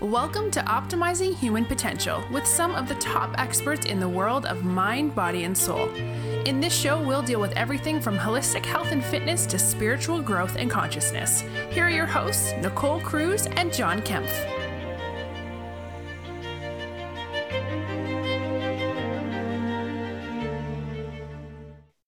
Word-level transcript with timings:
Welcome 0.00 0.50
to 0.50 0.60
Optimizing 0.62 1.36
Human 1.36 1.64
Potential 1.64 2.24
with 2.32 2.44
some 2.44 2.74
of 2.74 2.88
the 2.88 2.96
top 2.96 3.32
experts 3.38 3.86
in 3.86 4.00
the 4.00 4.08
world 4.08 4.44
of 4.44 4.64
mind, 4.64 5.14
body, 5.14 5.44
and 5.44 5.56
soul. 5.56 5.88
In 6.46 6.60
this 6.60 6.74
show, 6.74 7.00
we'll 7.00 7.22
deal 7.22 7.40
with 7.40 7.52
everything 7.52 8.00
from 8.00 8.18
holistic 8.18 8.66
health 8.66 8.90
and 8.90 9.04
fitness 9.04 9.46
to 9.46 9.56
spiritual 9.56 10.20
growth 10.20 10.56
and 10.56 10.68
consciousness. 10.68 11.42
Here 11.70 11.86
are 11.86 11.90
your 11.90 12.06
hosts, 12.06 12.52
Nicole 12.60 13.00
Cruz 13.02 13.46
and 13.46 13.72
John 13.72 14.00
Kempf. 14.00 14.32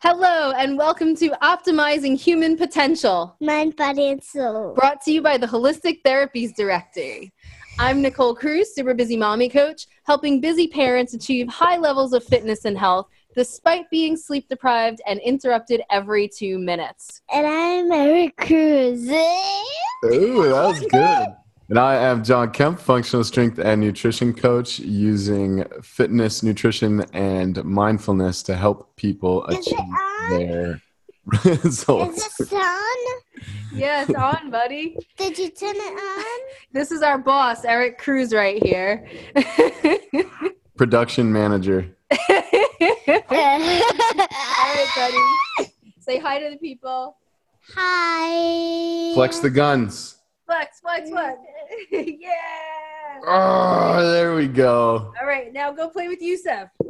Hello, 0.01 0.53
and 0.59 0.77
welcome 0.77 1.15
to 1.17 1.31
Optimizing 1.41 2.19
Human 2.21 2.57
Potential, 2.57 3.37
Mind, 3.41 3.77
body, 3.77 4.09
and 4.09 4.23
soul. 4.23 4.75
brought 4.75 5.01
to 5.03 5.13
you 5.13 5.23
by 5.23 5.39
the 5.39 5.47
Holistic 5.47 6.03
Therapies 6.03 6.55
Directory. 6.55 7.33
I'm 7.79 8.01
Nicole 8.01 8.35
Cruz, 8.35 8.75
super 8.75 8.95
busy 8.95 9.19
mommy 9.19 9.51
coach, 9.51 9.87
helping 10.05 10.41
busy 10.41 10.67
parents 10.67 11.13
achieve 11.13 11.47
high 11.49 11.77
levels 11.77 12.15
of 12.15 12.25
fitness 12.25 12.65
and 12.65 12.77
health 12.77 13.09
despite 13.35 13.91
being 13.91 14.17
sleep 14.17 14.49
deprived 14.49 15.03
and 15.07 15.21
interrupted 15.21 15.83
every 15.91 16.27
two 16.27 16.59
minutes. 16.59 17.21
And 17.31 17.47
I'm 17.47 17.93
Eric 17.93 18.35
Cruz. 18.39 19.03
Ooh, 19.03 20.49
that 20.49 20.65
was 20.65 20.81
good. 20.91 21.27
And 21.69 21.79
I 21.79 21.97
am 21.97 22.25
John 22.25 22.51
Kemp, 22.51 22.81
functional 22.81 23.25
strength 23.25 23.59
and 23.59 23.83
nutrition 23.83 24.33
coach, 24.33 24.79
using 24.79 25.65
fitness, 25.83 26.43
nutrition, 26.43 27.05
and 27.13 27.63
mindfulness 27.63 28.43
to 28.45 28.57
help 28.57 28.97
people 28.97 29.45
achieve 29.47 29.79
on? 29.79 30.81
their 31.45 31.53
Is 31.55 31.65
results. 31.65 32.37
this 32.39 32.53
on? 32.53 32.97
Yeah, 33.73 34.03
it's 34.03 34.15
on, 34.15 34.51
buddy. 34.51 34.97
Did 35.17 35.39
you 35.39 35.51
turn 35.51 35.75
it 35.77 35.99
on? 35.99 36.49
This 36.73 36.91
is 36.93 37.03
our 37.03 37.19
boss, 37.19 37.65
Eric 37.65 37.99
Cruz, 37.99 38.33
right 38.33 38.63
here. 38.63 39.09
Production 40.77 41.33
manager. 41.33 41.97
All 42.11 42.19
right, 43.31 44.87
buddy. 44.97 45.73
Say 45.99 46.19
hi 46.19 46.39
to 46.39 46.51
the 46.51 46.59
people. 46.59 47.17
Hi. 47.75 49.13
Flex 49.15 49.41
the 49.41 49.51
guns. 49.51 50.16
Flex, 50.47 50.81
flex, 50.81 51.11
flex. 51.15 51.39
yeah. 51.91 53.21
Oh, 53.27 54.11
there 54.13 54.35
we 54.35 54.47
go. 54.47 55.13
All 55.21 55.27
right, 55.27 55.53
now 55.53 55.73
go 55.73 55.89
play 55.89 56.07
with 56.09 56.23
Yusef. 56.23 56.69
go 56.79 56.87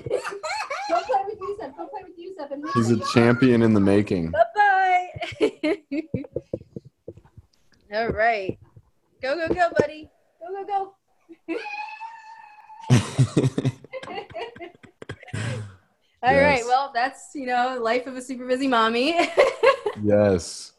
play 0.00 1.22
with 1.26 1.38
Yusef. 1.40 1.76
Go 1.76 1.86
play 1.86 2.02
with 2.02 2.18
Yusef. 2.18 2.50
And 2.50 2.64
He's 2.74 2.90
a 2.90 2.98
champion 3.12 3.62
in 3.62 3.72
the 3.74 3.80
making. 3.80 4.32
Bye 4.32 4.42
bye. 4.54 5.06
All 7.94 8.08
right. 8.08 8.58
Go, 9.22 9.36
go, 9.36 9.48
go, 9.54 9.68
buddy. 9.78 10.10
Go, 10.40 10.64
go, 10.64 10.66
go. 10.66 10.94
All 16.22 16.34
right. 16.34 16.58
Yes. 16.58 16.66
Well, 16.66 16.90
that's, 16.94 17.30
you 17.34 17.46
know, 17.46 17.78
life 17.80 18.06
of 18.06 18.14
a 18.16 18.22
super 18.22 18.46
busy 18.46 18.68
mommy. 18.68 19.18
yes. 20.02 20.72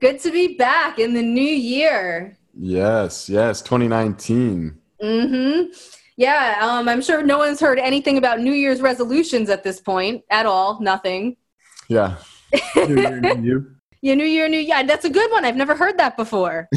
Good 0.00 0.20
to 0.20 0.30
be 0.30 0.56
back 0.56 0.98
in 0.98 1.14
the 1.14 1.22
new 1.22 1.42
year. 1.42 2.36
Yes. 2.58 3.28
Yes. 3.28 3.62
2019. 3.62 4.78
Mm-hmm. 5.02 5.72
Yeah, 6.16 6.58
um, 6.60 6.86
I'm 6.86 7.00
sure 7.00 7.22
no 7.22 7.38
one's 7.38 7.60
heard 7.60 7.78
anything 7.78 8.18
about 8.18 8.40
New 8.40 8.52
Year's 8.52 8.82
resolutions 8.82 9.48
at 9.48 9.64
this 9.64 9.80
point 9.80 10.22
at 10.28 10.44
all. 10.44 10.78
Nothing. 10.78 11.38
Yeah. 11.88 12.16
New 12.76 13.00
year, 13.00 13.20
new 13.22 13.42
you. 13.42 13.74
Yeah, 14.02 14.14
New 14.14 14.24
Year, 14.24 14.46
New 14.46 14.58
Yeah, 14.58 14.82
that's 14.82 15.06
a 15.06 15.10
good 15.10 15.30
one. 15.30 15.46
I've 15.46 15.56
never 15.56 15.74
heard 15.74 15.96
that 15.98 16.18
before. 16.18 16.68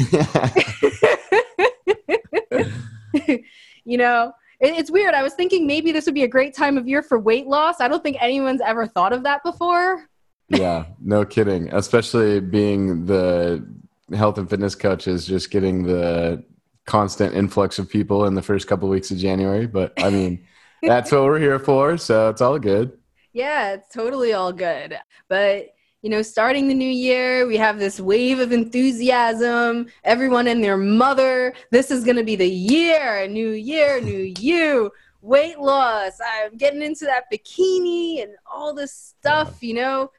you 3.84 3.98
know, 3.98 4.32
it, 4.60 4.74
it's 4.78 4.90
weird. 4.90 5.14
I 5.14 5.22
was 5.22 5.34
thinking 5.34 5.66
maybe 5.66 5.92
this 5.92 6.06
would 6.06 6.14
be 6.14 6.24
a 6.24 6.28
great 6.28 6.54
time 6.54 6.78
of 6.78 6.88
year 6.88 7.02
for 7.02 7.18
weight 7.18 7.46
loss. 7.46 7.80
I 7.80 7.88
don't 7.88 8.02
think 8.02 8.16
anyone's 8.20 8.62
ever 8.62 8.86
thought 8.86 9.12
of 9.12 9.22
that 9.24 9.42
before. 9.42 10.06
Yeah, 10.54 10.86
no 11.00 11.24
kidding. 11.24 11.72
Especially 11.72 12.40
being 12.40 13.06
the 13.06 13.66
health 14.14 14.38
and 14.38 14.48
fitness 14.48 14.74
coach 14.74 15.06
is 15.06 15.26
just 15.26 15.50
getting 15.50 15.84
the 15.84 16.44
constant 16.86 17.34
influx 17.34 17.78
of 17.78 17.88
people 17.88 18.26
in 18.26 18.34
the 18.34 18.42
first 18.42 18.66
couple 18.66 18.88
weeks 18.88 19.10
of 19.10 19.18
January. 19.18 19.66
But 19.66 19.92
I 20.02 20.10
mean, 20.10 20.46
that's 20.82 21.12
what 21.12 21.22
we're 21.24 21.38
here 21.38 21.58
for, 21.58 21.96
so 21.96 22.28
it's 22.28 22.40
all 22.40 22.58
good. 22.58 22.98
Yeah, 23.32 23.72
it's 23.72 23.92
totally 23.92 24.32
all 24.32 24.52
good. 24.52 24.98
But 25.28 25.74
you 26.02 26.10
know, 26.10 26.20
starting 26.20 26.68
the 26.68 26.74
new 26.74 26.84
year, 26.84 27.46
we 27.46 27.56
have 27.56 27.78
this 27.78 27.98
wave 27.98 28.38
of 28.38 28.52
enthusiasm. 28.52 29.86
Everyone 30.04 30.46
and 30.46 30.62
their 30.62 30.76
mother. 30.76 31.54
This 31.70 31.90
is 31.90 32.04
going 32.04 32.18
to 32.18 32.22
be 32.22 32.36
the 32.36 32.46
year. 32.46 33.26
New 33.26 33.52
year, 33.52 34.02
new 34.02 34.34
you. 34.38 34.92
Weight 35.22 35.58
loss. 35.58 36.18
I'm 36.22 36.58
getting 36.58 36.82
into 36.82 37.06
that 37.06 37.32
bikini 37.32 38.22
and 38.22 38.32
all 38.44 38.74
this 38.74 38.92
stuff, 38.92 39.62
you 39.62 39.72
know. 39.72 40.10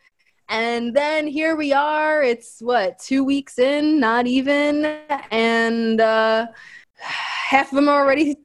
And 0.50 0.95
then 0.95 1.28
here 1.28 1.56
we 1.56 1.73
are. 1.73 2.22
It's 2.22 2.61
what, 2.61 3.00
two 3.00 3.23
weeks 3.23 3.57
in, 3.57 4.00
not 4.00 4.28
even. 4.28 4.85
And 5.31 6.00
uh, 6.00 6.47
half 6.97 7.72
of 7.72 7.75
them 7.75 7.89
are 7.89 8.03
already 8.03 8.38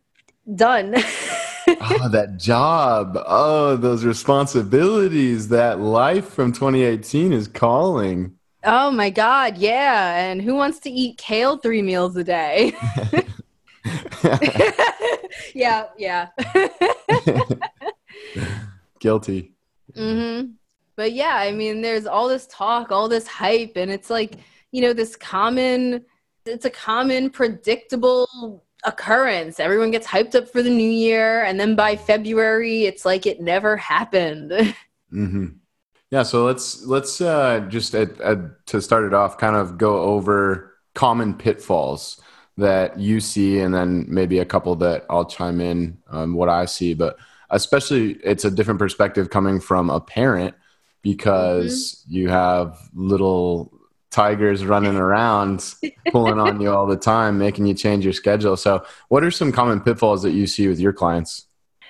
done. 0.55 0.95
oh, 0.97 2.09
that 2.13 2.37
job. 2.39 3.19
Oh, 3.27 3.77
those 3.77 4.05
responsibilities. 4.05 5.49
That 5.49 5.81
life 5.81 6.29
from 6.29 6.53
2018 6.53 7.33
is 7.33 7.49
calling. 7.49 8.37
Oh 8.65 8.91
my 8.91 9.11
God, 9.11 9.59
yeah. 9.59 10.17
And 10.17 10.43
who 10.43 10.55
wants 10.55 10.81
to 10.81 10.91
eat 10.91 11.19
kale 11.19 11.59
three 11.59 11.83
meals 11.83 12.17
a 12.17 12.25
day? 12.25 12.75
yeah, 15.55 15.87
yeah. 15.97 16.29
Guilty. 19.01 19.53
hmm 19.95 20.43
But 21.01 21.15
yeah, 21.15 21.37
I 21.37 21.51
mean, 21.51 21.81
there's 21.81 22.05
all 22.05 22.29
this 22.29 22.47
talk, 22.49 22.93
all 22.93 23.09
this 23.09 23.27
hype, 23.27 23.73
and 23.77 23.91
it's 23.91 24.11
like, 24.11 24.35
you 24.71 24.83
know, 24.83 24.93
this 24.93 25.17
common, 25.17 26.05
it's 26.45 26.67
a 26.67 26.71
common, 26.71 27.31
predictable 27.31 28.63
occurrence. 28.85 29.59
Everyone 29.61 29.91
gets 29.91 30.07
hyped 30.07 30.35
up 30.35 30.47
for 30.47 30.63
the 30.63 30.69
new 30.69 30.91
year, 30.91 31.43
and 31.45 31.59
then 31.59 31.75
by 31.75 31.97
February, 31.97 32.85
it's 32.85 33.07
like 33.07 33.25
it 33.25 33.41
never 33.41 33.79
happened. 33.79 34.75
hmm 35.11 35.47
Yeah, 36.11 36.23
so 36.23 36.45
let's 36.45 36.85
let's 36.85 37.19
uh, 37.23 37.61
just 37.71 37.93
to 37.93 38.81
start 38.83 39.05
it 39.05 39.15
off, 39.15 39.39
kind 39.39 39.57
of 39.57 39.79
go 39.79 40.01
over 40.03 40.77
common 40.95 41.33
pitfalls 41.33 42.21
that 42.59 42.99
you 42.99 43.21
see, 43.21 43.61
and 43.61 43.75
then 43.75 44.05
maybe 44.07 44.41
a 44.41 44.45
couple 44.45 44.77
that 44.77 45.07
I'll 45.09 45.25
chime 45.25 45.63
in 45.63 45.97
on 46.11 46.35
what 46.35 46.51
I 46.51 46.67
see. 46.67 46.93
But 46.93 47.17
especially, 47.49 48.19
it's 48.23 48.45
a 48.45 48.51
different 48.51 48.79
perspective 48.79 49.31
coming 49.31 49.61
from 49.61 49.89
a 49.89 49.99
parent 49.99 50.55
because 51.03 52.05
mm-hmm. 52.05 52.15
you 52.15 52.29
have 52.29 52.79
little 52.95 53.73
tigers 54.11 54.65
running 54.65 54.97
around, 54.97 55.75
pulling 56.11 56.39
on 56.39 56.61
you 56.61 56.71
all 56.71 56.87
the 56.87 56.97
time, 56.97 57.39
making 57.39 57.67
you 57.67 57.75
change 57.75 58.05
your 58.05 58.13
schedule. 58.13 58.57
So, 58.57 58.85
what 59.09 59.25
are 59.25 59.31
some 59.31 59.53
common 59.53 59.81
pitfalls 59.81 60.23
that 60.23 60.33
you 60.33 60.47
see 60.47 60.69
with 60.69 60.81
your 60.81 60.93
clients? 60.93 61.47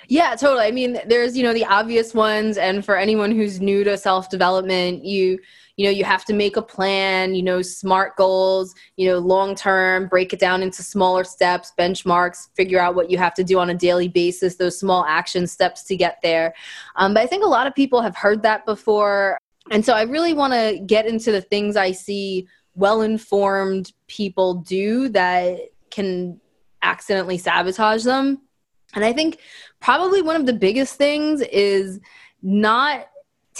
Yeah, 0.08 0.34
totally. 0.34 0.66
I 0.66 0.72
mean, 0.72 0.98
there's, 1.06 1.36
you 1.36 1.44
know, 1.44 1.54
the 1.54 1.64
obvious 1.64 2.14
ones 2.14 2.58
and 2.58 2.84
for 2.84 2.96
anyone 2.96 3.30
who's 3.30 3.60
new 3.60 3.84
to 3.84 3.96
self-development, 3.96 5.04
you 5.04 5.38
you 5.80 5.86
know, 5.86 5.92
you 5.92 6.04
have 6.04 6.26
to 6.26 6.34
make 6.34 6.58
a 6.58 6.62
plan, 6.62 7.34
you 7.34 7.42
know, 7.42 7.62
smart 7.62 8.14
goals, 8.14 8.74
you 8.98 9.08
know, 9.08 9.16
long 9.16 9.54
term, 9.54 10.08
break 10.08 10.34
it 10.34 10.38
down 10.38 10.62
into 10.62 10.82
smaller 10.82 11.24
steps, 11.24 11.72
benchmarks, 11.78 12.48
figure 12.54 12.78
out 12.78 12.94
what 12.94 13.10
you 13.10 13.16
have 13.16 13.32
to 13.32 13.42
do 13.42 13.58
on 13.58 13.70
a 13.70 13.74
daily 13.74 14.06
basis, 14.06 14.56
those 14.56 14.78
small 14.78 15.06
action 15.06 15.46
steps 15.46 15.84
to 15.84 15.96
get 15.96 16.18
there. 16.22 16.52
Um, 16.96 17.14
but 17.14 17.22
I 17.22 17.26
think 17.26 17.42
a 17.42 17.48
lot 17.48 17.66
of 17.66 17.74
people 17.74 18.02
have 18.02 18.14
heard 18.14 18.42
that 18.42 18.66
before. 18.66 19.38
And 19.70 19.82
so 19.82 19.94
I 19.94 20.02
really 20.02 20.34
want 20.34 20.52
to 20.52 20.78
get 20.84 21.06
into 21.06 21.32
the 21.32 21.40
things 21.40 21.78
I 21.78 21.92
see 21.92 22.46
well 22.74 23.00
informed 23.00 23.94
people 24.06 24.56
do 24.56 25.08
that 25.08 25.60
can 25.90 26.38
accidentally 26.82 27.38
sabotage 27.38 28.04
them. 28.04 28.42
And 28.94 29.02
I 29.02 29.14
think 29.14 29.38
probably 29.80 30.20
one 30.20 30.36
of 30.36 30.44
the 30.44 30.52
biggest 30.52 30.96
things 30.96 31.40
is 31.40 32.00
not 32.42 33.06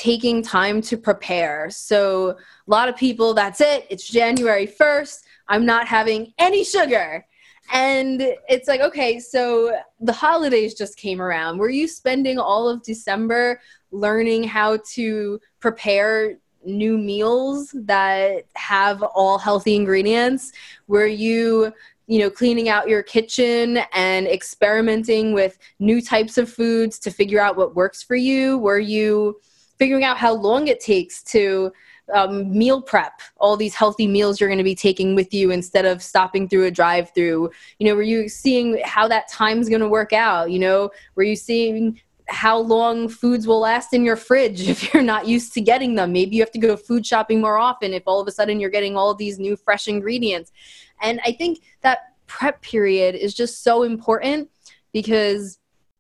taking 0.01 0.43
time 0.43 0.81
to 0.81 0.97
prepare. 0.97 1.69
So, 1.69 2.31
a 2.31 2.37
lot 2.67 2.89
of 2.89 2.97
people, 2.97 3.35
that's 3.35 3.61
it, 3.61 3.87
it's 3.91 4.09
January 4.09 4.67
1st, 4.67 5.23
I'm 5.49 5.67
not 5.67 5.87
having 5.87 6.33
any 6.39 6.65
sugar. 6.65 7.27
And 7.71 8.23
it's 8.49 8.67
like, 8.67 8.81
okay, 8.81 9.21
so 9.21 9.77
the 10.01 10.13
holidays 10.13 10.75
just 10.75 10.97
came 10.97 11.21
around. 11.21 11.59
Were 11.59 11.69
you 11.69 11.87
spending 11.87 12.39
all 12.39 12.67
of 12.69 12.83
December 12.83 13.61
learning 13.93 14.45
how 14.45 14.79
to 14.95 15.39
prepare 15.61 16.39
new 16.65 16.97
meals 16.97 17.71
that 17.75 18.47
have 18.57 19.03
all 19.03 19.39
healthy 19.39 19.77
ingredients? 19.77 20.53
Were 20.89 21.07
you 21.07 21.73
you 22.07 22.19
know 22.19 22.31
cleaning 22.31 22.69
out 22.69 22.89
your 22.89 23.05
kitchen 23.05 23.79
and 23.93 24.27
experimenting 24.27 25.33
with 25.33 25.59
new 25.79 26.03
types 26.03 26.39
of 26.39 26.51
foods 26.51 26.99
to 26.99 27.11
figure 27.11 27.39
out 27.41 27.57
what 27.57 27.77
works 27.77 28.03
for 28.03 28.17
you 28.17 28.59
were 28.59 28.81
you 28.81 29.41
figuring 29.81 30.05
out 30.05 30.19
how 30.19 30.35
long 30.35 30.69
it 30.69 30.79
takes 30.79 31.23
to 31.23 31.73
um, 32.13 32.57
meal 32.57 32.83
prep 32.83 33.23
all 33.39 33.57
these 33.57 33.75
healthy 33.75 34.07
meals 34.07 34.39
you're 34.39 34.49
going 34.49 34.59
to 34.59 34.65
be 34.65 34.75
taking 34.75 35.15
with 35.15 35.33
you 35.33 35.51
instead 35.51 35.87
of 35.87 36.03
stopping 36.03 36.49
through 36.49 36.67
a 36.67 36.71
drive 36.71 37.11
through 37.15 37.51
you 37.79 37.87
know 37.87 37.95
were 37.95 38.03
you 38.03 38.29
seeing 38.29 38.79
how 38.85 39.09
that 39.09 39.27
time's 39.29 39.69
going 39.69 39.81
to 39.81 39.89
work 39.89 40.13
out? 40.13 40.51
You 40.51 40.59
know 40.59 40.91
were 41.15 41.23
you 41.23 41.35
seeing 41.35 41.99
how 42.29 42.59
long 42.59 43.09
foods 43.09 43.47
will 43.47 43.61
last 43.61 43.95
in 43.95 44.05
your 44.05 44.17
fridge 44.17 44.69
if 44.69 44.93
you're 44.93 45.03
not 45.03 45.27
used 45.27 45.55
to 45.55 45.63
getting 45.63 45.95
them? 45.95 46.13
Maybe 46.13 46.37
you 46.37 46.43
have 46.43 46.53
to 46.53 46.59
go 46.59 46.77
food 46.77 47.07
shopping 47.07 47.41
more 47.41 47.57
often 47.57 47.95
if 47.95 48.03
all 48.07 48.21
of 48.21 48.29
a 48.29 48.33
sudden 48.33 48.61
you're 48.61 48.71
getting 48.71 48.97
all 48.97 49.15
these 49.15 49.39
new 49.39 49.57
fresh 49.57 49.89
ingredients. 49.89 50.53
And 51.01 51.21
i 51.25 51.33
think 51.33 51.63
that 51.81 51.99
prep 52.27 52.61
period 52.61 53.15
is 53.15 53.33
just 53.33 53.65
so 53.65 53.83
important 53.83 54.51
because 54.93 55.59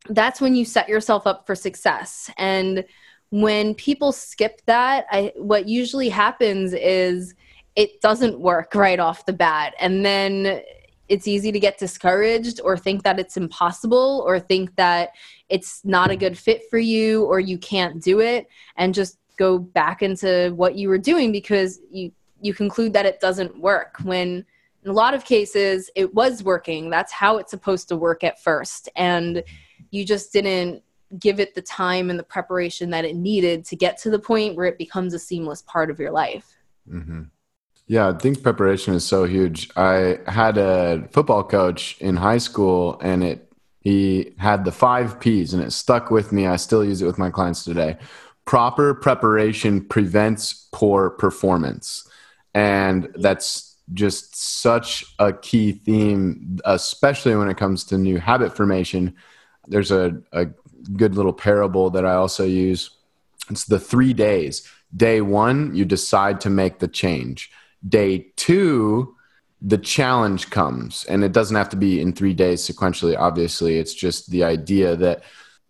that's 0.08 0.40
when 0.40 0.54
you 0.54 0.64
set 0.64 0.88
yourself 0.88 1.26
up 1.26 1.46
for 1.46 1.54
success. 1.54 2.30
And 2.36 2.84
when 3.30 3.74
people 3.74 4.12
skip 4.12 4.60
that 4.66 5.06
I, 5.10 5.32
what 5.36 5.68
usually 5.68 6.08
happens 6.08 6.72
is 6.72 7.34
it 7.76 8.00
doesn't 8.00 8.38
work 8.38 8.74
right 8.74 8.98
off 8.98 9.26
the 9.26 9.32
bat. 9.32 9.74
And 9.80 10.04
then 10.04 10.62
it's 11.08 11.26
easy 11.26 11.50
to 11.50 11.58
get 11.58 11.78
discouraged 11.78 12.60
or 12.62 12.76
think 12.76 13.02
that 13.04 13.18
it's 13.18 13.36
impossible 13.36 14.22
or 14.26 14.38
think 14.38 14.74
that 14.76 15.10
it's 15.48 15.84
not 15.84 16.10
a 16.10 16.16
good 16.16 16.36
fit 16.36 16.62
for 16.70 16.78
you 16.78 17.24
or 17.24 17.40
you 17.40 17.58
can't 17.58 18.02
do 18.02 18.20
it 18.20 18.48
and 18.76 18.94
just 18.94 19.18
go 19.36 19.58
back 19.58 20.02
into 20.02 20.52
what 20.54 20.76
you 20.76 20.88
were 20.88 20.98
doing 20.98 21.32
because 21.32 21.80
you 21.90 22.12
you 22.42 22.54
conclude 22.54 22.94
that 22.94 23.04
it 23.04 23.20
doesn't 23.20 23.60
work. 23.60 23.96
When 24.02 24.46
in 24.82 24.90
a 24.90 24.94
lot 24.94 25.14
of 25.14 25.24
cases 25.24 25.90
it 25.94 26.14
was 26.14 26.42
working. 26.42 26.90
That's 26.90 27.12
how 27.12 27.36
it's 27.38 27.50
supposed 27.50 27.88
to 27.88 27.96
work 27.96 28.24
at 28.24 28.42
first. 28.42 28.88
And 28.96 29.42
you 29.90 30.04
just 30.04 30.32
didn't 30.32 30.82
give 31.18 31.40
it 31.40 31.54
the 31.54 31.62
time 31.62 32.10
and 32.10 32.18
the 32.18 32.24
preparation 32.24 32.90
that 32.90 33.04
it 33.04 33.16
needed 33.16 33.64
to 33.66 33.76
get 33.76 33.98
to 33.98 34.10
the 34.10 34.18
point 34.18 34.56
where 34.56 34.66
it 34.66 34.78
becomes 34.78 35.14
a 35.14 35.18
seamless 35.18 35.62
part 35.62 35.90
of 35.90 35.98
your 35.98 36.10
life. 36.10 36.56
Mm-hmm. 36.90 37.22
Yeah, 37.86 38.10
I 38.10 38.12
think 38.12 38.42
preparation 38.42 38.94
is 38.94 39.04
so 39.04 39.24
huge. 39.24 39.68
I 39.76 40.18
had 40.28 40.58
a 40.58 41.08
football 41.10 41.42
coach 41.42 41.96
in 42.00 42.16
high 42.16 42.38
school, 42.38 43.00
and 43.00 43.24
it 43.24 43.52
he 43.80 44.34
had 44.38 44.64
the 44.64 44.70
five 44.70 45.18
P's, 45.18 45.54
and 45.54 45.62
it 45.62 45.72
stuck 45.72 46.10
with 46.10 46.30
me. 46.30 46.46
I 46.46 46.56
still 46.56 46.84
use 46.84 47.02
it 47.02 47.06
with 47.06 47.18
my 47.18 47.30
clients 47.30 47.64
today. 47.64 47.96
Proper 48.44 48.94
preparation 48.94 49.84
prevents 49.84 50.68
poor 50.72 51.10
performance, 51.10 52.08
and 52.54 53.08
that's 53.16 53.76
just 53.92 54.36
such 54.36 55.04
a 55.18 55.32
key 55.32 55.72
theme, 55.72 56.58
especially 56.64 57.34
when 57.34 57.48
it 57.48 57.56
comes 57.56 57.82
to 57.84 57.98
new 57.98 58.18
habit 58.18 58.56
formation. 58.56 59.16
There's 59.66 59.90
a, 59.90 60.16
a 60.32 60.46
good 60.96 61.14
little 61.14 61.32
parable 61.32 61.90
that 61.90 62.04
I 62.04 62.14
also 62.14 62.44
use. 62.44 62.90
It's 63.50 63.64
the 63.64 63.80
three 63.80 64.12
days. 64.12 64.68
Day 64.96 65.20
one, 65.20 65.74
you 65.74 65.84
decide 65.84 66.40
to 66.42 66.50
make 66.50 66.78
the 66.78 66.88
change. 66.88 67.50
Day 67.88 68.32
two, 68.36 69.14
the 69.62 69.78
challenge 69.78 70.50
comes. 70.50 71.04
And 71.04 71.22
it 71.22 71.32
doesn't 71.32 71.56
have 71.56 71.68
to 71.70 71.76
be 71.76 72.00
in 72.00 72.12
three 72.12 72.34
days 72.34 72.62
sequentially, 72.62 73.16
obviously. 73.18 73.78
It's 73.78 73.94
just 73.94 74.30
the 74.30 74.44
idea 74.44 74.96
that 74.96 75.22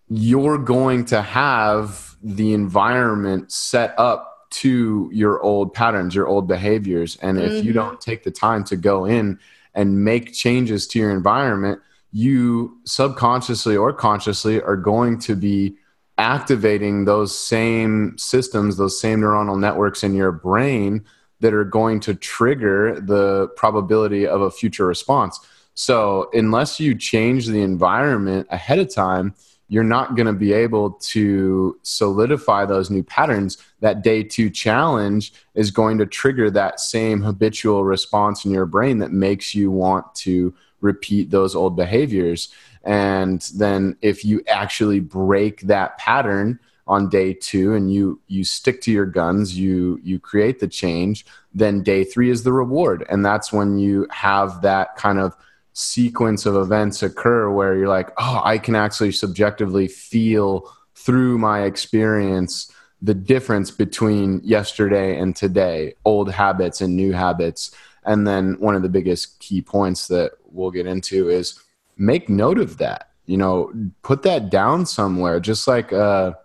you're 0.09 0.59
going 0.59 1.05
to 1.07 1.23
have 1.23 2.17
the 2.23 2.53
environment 2.53 3.53
set 3.53 3.95
up 3.99 4.49
to 4.51 5.09
your 5.13 5.41
old 5.43 5.73
patterns, 5.73 6.15
your 6.15 6.27
old 6.27 6.49
behaviors. 6.49 7.17
And 7.23 7.39
if 7.39 7.53
mm-hmm. 7.53 7.67
you 7.67 7.73
don't 7.73 8.01
take 8.01 8.25
the 8.25 8.31
time 8.31 8.65
to 8.65 8.77
go 8.77 9.05
in 9.05 9.39
and 9.75 10.05
make 10.05 10.33
changes 10.33 10.87
to 10.89 10.99
your 10.99 11.13
environment, 11.13 11.81
you 12.13 12.79
subconsciously 12.85 13.77
or 13.77 13.93
consciously 13.93 14.61
are 14.63 14.77
going 14.77 15.19
to 15.21 15.37
be 15.37 15.77
activating 16.19 17.05
those 17.05 17.37
same 17.37 18.17
systems, 18.19 18.77
those 18.77 19.01
same 19.01 19.21
neuronal 19.21 19.59
networks 19.59 20.03
in 20.03 20.15
your 20.15 20.33
brain 20.33 21.05
that 21.41 21.55
are 21.55 21.65
going 21.65 22.01
to 22.01 22.15
trigger 22.15 23.01
the 23.01 23.49
probability 23.57 24.27
of 24.27 24.43
a 24.43 24.51
future 24.51 24.87
response. 24.87 25.41
So, 25.75 26.29
unless 26.35 26.79
you 26.79 26.95
change 26.95 27.47
the 27.47 27.63
environment 27.63 28.49
ahead 28.51 28.79
of 28.79 28.93
time, 28.93 29.35
you're 29.69 29.85
not 29.85 30.17
going 30.17 30.27
to 30.27 30.33
be 30.33 30.53
able 30.53 30.91
to 30.91 31.79
solidify 31.83 32.67
those 32.67 32.91
new 32.91 33.05
patterns. 33.05 33.57
That 33.79 34.03
day 34.03 34.25
two 34.25 34.51
challenge 34.51 35.33
is 35.55 35.71
going 35.71 35.97
to 35.99 36.07
trigger 36.07 36.51
that 36.51 36.81
same 36.81 37.23
habitual 37.23 37.85
response 37.85 38.45
in 38.45 38.51
your 38.51 38.67
brain 38.67 38.99
that 38.99 39.13
makes 39.13 39.55
you 39.55 39.71
want 39.71 40.13
to 40.17 40.53
repeat 40.81 41.31
those 41.31 41.55
old 41.55 41.77
behaviors. 41.77 42.53
And 42.85 43.41
then 43.55 43.97
if 44.01 44.25
you 44.25 44.43
actually 44.49 45.01
break 45.01 45.63
that 45.63 45.99
pattern 45.99 46.59
on 46.87 47.09
day 47.09 47.33
two 47.35 47.75
and 47.75 47.93
you 47.93 48.21
you 48.27 48.43
stick 48.43 48.81
to 48.83 48.91
your 48.91 49.07
guns, 49.07 49.57
you 49.57 50.01
you 50.03 50.19
create 50.19 50.59
the 50.59 50.69
change, 50.69 51.25
then 51.55 51.83
day 51.83 52.05
three 52.05 52.31
is 52.31 52.43
the 52.43 52.53
reward. 52.53 53.07
And 53.09 53.25
that's 53.25 53.53
when 53.53 53.79
you 53.79 54.07
have 54.11 54.63
that 54.63 54.97
kind 54.97 55.19
of 55.19 55.37
sequence 55.73 56.47
of 56.47 56.57
events 56.57 57.03
occur 57.03 57.49
where 57.51 57.77
you're 57.77 57.89
like, 57.89 58.11
oh, 58.19 58.41
I 58.45 58.59
can 58.59 58.75
actually 58.75 59.13
subjectively 59.13 59.89
feel 59.89 60.71
through 60.95 61.39
my 61.39 61.63
experience 61.63 62.73
the 63.03 63.15
difference 63.15 63.71
between 63.71 64.41
yesterday 64.45 65.19
and 65.19 65.35
today, 65.35 65.95
old 66.05 66.31
habits 66.31 66.81
and 66.81 66.97
new 66.97 67.13
habits. 67.13 67.71
And 68.05 68.27
then 68.27 68.59
one 68.59 68.75
of 68.75 68.83
the 68.83 68.89
biggest 68.89 69.39
key 69.39 69.63
points 69.63 70.09
that 70.09 70.33
we'll 70.53 70.71
get 70.71 70.87
into 70.87 71.29
is 71.29 71.61
make 71.97 72.29
note 72.29 72.59
of 72.59 72.79
that. 72.79 73.11
You 73.27 73.37
know, 73.37 73.73
put 74.03 74.23
that 74.23 74.51
down 74.51 74.87
somewhere, 74.87 75.41
just 75.41 75.69
like 75.69 75.93
a 75.93 76.37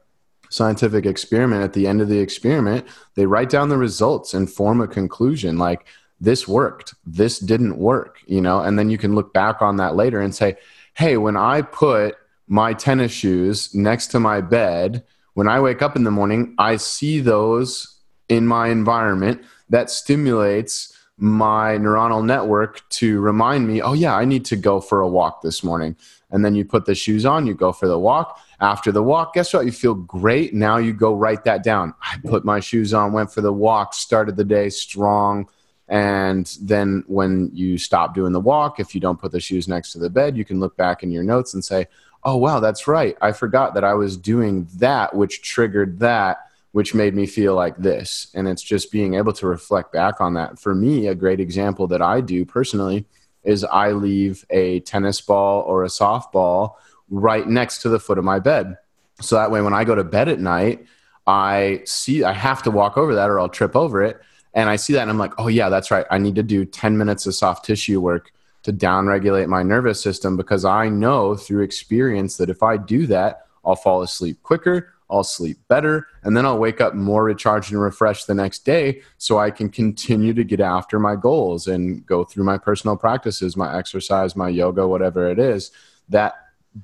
scientific 0.50 1.06
experiment. 1.06 1.64
At 1.64 1.74
the 1.74 1.88
end 1.88 2.02
of 2.02 2.10
the 2.10 2.20
experiment, 2.20 2.86
they 3.16 3.26
write 3.26 3.50
down 3.50 3.70
the 3.70 3.78
results 3.78 4.34
and 4.34 4.50
form 4.50 4.82
a 4.82 4.88
conclusion 4.88 5.58
like, 5.58 5.86
this 6.22 6.48
worked, 6.48 6.94
this 7.06 7.40
didn't 7.40 7.78
work, 7.78 8.20
you 8.26 8.40
know, 8.40 8.62
and 8.62 8.80
then 8.80 8.90
you 8.90 8.98
can 8.98 9.16
look 9.16 9.34
back 9.34 9.62
on 9.62 9.76
that 9.76 9.98
later 9.98 10.22
and 10.22 10.34
say, 10.34 10.56
hey, 10.94 11.18
when 11.18 11.36
I 11.36 11.62
put 11.62 12.16
my 12.48 12.74
tennis 12.74 13.12
shoes 13.12 13.76
next 13.76 14.08
to 14.08 14.20
my 14.20 14.40
bed, 14.40 15.04
when 15.34 15.50
I 15.50 15.60
wake 15.60 15.82
up 15.82 15.98
in 15.98 16.06
the 16.06 16.12
morning, 16.12 16.56
I 16.58 16.78
see 16.78 17.20
those 17.20 18.00
in 18.30 18.48
my 18.48 18.70
environment 18.70 19.44
that 19.70 19.90
stimulates 19.90 20.95
my 21.18 21.78
neuronal 21.78 22.26
network 22.26 22.88
to 22.90 23.20
remind 23.22 23.68
me, 23.68 23.82
oh, 23.82 23.94
yeah, 23.94 24.16
I 24.16 24.26
need 24.26 24.46
to 24.46 24.56
go 24.56 24.82
for 24.82 25.02
a 25.02 25.08
walk 25.08 25.42
this 25.42 25.64
morning. 25.64 25.96
And 26.30 26.44
then 26.44 26.56
you 26.56 26.66
put 26.66 26.86
the 26.86 26.96
shoes 26.96 27.26
on, 27.26 27.48
you 27.48 27.54
go 27.54 27.72
for 27.72 27.88
the 27.88 28.00
walk. 28.00 28.40
After 28.60 28.92
the 28.92 29.04
walk, 29.04 29.34
guess 29.34 29.54
what? 29.54 29.66
You 29.66 29.72
feel 29.72 29.94
great. 29.94 30.54
Now 30.54 30.78
you 30.78 30.94
go 30.94 31.14
write 31.14 31.44
that 31.46 31.64
down. 31.64 31.94
I 32.02 32.18
put 32.26 32.44
my 32.44 32.60
shoes 32.60 32.94
on, 32.94 33.14
went 33.14 33.32
for 33.32 33.42
the 33.42 33.54
walk, 33.54 33.94
started 33.94 34.36
the 34.36 34.44
day 34.44 34.70
strong. 34.70 35.48
And 35.88 36.46
then 36.62 37.04
when 37.08 37.52
you 37.54 37.78
stop 37.78 38.16
doing 38.16 38.34
the 38.34 38.40
walk, 38.40 38.80
if 38.80 38.96
you 38.96 39.02
don't 39.02 39.20
put 39.20 39.32
the 39.32 39.40
shoes 39.40 39.68
next 39.68 39.94
to 39.94 40.00
the 40.00 40.10
bed, 40.10 40.36
you 40.36 40.44
can 40.44 40.60
look 40.60 40.76
back 40.76 41.04
in 41.04 41.12
your 41.12 41.24
notes 41.24 41.54
and 41.54 41.64
say, 41.64 41.88
oh, 42.24 42.38
wow, 42.38 42.60
that's 42.60 42.88
right. 42.88 43.16
I 43.22 43.32
forgot 43.32 43.76
that 43.76 43.84
I 43.84 43.94
was 43.94 44.18
doing 44.18 44.68
that, 44.78 45.16
which 45.16 45.44
triggered 45.44 46.00
that 46.00 46.40
which 46.76 46.94
made 46.94 47.16
me 47.16 47.26
feel 47.26 47.56
like 47.56 47.78
this. 47.78 48.28
And 48.34 48.50
it's 48.50 48.62
just 48.62 48.92
being 48.92 49.14
able 49.14 49.32
to 49.32 49.48
reflect 49.48 49.94
back 49.94 50.20
on 50.20 50.34
that. 50.34 50.60
For 50.60 50.76
me, 50.76 51.08
a 51.08 51.16
great 51.16 51.40
example 51.40 51.88
that 51.88 52.02
I 52.02 52.20
do 52.20 52.44
personally 52.44 53.06
is 53.46 53.64
I 53.64 53.94
leave 53.94 54.44
a 54.50 54.82
tennis 54.82 55.22
ball 55.22 55.62
or 55.62 55.86
a 55.86 55.88
softball 55.88 56.74
right 57.10 57.48
next 57.48 57.82
to 57.84 57.88
the 57.88 57.98
foot 57.98 58.18
of 58.18 58.26
my 58.26 58.40
bed. 58.40 58.76
So 59.22 59.38
that 59.38 59.52
way, 59.52 59.62
when 59.62 59.74
I 59.74 59.86
go 59.86 59.96
to 59.96 60.04
bed 60.04 60.28
at 60.28 60.42
night, 60.42 60.86
I 61.26 61.80
see 61.86 62.26
I 62.26 62.34
have 62.34 62.62
to 62.64 62.72
walk 62.72 62.98
over 62.98 63.16
that 63.16 63.30
or 63.30 63.40
I'll 63.40 63.48
trip 63.48 63.78
over 63.78 64.04
it. 64.04 64.20
And 64.54 64.70
I 64.70 64.76
see 64.76 64.92
that 64.92 65.04
and 65.04 65.10
I'm 65.10 65.18
like, 65.18 65.32
oh, 65.38 65.48
yeah, 65.48 65.70
that's 65.70 65.92
right. 65.92 66.06
I 66.12 66.18
need 66.18 66.36
to 66.36 66.44
do 66.44 66.66
10 66.66 66.98
minutes 66.98 67.26
of 67.26 67.36
soft 67.36 67.64
tissue 67.64 68.02
work 68.02 68.34
to 68.64 68.74
downregulate 68.74 69.48
my 69.48 69.64
nervous 69.64 70.02
system 70.02 70.36
because 70.36 70.66
I 70.66 70.90
know 70.90 71.36
through 71.36 71.64
experience 71.64 72.36
that 72.36 72.50
if 72.50 72.62
I 72.62 72.76
do 72.76 73.08
that, 73.08 73.46
I'll 73.64 73.78
fall 73.78 74.02
asleep 74.02 74.44
quicker. 74.44 74.95
I'll 75.10 75.24
sleep 75.24 75.58
better, 75.68 76.08
and 76.24 76.36
then 76.36 76.46
I'll 76.46 76.58
wake 76.58 76.82
up 76.82 76.96
more 76.96 77.24
recharged 77.24 77.72
and 77.72 77.82
refreshed 77.82 78.28
the 78.28 78.34
next 78.34 78.66
day 78.66 79.02
so 79.18 79.38
I 79.38 79.52
can 79.52 79.70
continue 79.70 80.34
to 80.34 80.44
get 80.44 80.60
after 80.60 81.00
my 81.00 81.16
goals 81.16 81.68
and 81.68 82.06
go 82.06 82.24
through 82.24 82.44
my 82.44 82.58
personal 82.58 82.98
practices, 82.98 83.56
my 83.56 83.78
exercise, 83.78 84.36
my 84.36 84.50
yoga, 84.50 84.88
whatever 84.88 85.30
it 85.30 85.40
is. 85.40 85.72
That 86.10 86.34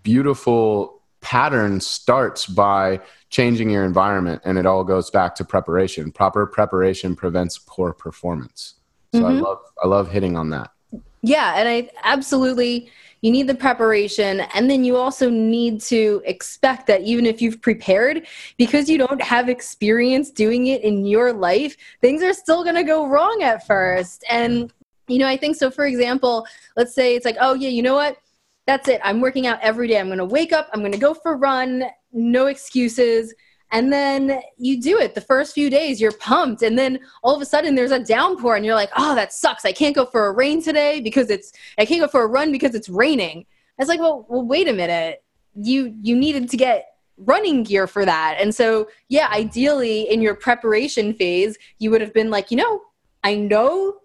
beautiful 0.04 1.02
pattern 1.22 1.80
starts 1.80 2.46
by 2.46 3.00
changing 3.30 3.70
your 3.70 3.86
environment, 3.86 4.42
and 4.46 4.58
it 4.58 4.66
all 4.66 4.84
goes 4.84 5.10
back 5.10 5.36
to 5.36 5.46
preparation. 5.46 6.12
Proper 6.12 6.46
preparation 6.46 7.16
prevents 7.16 7.58
poor 7.58 7.94
performance. 7.94 8.76
So 9.14 9.22
mm-hmm. 9.22 9.38
I 9.38 9.40
love 9.40 9.60
I 9.84 9.88
love 9.88 10.12
hitting 10.12 10.38
on 10.38 10.50
that. 10.52 10.72
Yeah, 11.22 11.54
and 11.56 11.68
I 11.68 11.90
absolutely 12.04 12.90
you 13.22 13.32
need 13.32 13.48
the 13.48 13.56
preparation 13.56 14.42
and 14.56 14.70
then 14.70 14.84
you 14.84 14.98
also 14.98 15.30
need 15.30 15.80
to 15.80 16.22
expect 16.26 16.88
that 16.88 17.02
even 17.02 17.26
if 17.26 17.42
you've 17.42 17.62
prepared 17.62 18.26
because 18.58 18.90
you 18.90 18.98
don't 18.98 19.22
have 19.22 19.48
experience 19.48 20.30
doing 20.32 20.68
it 20.68 20.82
in 20.82 21.06
your 21.06 21.32
life 21.32 21.78
things 22.02 22.22
are 22.24 22.34
still 22.34 22.64
going 22.64 22.76
to 22.76 22.84
go 22.84 23.08
wrong 23.08 23.42
at 23.44 23.66
first. 23.66 24.24
And 24.30 24.72
you 25.08 25.18
know 25.18 25.28
i 25.28 25.36
think 25.36 25.56
so 25.56 25.70
for 25.70 25.86
example 25.86 26.46
let's 26.78 26.94
say 26.94 27.16
it's 27.16 27.26
like 27.26 27.36
oh 27.42 27.54
yeah 27.54 27.70
you 27.70 27.82
know 27.82 27.96
what? 27.96 28.18
That's 28.68 28.88
it. 28.88 29.02
I'm 29.04 29.20
working 29.20 29.48
out 29.48 29.60
every 29.62 29.88
day. 29.88 30.00
I'm 30.00 30.06
going 30.06 30.20
to 30.20 30.26
wake 30.26 30.54
up 30.54 30.70
i'm 30.74 30.80
going 30.80 30.92
to 30.92 30.98
go 30.98 31.14
for 31.14 31.34
a 31.34 31.38
run 31.38 31.86
no 32.14 32.48
excuses 32.48 33.34
and 33.72 33.92
then 33.92 34.42
you 34.58 34.82
do 34.82 34.98
it. 35.00 35.16
The 35.16 35.22
first 35.22 35.54
few 35.54 35.70
days 35.70 36.02
you're 36.02 36.12
pumped. 36.12 36.62
And 36.62 36.78
then 36.78 37.00
all 37.24 37.36
of 37.36 37.42
a 37.42 37.46
sudden 37.46 37.76
there's 37.76 37.92
a 37.92 38.04
downpour 38.04 38.56
and 38.56 38.66
you're 38.66 38.76
like 38.76 38.92
oh 38.98 39.16
that 39.16 39.34
sucks. 39.34 39.66
I 39.66 39.72
can't 39.72 39.96
go 39.96 40.06
for 40.06 40.28
a 40.28 40.32
rain 40.34 40.62
today 40.62 41.00
because 41.02 41.30
it's 41.30 41.52
i 41.78 41.86
can't 41.86 42.02
go 42.02 42.08
for 42.08 42.24
a 42.24 42.28
run 42.28 42.52
because 42.52 42.76
it's 42.76 42.90
raining. 42.90 43.46
It's 43.80 43.90
like 43.90 44.00
well, 44.00 44.26
well 44.30 44.46
wait 44.46 44.68
a 44.68 44.74
minute. 44.74 45.24
You 45.56 45.96
you 46.02 46.16
needed 46.16 46.50
to 46.50 46.58
get 46.58 46.86
running 47.18 47.64
gear 47.64 47.88
for 47.88 48.04
that. 48.06 48.38
And 48.40 48.54
so 48.54 48.88
yeah 49.10 49.30
ideally 49.32 50.02
in 50.12 50.22
your 50.22 50.36
preparation 50.36 51.14
phase 51.14 51.58
you 51.80 51.92
would 51.92 52.02
have 52.02 52.14
been 52.14 52.30
like 52.30 52.52
you 52.52 52.58
know 52.58 52.82
i 53.24 53.36
know 53.36 53.96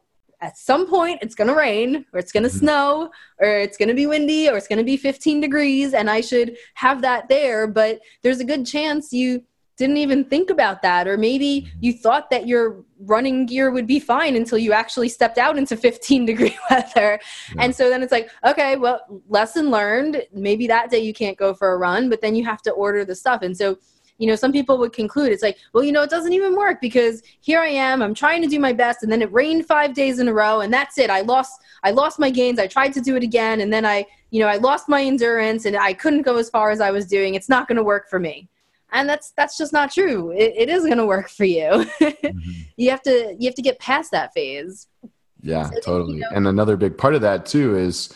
at 0.43 0.59
some 0.59 0.87
point 0.87 1.19
it's 1.23 1.35
going 1.35 1.49
to 1.49 1.55
rain 1.55 2.05
or 2.13 2.19
it's 2.21 2.31
going 2.31 2.43
to 2.43 2.51
Mhm. 2.51 2.59
snow 2.59 3.11
or 3.41 3.49
it's 3.49 3.79
going 3.79 3.89
to 3.89 3.95
be 3.95 4.07
windy 4.07 4.49
or 4.51 4.57
it's 4.59 4.69
going 4.69 4.79
to 4.79 4.85
be 4.85 4.99
15 4.99 5.41
degrees 5.41 5.95
and 5.95 6.11
I 6.11 6.21
should 6.21 6.57
have 6.75 7.01
that 7.03 7.29
there 7.29 7.67
but 7.67 8.01
there's 8.23 8.41
a 8.41 8.45
good 8.45 8.67
chance 8.67 9.13
you 9.15 9.43
didn't 9.77 9.99
even 9.99 10.25
think 10.25 10.51
about 10.51 10.83
that 10.83 11.07
or 11.07 11.17
maybe 11.17 11.71
you 11.81 11.93
thought 11.93 12.31
that 12.31 12.47
your 12.47 12.83
running 13.01 13.45
gear 13.45 13.71
would 13.71 13.87
be 13.87 14.01
fine 14.01 14.35
until 14.37 14.59
you 14.59 14.73
actually 14.73 15.09
stepped 15.09 15.39
out 15.39 15.59
into 15.59 15.77
15 15.87 16.27
degree 16.27 16.57
weather. 16.71 17.21
Yeah. 17.55 17.63
and 17.63 17.75
so 17.75 17.91
then 17.91 18.03
it's 18.03 18.13
like 18.13 18.31
okay 18.47 18.77
well 18.77 19.23
lesson 19.29 19.71
learned. 19.71 20.23
Maybe 20.33 20.67
that 20.67 20.91
day 20.91 21.01
you 21.01 21.13
can't 21.13 21.39
go 21.39 21.55
for 21.55 21.73
a 21.73 21.79
run 21.79 22.09
but 22.09 22.21
then 22.21 22.35
you 22.35 22.45
have 22.45 22.63
to 22.63 22.71
order 22.71 23.05
the 23.05 23.15
stuff. 23.15 23.43
And 23.43 23.57
so 23.57 23.79
you 24.19 24.27
know 24.27 24.35
some 24.35 24.51
people 24.51 24.79
would 24.79 24.95
conclude 24.95 25.31
it's 25.31 25.43
like 25.43 25.59
well 25.75 25.85
you 25.85 25.93
know 25.93 26.03
it 26.03 26.09
doesn't 26.09 26.33
even 26.33 26.57
work 26.57 26.81
because 26.81 27.23
here 27.41 27.61
i 27.61 27.67
am 27.67 28.01
i'm 28.01 28.15
trying 28.15 28.41
to 28.41 28.49
do 28.49 28.59
my 28.59 28.73
best 28.73 29.03
and 29.03 29.13
then 29.13 29.21
it 29.21 29.31
rained 29.31 29.67
five 29.67 29.93
days 29.93 30.19
in 30.21 30.29
a 30.29 30.33
row 30.33 30.63
and 30.63 30.73
that's 30.73 30.97
it. 30.97 31.11
I 31.11 31.21
lost 31.21 31.63
i 31.83 31.91
lost 31.91 32.19
my 32.19 32.31
gains. 32.31 32.59
I 32.59 32.67
tried 32.67 32.95
to 32.95 33.03
do 33.03 33.17
it 33.17 33.23
again 33.23 33.61
and 33.61 33.71
then 33.71 33.85
i 33.85 34.07
you 34.31 34.41
know 34.41 34.49
i 34.49 34.57
lost 34.57 34.89
my 34.89 35.03
endurance 35.03 35.67
and 35.67 35.77
i 35.77 35.93
couldn't 35.93 36.23
go 36.23 36.39
as 36.39 36.49
far 36.49 36.71
as 36.71 36.81
i 36.81 36.91
was 36.91 37.05
doing. 37.05 37.35
It's 37.35 37.51
not 37.51 37.69
going 37.69 37.77
to 37.77 37.85
work 37.85 38.09
for 38.09 38.19
me 38.19 38.49
and 38.93 39.09
that's 39.09 39.33
that's 39.37 39.57
just 39.59 39.73
not 39.73 39.93
true 39.93 40.31
it, 40.31 40.53
it 40.57 40.69
is 40.69 40.85
going 40.85 40.99
to 40.99 41.07
work 41.07 41.29
for 41.29 41.45
you 41.45 41.61
Mhm. 42.01 42.67
you 42.77 42.91
have 42.91 43.03
to 43.03 43.35
you 43.39 43.47
have 43.49 43.55
to 43.55 43.63
get 43.63 43.79
past 43.79 44.11
that 44.13 44.33
phase 44.35 44.87
Yeah, 45.43 45.69
So, 45.69 45.75
you 45.77 45.81
totally. 45.83 46.19
know- 46.21 46.29
And 46.35 46.47
another 46.49 46.77
big 46.77 46.97
part 46.99 47.15
of 47.15 47.21
that 47.23 47.47
too 47.47 47.77
is 47.77 48.13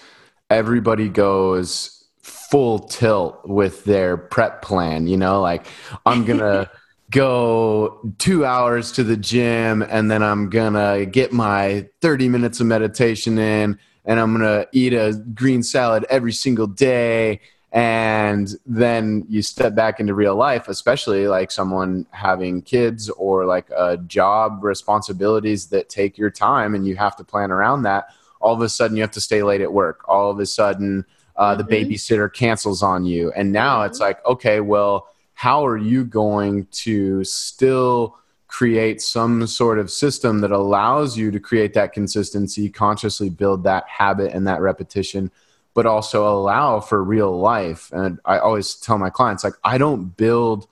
everybody 0.48 1.08
goes 1.08 2.04
full 2.22 2.78
tilt 2.80 3.40
with 3.46 3.84
their 3.84 4.16
prep 4.16 4.62
plan, 4.62 5.06
you 5.06 5.16
know, 5.16 5.40
like 5.40 5.66
I'm 6.06 6.24
going 6.24 6.38
to 6.50 6.68
go 7.10 8.00
2 8.18 8.44
hours 8.44 8.92
to 8.92 9.04
the 9.04 9.16
gym 9.16 9.82
and 9.82 10.10
then 10.10 10.22
I'm 10.22 10.48
going 10.48 10.74
to 10.74 11.06
get 11.06 11.32
my 11.32 11.86
30 12.00 12.28
minutes 12.28 12.60
of 12.60 12.66
meditation 12.66 13.38
in 13.38 13.78
and 14.04 14.18
I'm 14.20 14.36
going 14.36 14.44
to 14.46 14.68
eat 14.72 14.92
a 14.92 15.12
green 15.34 15.62
salad 15.62 16.06
every 16.08 16.32
single 16.32 16.66
day 16.66 17.40
and 17.72 18.56
then 18.66 19.24
you 19.28 19.42
step 19.42 19.74
back 19.76 20.00
into 20.00 20.12
real 20.12 20.34
life 20.34 20.66
especially 20.68 21.28
like 21.28 21.50
someone 21.52 22.04
having 22.10 22.60
kids 22.62 23.08
or 23.10 23.44
like 23.44 23.70
a 23.70 23.96
job 24.08 24.64
responsibilities 24.64 25.66
that 25.66 25.88
take 25.88 26.18
your 26.18 26.30
time 26.30 26.74
and 26.74 26.84
you 26.86 26.96
have 26.96 27.14
to 27.14 27.22
plan 27.22 27.52
around 27.52 27.82
that 27.82 28.08
all 28.40 28.52
of 28.54 28.60
a 28.60 28.68
sudden 28.68 28.96
you 28.96 29.02
have 29.02 29.10
to 29.12 29.20
stay 29.20 29.42
late 29.44 29.60
at 29.60 29.72
work 29.72 30.00
all 30.08 30.30
of 30.30 30.40
a 30.40 30.46
sudden 30.46 31.04
uh, 31.36 31.54
the 31.54 31.62
Mhm. 31.64 31.88
babysitter 31.88 32.32
cancels 32.32 32.82
on 32.82 33.04
you 33.04 33.30
and 33.36 33.52
now 33.52 33.82
it's 33.82 33.98
Mhm. 33.98 34.02
like 34.02 34.26
okay 34.26 34.60
well 34.60 35.06
how 35.34 35.64
are 35.64 35.76
you 35.78 36.04
going 36.04 36.66
to 36.72 37.22
still 37.24 38.16
create 38.48 39.00
some 39.00 39.46
sort 39.46 39.78
of 39.78 39.92
system 39.92 40.40
that 40.40 40.50
allows 40.50 41.16
you 41.16 41.30
to 41.30 41.38
create 41.38 41.72
that 41.74 41.92
consistency 41.92 42.68
consciously 42.68 43.30
build 43.30 43.62
that 43.62 43.84
habit 43.86 44.32
and 44.34 44.44
that 44.48 44.60
repetition 44.60 45.30
but 45.74 45.86
also 45.86 46.26
allow 46.26 46.80
for 46.80 47.02
real 47.02 47.38
life. 47.38 47.90
And 47.92 48.18
I 48.24 48.38
always 48.38 48.74
tell 48.74 48.98
my 48.98 49.10
clients, 49.10 49.44
like, 49.44 49.54
I 49.64 49.78
don't 49.78 50.16
build 50.16 50.66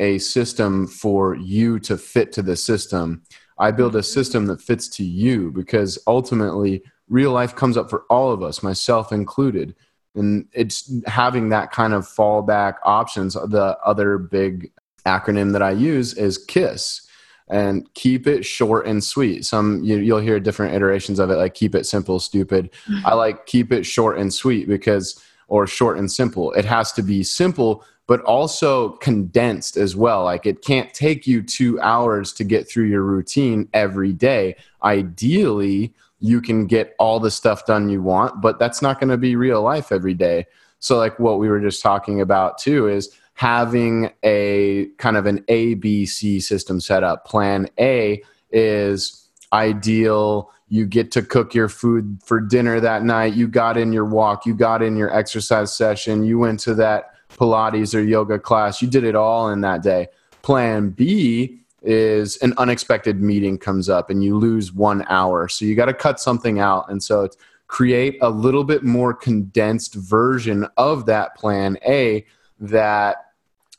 a 0.00 0.18
system 0.18 0.86
for 0.86 1.36
you 1.36 1.78
to 1.80 1.96
fit 1.96 2.32
to 2.32 2.42
the 2.42 2.56
system. 2.56 3.22
I 3.58 3.70
build 3.70 3.94
a 3.94 4.02
system 4.02 4.46
that 4.46 4.60
fits 4.60 4.88
to 4.96 5.04
you 5.04 5.52
because 5.52 5.98
ultimately 6.06 6.82
real 7.08 7.30
life 7.32 7.54
comes 7.54 7.76
up 7.76 7.88
for 7.88 8.04
all 8.10 8.32
of 8.32 8.42
us, 8.42 8.62
myself 8.62 9.12
included. 9.12 9.74
And 10.14 10.46
it's 10.52 10.92
having 11.06 11.50
that 11.50 11.70
kind 11.70 11.94
of 11.94 12.04
fallback 12.04 12.76
options. 12.84 13.34
The 13.34 13.78
other 13.84 14.18
big 14.18 14.72
acronym 15.06 15.52
that 15.52 15.62
I 15.62 15.70
use 15.70 16.14
is 16.14 16.38
KISS 16.38 17.08
and 17.52 17.92
keep 17.92 18.26
it 18.26 18.44
short 18.46 18.86
and 18.86 19.04
sweet. 19.04 19.44
Some 19.44 19.84
you, 19.84 19.98
you'll 19.98 20.20
hear 20.20 20.40
different 20.40 20.74
iterations 20.74 21.18
of 21.18 21.30
it, 21.30 21.36
like 21.36 21.52
keep 21.52 21.74
it 21.74 21.84
simple, 21.84 22.18
stupid. 22.18 22.70
Mm-hmm. 22.86 23.06
I 23.06 23.12
like 23.12 23.44
keep 23.44 23.72
it 23.72 23.84
short 23.84 24.18
and 24.18 24.32
sweet 24.32 24.66
because, 24.66 25.22
or 25.48 25.66
short 25.66 25.98
and 25.98 26.10
simple. 26.10 26.52
It 26.52 26.64
has 26.64 26.92
to 26.92 27.02
be 27.02 27.22
simple, 27.22 27.84
but 28.06 28.22
also 28.22 28.92
condensed 28.96 29.76
as 29.76 29.94
well. 29.94 30.24
Like 30.24 30.46
it 30.46 30.64
can't 30.64 30.94
take 30.94 31.26
you 31.26 31.42
two 31.42 31.78
hours 31.80 32.32
to 32.34 32.44
get 32.44 32.68
through 32.68 32.86
your 32.86 33.02
routine 33.02 33.68
every 33.74 34.14
day. 34.14 34.56
Ideally, 34.82 35.92
you 36.20 36.40
can 36.40 36.66
get 36.66 36.94
all 36.98 37.20
the 37.20 37.30
stuff 37.30 37.66
done 37.66 37.90
you 37.90 38.00
want, 38.00 38.40
but 38.40 38.58
that's 38.58 38.80
not 38.80 38.98
going 38.98 39.10
to 39.10 39.18
be 39.18 39.36
real 39.36 39.60
life 39.60 39.92
every 39.92 40.14
day. 40.14 40.46
So, 40.78 40.96
like 40.96 41.18
what 41.18 41.38
we 41.38 41.50
were 41.50 41.60
just 41.60 41.82
talking 41.82 42.22
about 42.22 42.56
too 42.56 42.88
is 42.88 43.14
having 43.42 44.08
a 44.22 44.86
kind 44.98 45.16
of 45.16 45.26
an 45.26 45.40
ABC 45.48 46.40
system 46.40 46.80
set 46.80 47.02
up. 47.02 47.26
Plan 47.26 47.68
A 47.80 48.22
is 48.52 49.28
ideal. 49.52 50.52
You 50.68 50.86
get 50.86 51.10
to 51.10 51.22
cook 51.22 51.52
your 51.52 51.68
food 51.68 52.20
for 52.24 52.38
dinner 52.38 52.78
that 52.78 53.02
night. 53.02 53.34
You 53.34 53.48
got 53.48 53.76
in 53.76 53.92
your 53.92 54.04
walk. 54.04 54.46
You 54.46 54.54
got 54.54 54.80
in 54.80 54.96
your 54.96 55.12
exercise 55.12 55.76
session. 55.76 56.22
You 56.22 56.38
went 56.38 56.60
to 56.60 56.74
that 56.74 57.14
Pilates 57.30 57.96
or 57.96 58.00
yoga 58.00 58.38
class. 58.38 58.80
You 58.80 58.86
did 58.86 59.02
it 59.02 59.16
all 59.16 59.48
in 59.48 59.60
that 59.62 59.82
day. 59.82 60.06
Plan 60.42 60.90
B 60.90 61.64
is 61.82 62.36
an 62.42 62.54
unexpected 62.58 63.20
meeting 63.20 63.58
comes 63.58 63.88
up 63.88 64.08
and 64.08 64.22
you 64.22 64.38
lose 64.38 64.72
one 64.72 65.04
hour. 65.08 65.48
So 65.48 65.64
you 65.64 65.74
got 65.74 65.86
to 65.86 65.94
cut 65.94 66.20
something 66.20 66.60
out. 66.60 66.88
And 66.88 67.02
so 67.02 67.24
it's 67.24 67.36
create 67.66 68.18
a 68.22 68.30
little 68.30 68.62
bit 68.62 68.84
more 68.84 69.12
condensed 69.12 69.96
version 69.96 70.64
of 70.76 71.06
that 71.06 71.34
plan 71.34 71.76
A 71.84 72.24
that 72.60 73.31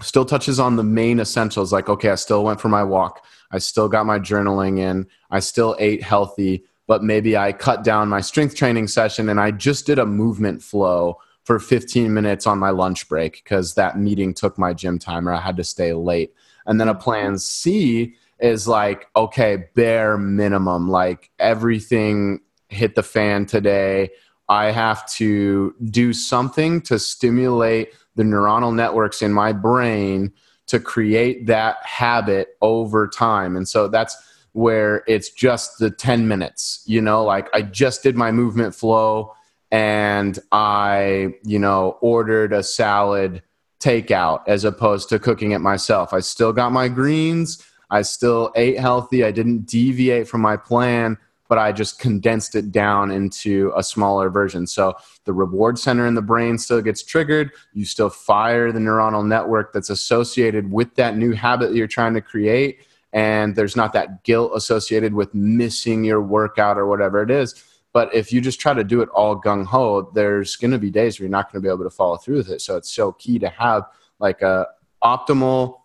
still 0.04 0.26
touches 0.26 0.60
on 0.60 0.76
the 0.76 0.84
main 0.84 1.20
essentials 1.20 1.74
like 1.74 1.90
okay 1.90 2.10
i 2.10 2.16
still 2.16 2.44
went 2.44 2.62
for 2.62 2.70
my 2.70 2.84
walk. 2.84 3.26
I 3.52 3.60
still 3.60 3.88
got 3.88 4.08
my 4.08 4.18
journaling 4.18 4.80
in. 4.80 5.06
I 5.30 5.40
still 5.40 5.76
ate 5.80 6.04
healthy 6.04 6.64
but 6.88 7.04
maybe 7.04 7.38
i 7.38 7.52
cut 7.52 7.84
down 7.84 8.10
my 8.10 8.22
strength 8.22 8.56
training 8.56 8.88
session 8.88 9.30
and 9.30 9.40
i 9.40 9.52
just 9.52 9.86
did 9.86 10.00
a 10.00 10.06
movement 10.06 10.62
flow 10.62 11.18
for 11.44 11.60
15 11.60 12.14
minutes 12.14 12.48
on 12.48 12.58
my 12.58 12.70
lunch 12.70 13.08
break 13.10 13.44
because 13.44 13.76
that 13.76 13.98
meeting 13.98 14.34
took 14.34 14.58
my 14.58 14.74
gym 14.74 14.98
time 14.98 15.28
or 15.28 15.34
i 15.34 15.42
had 15.42 15.58
to 15.58 15.64
stay 15.64 15.94
late. 15.94 16.34
And 16.66 16.80
then 16.80 16.88
a 16.88 16.96
plan 16.96 17.38
c 17.38 18.16
is 18.40 18.68
like 18.68 19.08
okay 19.16 19.66
bare 19.76 20.18
minimum 20.18 20.90
like 20.90 21.32
everything 21.40 22.40
hit 22.70 22.96
the 22.96 23.04
fan 23.04 23.46
today. 23.46 24.10
I 24.50 24.72
have 24.72 25.08
to 25.14 25.74
do 25.86 26.12
something 26.12 26.82
to 26.82 27.00
stimulate 27.00 27.94
the 28.16 28.24
neuronal 28.24 28.74
networks 28.74 29.22
in 29.22 29.34
my 29.34 29.52
brain 29.52 30.32
to 30.68 30.80
create 30.80 31.48
that 31.48 31.78
habit 31.86 32.50
over 32.62 33.08
time. 33.08 33.56
And 33.56 33.68
so 33.68 33.88
that's 33.88 34.16
where 34.54 35.04
it's 35.08 35.30
just 35.30 35.80
the 35.80 35.90
10 35.90 36.28
minutes, 36.28 36.84
you 36.86 37.02
know, 37.02 37.24
like 37.24 37.50
I 37.54 37.64
just 37.64 38.04
did 38.04 38.16
my 38.16 38.32
movement 38.32 38.76
flow 38.76 39.34
and 39.72 40.38
I, 40.52 41.34
you 41.44 41.58
know, 41.58 41.98
ordered 42.02 42.54
a 42.54 42.62
salad 42.62 43.42
takeout 43.80 44.44
as 44.48 44.64
opposed 44.64 45.10
to 45.10 45.20
cooking 45.20 45.52
it 45.52 45.60
myself. 45.60 46.14
I 46.14 46.20
still 46.20 46.54
got 46.54 46.72
my 46.72 46.88
greens. 46.88 47.66
I 47.90 48.04
still 48.04 48.52
ate 48.56 48.80
healthy. 48.80 49.24
I 49.24 49.32
didn't 49.32 49.66
deviate 49.66 50.28
from 50.28 50.42
my 50.42 50.56
plan, 50.58 51.18
but 51.50 51.58
I 51.58 51.72
just 51.72 52.00
condensed 52.00 52.56
it 52.56 52.72
down 52.72 53.12
into 53.12 53.72
a 53.76 53.84
smaller 53.84 54.30
version. 54.30 54.66
So 54.66 54.96
the 55.26 55.34
reward 55.34 55.78
center 55.78 56.08
in 56.08 56.16
the 56.16 56.22
brain 56.22 56.58
still 56.58 56.82
gets 56.82 57.04
triggered. 57.04 57.52
You 57.74 57.86
still 57.86 58.10
fire 58.10 58.72
the 58.72 58.80
neuronal 58.80 59.26
network 59.26 59.74
that's 59.74 59.90
associated 59.90 60.72
with 60.72 60.96
that 60.96 61.18
new 61.18 61.34
habit 61.34 61.70
that 61.70 61.76
you're 61.76 61.88
trying 61.88 62.14
to 62.16 62.22
create. 62.22 62.86
And 63.12 63.56
there's 63.56 63.76
not 63.76 63.94
that 63.94 64.24
guilt 64.24 64.54
associated 64.56 65.14
with 65.14 65.34
missing 65.36 66.04
your 66.04 66.22
workout 66.22 66.78
or 66.78 66.88
whatever 66.88 67.22
it 67.22 67.30
is. 67.30 67.64
But 67.92 68.14
if 68.16 68.34
you 68.34 68.42
just 68.42 68.60
try 68.60 68.74
to 68.74 68.84
do 68.84 69.02
it 69.02 69.10
all 69.10 69.40
gung 69.40 69.66
ho, 69.66 70.10
there's 70.16 70.56
going 70.56 70.72
to 70.72 70.80
be 70.80 70.90
days 70.90 71.20
where 71.20 71.26
you're 71.26 71.32
not 71.32 71.52
going 71.52 71.62
to 71.62 71.68
be 71.68 71.72
able 71.72 71.84
to 71.84 71.96
follow 71.96 72.18
through 72.18 72.38
with 72.38 72.50
it. 72.50 72.62
So 72.62 72.76
it's 72.76 72.92
so 72.92 73.12
key 73.12 73.38
to 73.38 73.50
have 73.50 73.84
like 74.20 74.42
a 74.42 74.66
optimal 75.04 75.82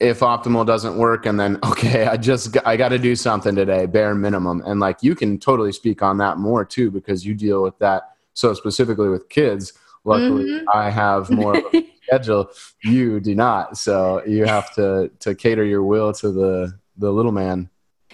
if 0.00 0.20
optimal 0.20 0.64
doesn't 0.66 0.96
work 0.96 1.26
and 1.26 1.38
then 1.38 1.58
okay 1.64 2.06
i 2.06 2.16
just 2.16 2.56
i 2.66 2.76
got 2.76 2.88
to 2.88 2.98
do 2.98 3.14
something 3.14 3.54
today 3.54 3.86
bare 3.86 4.14
minimum. 4.14 4.62
And 4.66 4.80
like 4.80 5.02
you 5.02 5.14
can 5.14 5.38
totally 5.38 5.72
speak 5.72 6.02
on 6.02 6.16
that 6.18 6.38
more 6.38 6.64
too 6.64 6.90
because 6.90 7.24
you 7.26 7.34
deal 7.34 7.62
with 7.62 7.78
that 7.80 8.10
so 8.34 8.54
specifically 8.54 9.08
with 9.08 9.28
kids. 9.28 9.72
Luckily 10.04 10.44
Mhm. 10.44 10.64
i 10.72 10.88
have 10.88 11.28
more 11.30 11.56
of 11.58 11.64
a 11.74 11.84
schedule. 12.06 12.50
You 12.82 13.20
do 13.20 13.34
not. 13.34 13.76
So 13.76 14.24
you 14.26 14.46
have 14.46 14.74
to 14.76 15.10
to 15.20 15.34
cater 15.34 15.64
your 15.64 15.82
will 15.82 16.12
to 16.14 16.32
the 16.32 16.72
the 16.96 17.10
little 17.12 17.32
man 17.32 17.68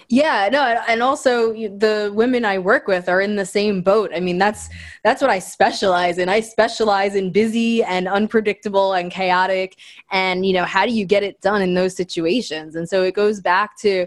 Yeah, 0.09 0.49
no, 0.53 0.62
and 0.87 1.03
also 1.03 1.53
the 1.53 2.12
women 2.15 2.45
I 2.45 2.59
work 2.59 2.87
with 2.87 3.09
are 3.09 3.21
in 3.21 3.35
the 3.35 3.47
same 3.47 3.83
boat. 3.83 4.12
I 4.15 4.21
mean, 4.21 4.38
that's 4.38 4.69
that's 5.03 5.21
what 5.21 5.31
I 5.31 5.41
specialize 5.41 6.19
in. 6.19 6.29
I 6.29 6.41
specialize 6.41 7.17
in 7.17 7.33
busy 7.33 7.83
and 7.83 8.07
unpredictable 8.07 8.93
and 8.93 9.11
chaotic 9.11 9.76
and 10.12 10.47
you 10.47 10.53
know, 10.53 10.65
how 10.65 10.87
do 10.87 10.93
you 10.93 11.05
get 11.05 11.23
it 11.23 11.41
done 11.41 11.61
in 11.61 11.75
those 11.75 11.97
situations? 11.97 12.76
And 12.76 12.88
so 12.88 13.03
it 13.03 13.15
goes 13.15 13.41
back 13.41 13.76
to 13.79 14.07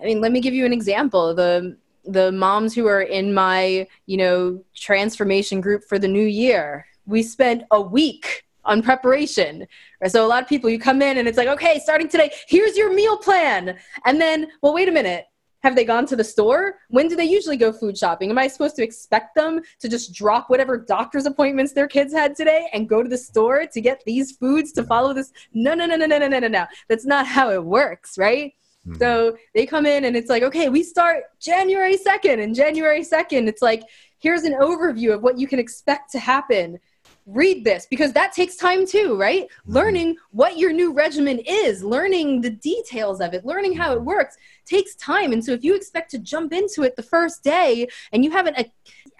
I 0.00 0.04
mean, 0.04 0.20
let 0.20 0.32
me 0.32 0.40
give 0.40 0.54
you 0.54 0.66
an 0.66 0.72
example. 0.72 1.34
The 1.34 1.76
the 2.04 2.32
moms 2.32 2.74
who 2.74 2.86
are 2.88 3.02
in 3.02 3.32
my, 3.32 3.86
you 4.06 4.16
know, 4.16 4.64
transformation 4.74 5.60
group 5.60 5.84
for 5.84 5.98
the 5.98 6.08
new 6.08 6.26
year. 6.26 6.86
We 7.06 7.22
spent 7.22 7.62
a 7.70 7.80
week 7.80 8.44
on 8.64 8.82
preparation. 8.82 9.66
Right? 10.00 10.10
So 10.10 10.24
a 10.24 10.28
lot 10.28 10.42
of 10.42 10.48
people, 10.48 10.70
you 10.70 10.78
come 10.78 11.02
in 11.02 11.18
and 11.18 11.28
it's 11.28 11.38
like, 11.38 11.48
okay, 11.48 11.80
starting 11.80 12.08
today, 12.08 12.30
here's 12.48 12.76
your 12.76 12.92
meal 12.94 13.16
plan. 13.16 13.78
And 14.04 14.20
then, 14.20 14.48
well, 14.62 14.74
wait 14.74 14.88
a 14.88 14.92
minute. 14.92 15.26
Have 15.62 15.76
they 15.76 15.84
gone 15.84 16.06
to 16.06 16.16
the 16.16 16.24
store? 16.24 16.80
When 16.88 17.06
do 17.06 17.14
they 17.14 17.24
usually 17.24 17.56
go 17.56 17.72
food 17.72 17.96
shopping? 17.96 18.30
Am 18.30 18.38
I 18.38 18.48
supposed 18.48 18.74
to 18.76 18.82
expect 18.82 19.36
them 19.36 19.60
to 19.78 19.88
just 19.88 20.12
drop 20.12 20.50
whatever 20.50 20.76
doctor's 20.76 21.24
appointments 21.24 21.72
their 21.72 21.86
kids 21.86 22.12
had 22.12 22.34
today 22.34 22.68
and 22.72 22.88
go 22.88 23.00
to 23.00 23.08
the 23.08 23.16
store 23.16 23.66
to 23.66 23.80
get 23.80 24.02
these 24.04 24.32
foods 24.32 24.72
to 24.72 24.82
follow 24.82 25.12
this? 25.12 25.32
No, 25.54 25.74
no, 25.74 25.86
no, 25.86 25.94
no, 25.94 26.06
no, 26.06 26.18
no, 26.18 26.26
no, 26.26 26.40
no, 26.40 26.48
no. 26.48 26.66
That's 26.88 27.06
not 27.06 27.28
how 27.28 27.50
it 27.50 27.64
works, 27.64 28.18
right? 28.18 28.54
Mm-hmm. 28.86 28.98
So 28.98 29.36
they 29.54 29.64
come 29.64 29.86
in 29.86 30.04
and 30.04 30.16
it's 30.16 30.28
like, 30.28 30.42
okay, 30.42 30.68
we 30.68 30.82
start 30.82 31.24
January 31.40 31.96
2nd. 31.96 32.42
And 32.42 32.56
January 32.56 33.02
2nd, 33.02 33.46
it's 33.46 33.62
like, 33.62 33.84
here's 34.18 34.42
an 34.42 34.54
overview 34.54 35.14
of 35.14 35.22
what 35.22 35.38
you 35.38 35.46
can 35.46 35.60
expect 35.60 36.10
to 36.12 36.18
happen 36.18 36.80
read 37.26 37.64
this 37.64 37.86
because 37.86 38.12
that 38.12 38.32
takes 38.32 38.56
time 38.56 38.86
too, 38.86 39.16
right? 39.16 39.44
Mm-hmm. 39.44 39.72
Learning 39.72 40.16
what 40.30 40.58
your 40.58 40.72
new 40.72 40.92
regimen 40.92 41.40
is, 41.46 41.82
learning 41.82 42.40
the 42.40 42.50
details 42.50 43.20
of 43.20 43.34
it, 43.34 43.44
learning 43.44 43.76
how 43.76 43.92
it 43.92 44.02
works 44.02 44.36
takes 44.64 44.94
time. 44.96 45.32
And 45.32 45.44
so 45.44 45.52
if 45.52 45.64
you 45.64 45.74
expect 45.74 46.10
to 46.12 46.18
jump 46.18 46.52
into 46.52 46.82
it 46.82 46.96
the 46.96 47.02
first 47.02 47.42
day 47.42 47.88
and 48.12 48.24
you 48.24 48.30
haven't 48.30 48.58
uh, 48.58 48.64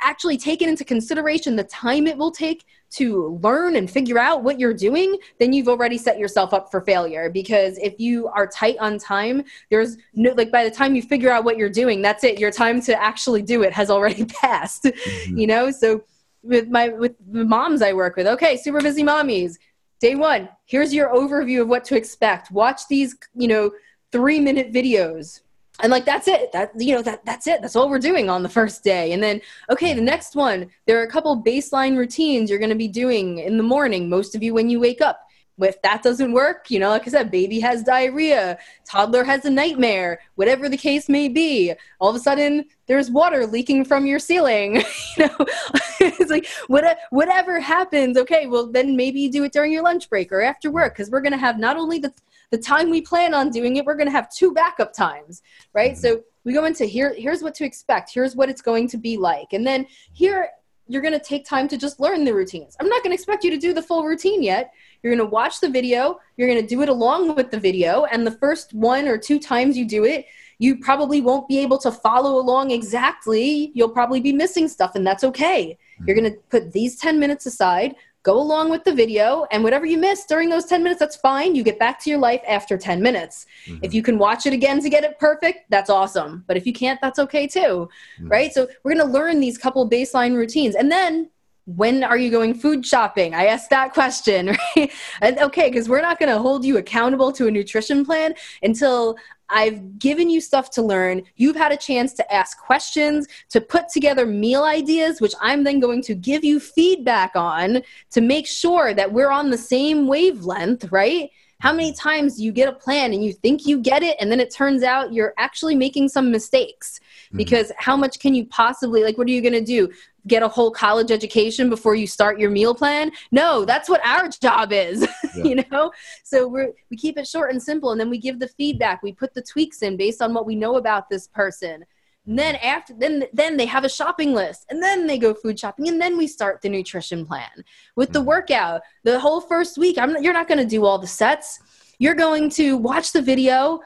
actually 0.01 0.37
taken 0.37 0.69
into 0.69 0.85
consideration 0.85 1.57
the 1.57 1.65
time 1.65 2.07
it 2.07 2.17
will 2.17 2.31
take 2.31 2.65
to 2.91 3.39
learn 3.43 3.77
and 3.77 3.91
figure 3.91 4.19
out 4.19 4.43
what 4.43 4.61
you're 4.61 4.75
doing, 4.75 5.17
then 5.39 5.53
you've 5.53 5.69
already 5.69 5.97
set 5.97 6.19
yourself 6.19 6.53
up 6.53 6.71
for 6.71 6.81
failure. 6.83 7.31
Because 7.31 7.79
if 7.79 7.99
you 7.99 8.29
are 8.29 8.47
tight 8.47 8.77
on 8.79 8.99
time, 8.99 9.45
there's 9.71 9.97
no, 10.15 10.33
like, 10.33 10.51
by 10.51 10.65
the 10.65 10.71
time 10.71 10.95
you 10.95 11.03
figure 11.03 11.31
out 11.31 11.45
what 11.45 11.57
you're 11.57 11.71
doing, 11.71 12.03
that's 12.03 12.23
it. 12.23 12.39
Your 12.39 12.51
time 12.51 12.81
to 12.83 13.03
actually 13.03 13.43
do 13.43 13.63
it 13.63 13.73
has 13.73 13.91
already 13.91 14.25
passed, 14.43 14.85
mm-hmm. 14.85 15.39
you 15.39 15.47
know? 15.47 15.71
So 15.71 16.05
with 16.43 16.69
my 16.69 16.89
with 16.89 17.15
the 17.31 17.45
moms 17.45 17.83
I 17.83 17.93
work 17.93 18.17
with. 18.17 18.27
Okay, 18.27 18.57
super 18.57 18.81
busy 18.81 19.03
mommies. 19.03 19.59
Day 20.01 20.15
one, 20.15 20.49
here's 20.67 20.93
your 20.93 21.15
overview 21.15 21.63
of 21.63 21.69
what 21.69 21.85
to 21.85 21.97
expect. 21.97 22.51
Watch 22.51 22.89
these, 22.89 23.17
you 23.35 23.47
know, 23.47 23.71
three 24.11 24.41
minute 24.41 24.73
videos. 24.73 25.41
And 25.81 25.91
like 25.91 26.05
that's 26.05 26.29
it. 26.29 26.53
That 26.53 26.73
you 26.77 26.95
know 26.95 27.03
that 27.03 27.25
that's 27.25 27.47
it. 27.47 27.63
That's 27.63 27.77
all 27.77 27.89
we're 27.89 27.99
doing 27.99 28.29
on 28.29 28.43
the 28.43 28.49
first 28.49 28.85
day. 28.85 29.13
And 29.13 29.23
then 29.23 29.41
okay, 29.71 29.95
the 29.95 30.03
next 30.03 30.37
one, 30.37 30.69
there 30.87 30.99
are 31.01 31.05
a 31.05 31.11
couple 31.11 31.43
baseline 31.43 31.97
routines 31.97 32.51
you're 32.51 32.59
going 32.59 32.69
to 32.69 32.77
be 32.77 32.89
doing 32.89 33.39
in 33.39 33.57
the 33.57 33.63
morning. 33.63 34.09
Most 34.09 34.35
of 34.35 34.43
you 34.43 34.55
when 34.55 34.69
you 34.69 34.81
wake 34.81 35.01
up 35.01 35.21
if 35.63 35.81
that 35.83 36.03
doesn't 36.03 36.33
work, 36.33 36.71
you 36.71 36.79
know, 36.79 36.91
like 36.91 37.07
I 37.07 37.11
said, 37.11 37.31
baby 37.31 37.61
has 37.61 37.83
diarrhea, 37.83 38.59
toddler 38.85 39.25
has 39.25 39.45
a 39.45 39.51
nightmare, 39.51 40.21
whatever 40.35 40.69
the 40.69 40.77
case 40.77 41.09
may 41.09 41.29
be, 41.29 41.73
all 42.01 42.11
of 42.11 42.17
a 42.17 42.21
sudden 42.21 42.65
there's 42.87 43.11
water 43.11 43.47
leaking 43.47 43.85
from 43.85 44.07
your 44.07 44.19
ceiling. 44.19 44.77
you 45.17 45.27
know, 45.27 45.37
it's 46.01 46.31
like 46.31 46.47
what, 46.67 46.99
whatever 47.11 47.61
happens, 47.61 48.17
okay, 48.17 48.47
well 48.47 48.67
then 48.67 48.97
maybe 48.97 49.21
you 49.21 49.31
do 49.31 49.45
it 49.45 49.53
during 49.53 49.73
your 49.73 49.83
lunch 49.83 50.09
break 50.09 50.33
or 50.33 50.43
after 50.43 50.71
work 50.71 50.95
because 50.95 51.11
we're 51.11 51.21
going 51.21 51.33
to 51.33 51.39
have 51.39 51.59
not 51.59 51.77
only 51.77 51.99
the 51.99 52.13
the 52.51 52.59
time 52.59 52.91
we 52.91 53.01
plan 53.01 53.33
on 53.33 53.49
doing 53.49 53.77
it, 53.77 53.85
we're 53.87 53.97
going 53.97 54.07
to 54.07 54.13
have 54.13 54.29
two 54.31 54.53
backup 54.53 54.93
times, 54.93 55.41
right? 55.73 55.93
Mm-hmm. 55.93 56.01
So 56.01 56.23
we 56.45 56.53
go 56.53 56.67
into 56.67 56.85
here 56.85 57.15
here's 57.17 57.43
what 57.43 57.55
to 57.57 57.65
expect, 57.65 58.13
here's 58.13 58.37
what 58.37 58.51
it's 58.51 58.63
going 58.63 58.89
to 58.89 58.99
be 58.99 59.17
like. 59.17 59.55
And 59.55 59.67
then 59.67 59.87
here 60.13 60.51
you're 60.87 61.03
going 61.03 61.19
to 61.19 61.25
take 61.25 61.47
time 61.47 61.69
to 61.69 61.79
just 61.79 62.01
learn 62.01 62.25
the 62.25 62.35
routines. 62.35 62.77
I'm 62.79 62.89
not 62.89 63.03
going 63.03 63.11
to 63.11 63.15
expect 63.15 63.45
you 63.45 63.51
to 63.51 63.57
do 63.57 63.73
the 63.73 63.83
full 63.83 64.05
routine 64.05 64.43
yet. 64.43 64.73
You're 65.03 65.15
going 65.15 65.27
to 65.27 65.31
watch 65.31 65.61
the 65.61 65.69
video, 65.69 66.21
you're 66.37 66.49
going 66.49 66.61
to 66.61 66.67
do 66.67 66.83
it 66.83 66.89
along 66.89 67.35
with 67.35 67.51
the 67.51 67.59
video, 67.59 68.05
and 68.05 68.27
the 68.27 68.33
first 68.33 68.73
one 68.73 69.09
or 69.09 69.19
two 69.19 69.39
times 69.39 69.77
you 69.77 69.85
do 69.85 70.05
it, 70.05 70.27
you 70.59 70.79
probably 70.79 71.21
won't 71.21 71.49
be 71.49 71.59
able 71.59 71.79
to 71.79 71.91
follow 71.91 72.39
along 72.39 72.71
exactly. 72.71 73.73
You'll 73.75 73.89
probably 73.89 74.21
be 74.21 74.33
missing 74.33 74.69
stuff, 74.69 74.95
and 74.95 75.05
that's 75.05 75.25
okay. 75.25 75.77
You're 76.07 76.17
going 76.17 76.33
to 76.33 76.39
put 76.51 76.73
these 76.73 76.97
10 76.97 77.19
minutes 77.19 77.47
aside, 77.47 77.97
go 78.23 78.39
along 78.41 78.71
with 78.71 78.85
the 78.85 78.95
video, 78.95 79.45
and 79.51 79.65
whatever 79.65 79.87
you 79.87 79.99
miss 79.99 80.25
during 80.25 80.49
those 80.49 80.67
10 80.67 80.85
minutes, 80.85 81.01
that's 81.01 81.17
fine. 81.17 81.57
You 81.57 81.65
get 81.65 81.81
back 81.81 81.99
to 82.03 82.11
your 82.11 82.21
life 82.21 82.43
after 82.47 82.79
10 82.79 83.03
minutes. 83.03 83.47
Mm-hmm. 83.67 83.85
If 83.85 83.93
you 83.93 84.03
can 84.03 84.19
watch 84.19 84.47
it 84.47 84.53
again 84.53 84.81
to 84.83 84.89
get 84.89 85.03
it 85.03 85.19
perfect, 85.19 85.69
that's 85.69 85.91
awesome. 85.91 86.45
But 86.47 86.57
if 86.57 86.65
you 86.65 86.73
can't, 86.73 87.01
that's 87.01 87.19
okay 87.19 87.49
too, 87.49 87.89
mm-hmm. 88.19 88.29
right? 88.29 88.53
So 88.53 88.69
we're 88.85 88.95
going 88.95 89.05
to 89.05 89.13
learn 89.13 89.41
these 89.41 89.59
couple 89.59 89.89
baseline 89.91 90.37
routines. 90.37 90.77
And 90.77 90.93
then 90.93 91.29
when 91.67 92.03
are 92.03 92.19
you 92.19 92.31
going 92.31 92.55
food 92.55 92.85
shopping? 92.85 93.35
I 93.35 93.47
asked 93.47 93.71
that 93.71 93.93
question, 93.93 94.57
right? 94.77 94.91
And 95.21 95.39
okay, 95.39 95.69
because 95.71 95.89
we're 95.89 96.03
not 96.03 96.19
going 96.19 96.33
to 96.33 96.39
hold 96.39 96.65
you 96.65 96.79
accountable 96.79 97.33
to 97.33 97.47
a 97.47 97.51
nutrition 97.51 98.05
plan 98.05 98.35
until 98.63 99.17
I've 99.49 99.99
given 99.99 100.31
you 100.31 100.41
stuff 100.41 100.71
to 100.73 100.83
learn. 100.83 101.23
You've 101.37 101.57
had 101.57 101.73
a 101.73 101.77
chance 101.77 102.15
to 102.15 102.33
ask 102.33 102.59
questions, 102.59 103.29
to 103.51 103.61
put 103.61 103.89
together 103.91 104.25
meal 104.27 104.65
ideas, 104.65 105.21
which 105.21 105.35
I'm 105.41 105.63
then 105.63 105.79
going 105.79 106.03
to 106.03 106.15
give 106.15 106.43
you 106.43 106.59
feedback 106.59 107.33
on 107.37 107.83
to 108.11 108.21
make 108.21 108.47
sure 108.47 108.95
that 108.95 109.13
we're 109.13 109.31
on 109.31 109.51
the 109.51 109.59
same 109.59 110.07
wavelength, 110.09 110.91
right? 110.91 111.31
How 111.61 111.73
many 111.73 111.93
times 111.93 112.39
do 112.39 112.45
you 112.45 112.51
get 112.51 112.69
a 112.69 112.73
plan 112.73 113.13
and 113.13 113.25
you 113.25 113.33
think 113.33 113.67
you 113.67 113.79
get 113.79 114.03
it, 114.03 114.17
and 114.19 114.33
then 114.33 114.41
it 114.41 114.53
turns 114.53 114.83
out 114.83 115.13
you're 115.13 115.35
actually 115.39 115.77
making 115.77 116.09
some 116.09 116.33
mistakes? 116.33 116.99
Mm-hmm. 117.33 117.39
Because 117.39 117.73
how 117.79 117.97
much 117.97 118.19
can 118.19 118.35
you 118.35 118.45
possibly, 118.47 119.03
like, 119.03 119.17
what 119.17 119.27
are 119.27 119.31
you 119.31 119.41
going 119.41 119.55
to 119.55 119.65
do? 119.65 119.91
Get 120.27 120.43
a 120.43 120.49
whole 120.49 120.71
college 120.71 121.11
education 121.11 121.71
before 121.71 121.95
you 121.95 122.07
start 122.07 122.39
your 122.39 122.51
meal 122.51 122.75
plan? 122.75 123.11
No, 123.31 123.65
that's 123.65 123.89
what 123.89 124.05
our 124.07 124.29
job 124.29 124.71
is, 124.71 125.01
yeah. 125.37 125.45
you 125.45 125.65
know? 125.71 125.91
So 126.25 126.47
we 126.47 126.67
we 126.91 126.97
keep 126.97 127.17
it 127.17 127.27
short 127.27 127.51
and 127.51 127.61
simple, 127.61 127.91
and 127.91 128.01
then 128.01 128.11
we 128.11 128.19
give 128.19 128.39
the 128.39 128.49
feedback. 128.49 129.03
We 129.03 129.13
put 129.13 129.33
the 129.33 129.43
tweaks 129.43 129.83
in 129.83 129.97
based 129.97 130.21
on 130.21 130.35
what 130.35 130.47
we 130.47 130.55
know 130.55 130.77
about 130.77 131.09
this 131.09 131.27
person. 131.27 131.85
And 132.27 132.39
then 132.39 132.57
after 132.57 132.95
then 132.95 133.25
then 133.33 133.57
they 133.57 133.67
have 133.67 133.85
a 133.85 133.89
shopping 133.89 134.33
list 134.33 134.67
and 134.71 134.81
then 134.81 135.09
they 135.09 135.19
go 135.19 135.35
food 135.35 135.59
shopping 135.59 135.89
and 135.89 136.01
then 136.01 136.17
we 136.17 136.29
start 136.29 136.63
the 136.63 136.69
nutrition 136.69 137.27
plan. 137.27 137.51
With 137.97 138.13
the 138.13 138.21
mm. 138.21 138.27
workout, 138.27 138.83
the 139.03 139.19
whole 139.19 139.41
first 139.41 139.77
week, 139.77 139.99
I'm 139.99 140.23
you're 140.23 140.33
not 140.33 140.47
going 140.47 140.59
to 140.59 140.67
do 140.67 140.85
all 140.85 140.99
the 140.99 141.07
sets. 141.07 141.59
You're 141.99 142.15
going 142.15 142.51
to 142.51 142.77
watch 142.77 143.13
the 143.13 143.23
video, 143.23 143.81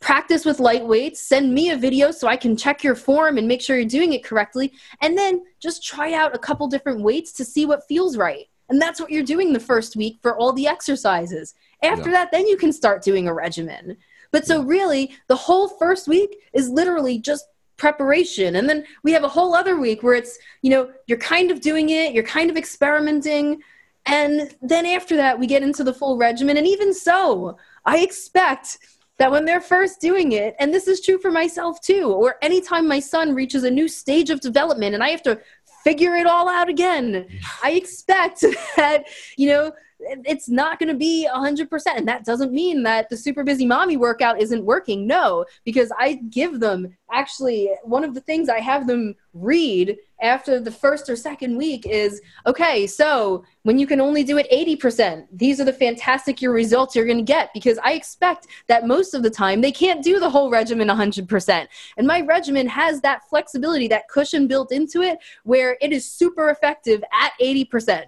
practice 0.00 0.44
with 0.44 0.60
light 0.60 0.86
weights, 0.86 1.20
send 1.20 1.52
me 1.52 1.70
a 1.70 1.76
video 1.76 2.10
so 2.10 2.28
I 2.28 2.36
can 2.36 2.56
check 2.56 2.82
your 2.84 2.94
form 2.94 3.38
and 3.38 3.48
make 3.48 3.60
sure 3.60 3.76
you're 3.76 3.86
doing 3.86 4.12
it 4.12 4.24
correctly, 4.24 4.72
and 5.00 5.16
then 5.16 5.42
just 5.60 5.84
try 5.84 6.12
out 6.14 6.34
a 6.34 6.38
couple 6.38 6.66
different 6.68 7.02
weights 7.02 7.32
to 7.34 7.44
see 7.44 7.66
what 7.66 7.86
feels 7.88 8.16
right. 8.16 8.46
And 8.68 8.80
that's 8.80 9.00
what 9.00 9.10
you're 9.10 9.22
doing 9.22 9.52
the 9.52 9.60
first 9.60 9.96
week 9.96 10.18
for 10.22 10.36
all 10.36 10.52
the 10.52 10.66
exercises. 10.66 11.54
After 11.82 12.10
yeah. 12.10 12.24
that, 12.24 12.32
then 12.32 12.46
you 12.46 12.56
can 12.56 12.72
start 12.72 13.02
doing 13.02 13.28
a 13.28 13.34
regimen. 13.34 13.96
But 14.30 14.46
so, 14.46 14.62
really, 14.62 15.12
the 15.28 15.36
whole 15.36 15.68
first 15.68 16.08
week 16.08 16.36
is 16.54 16.70
literally 16.70 17.18
just 17.18 17.46
preparation 17.76 18.54
and 18.54 18.68
then 18.68 18.84
we 19.02 19.10
have 19.10 19.24
a 19.24 19.28
whole 19.28 19.54
other 19.56 19.76
week 19.76 20.04
where 20.04 20.14
it's 20.14 20.38
you 20.60 20.70
know 20.70 20.88
you're 21.08 21.18
kind 21.18 21.50
of 21.50 21.60
doing 21.60 21.90
it 21.90 22.12
you're 22.12 22.22
kind 22.22 22.48
of 22.48 22.56
experimenting 22.56 23.60
and 24.06 24.54
then 24.62 24.86
after 24.86 25.16
that 25.16 25.36
we 25.36 25.48
get 25.48 25.64
into 25.64 25.82
the 25.82 25.92
full 25.92 26.16
regimen 26.16 26.56
and 26.56 26.66
even 26.66 26.94
so 26.94 27.56
i 27.84 27.98
expect 27.98 28.78
that 29.18 29.30
when 29.30 29.44
they're 29.44 29.60
first 29.60 30.00
doing 30.00 30.32
it 30.32 30.54
and 30.58 30.72
this 30.72 30.88
is 30.88 31.00
true 31.00 31.18
for 31.18 31.30
myself 31.30 31.80
too 31.80 32.12
or 32.12 32.36
anytime 32.42 32.88
my 32.88 33.00
son 33.00 33.34
reaches 33.34 33.64
a 33.64 33.70
new 33.70 33.88
stage 33.88 34.30
of 34.30 34.40
development 34.40 34.94
and 34.94 35.02
i 35.02 35.08
have 35.08 35.22
to 35.22 35.38
figure 35.84 36.14
it 36.14 36.26
all 36.26 36.48
out 36.48 36.68
again 36.68 37.26
i 37.62 37.72
expect 37.72 38.44
that 38.76 39.04
you 39.36 39.48
know 39.48 39.72
it's 40.04 40.48
not 40.48 40.78
going 40.78 40.88
to 40.88 40.94
be 40.94 41.28
100% 41.32 41.68
and 41.96 42.08
that 42.08 42.24
doesn't 42.24 42.52
mean 42.52 42.82
that 42.82 43.08
the 43.08 43.16
super 43.16 43.44
busy 43.44 43.66
mommy 43.66 43.96
workout 43.96 44.40
isn't 44.40 44.64
working. 44.64 45.06
No 45.06 45.44
because 45.64 45.92
i 45.98 46.14
give 46.30 46.60
them 46.60 46.96
actually 47.10 47.70
one 47.82 48.04
of 48.04 48.14
the 48.14 48.20
things 48.20 48.48
i 48.48 48.60
have 48.60 48.86
them 48.86 49.14
read 49.34 49.96
after 50.20 50.60
the 50.60 50.70
first 50.70 51.08
or 51.08 51.16
second 51.16 51.56
week 51.56 51.86
is 51.86 52.20
okay 52.46 52.86
so 52.86 53.44
when 53.62 53.78
you 53.78 53.86
can 53.86 54.00
only 54.00 54.22
do 54.22 54.38
it 54.38 54.50
80% 54.50 55.26
these 55.32 55.60
are 55.60 55.64
the 55.64 55.72
fantastic 55.72 56.42
your 56.42 56.52
results 56.52 56.94
you're 56.94 57.06
going 57.06 57.18
to 57.18 57.22
get. 57.22 57.50
Because 57.54 57.78
i 57.82 57.92
expect 57.92 58.46
that 58.66 58.86
most 58.86 59.14
of 59.14 59.22
the 59.22 59.30
time 59.30 59.60
they 59.60 59.72
can't 59.72 60.02
do 60.02 60.18
the 60.18 60.30
whole 60.30 60.50
regimen 60.50 60.88
100% 60.88 61.66
and 61.96 62.06
my 62.06 62.20
regimen 62.22 62.66
has 62.66 63.00
that 63.00 63.28
flexibility 63.28 63.88
that 63.88 64.08
cushion 64.08 64.46
built 64.46 64.72
into 64.72 65.02
it 65.02 65.18
where 65.44 65.76
it 65.80 65.92
is 65.92 66.10
super 66.10 66.50
effective 66.50 67.02
at 67.12 67.32
80% 67.40 68.04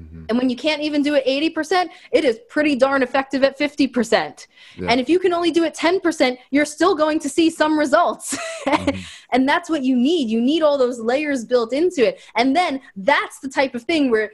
Mm-hmm. 0.00 0.24
And 0.28 0.38
when 0.38 0.48
you 0.48 0.56
can't 0.56 0.80
even 0.80 1.02
do 1.02 1.14
it 1.14 1.26
80%, 1.26 1.88
it 2.12 2.24
is 2.24 2.40
pretty 2.48 2.76
darn 2.76 3.02
effective 3.02 3.44
at 3.44 3.58
50%. 3.58 4.46
Yeah. 4.76 4.88
And 4.88 5.00
if 5.00 5.08
you 5.08 5.18
can 5.18 5.32
only 5.32 5.50
do 5.50 5.64
it 5.64 5.74
10%, 5.74 6.38
you're 6.50 6.64
still 6.64 6.94
going 6.94 7.18
to 7.20 7.28
see 7.28 7.50
some 7.50 7.78
results. 7.78 8.36
mm-hmm. 8.66 9.00
and 9.32 9.48
that's 9.48 9.68
what 9.68 9.82
you 9.82 9.96
need. 9.96 10.30
You 10.30 10.40
need 10.40 10.62
all 10.62 10.78
those 10.78 10.98
layers 10.98 11.44
built 11.44 11.72
into 11.72 12.06
it. 12.06 12.20
And 12.36 12.56
then 12.56 12.80
that's 12.96 13.40
the 13.40 13.48
type 13.48 13.74
of 13.74 13.82
thing 13.82 14.10
where 14.10 14.32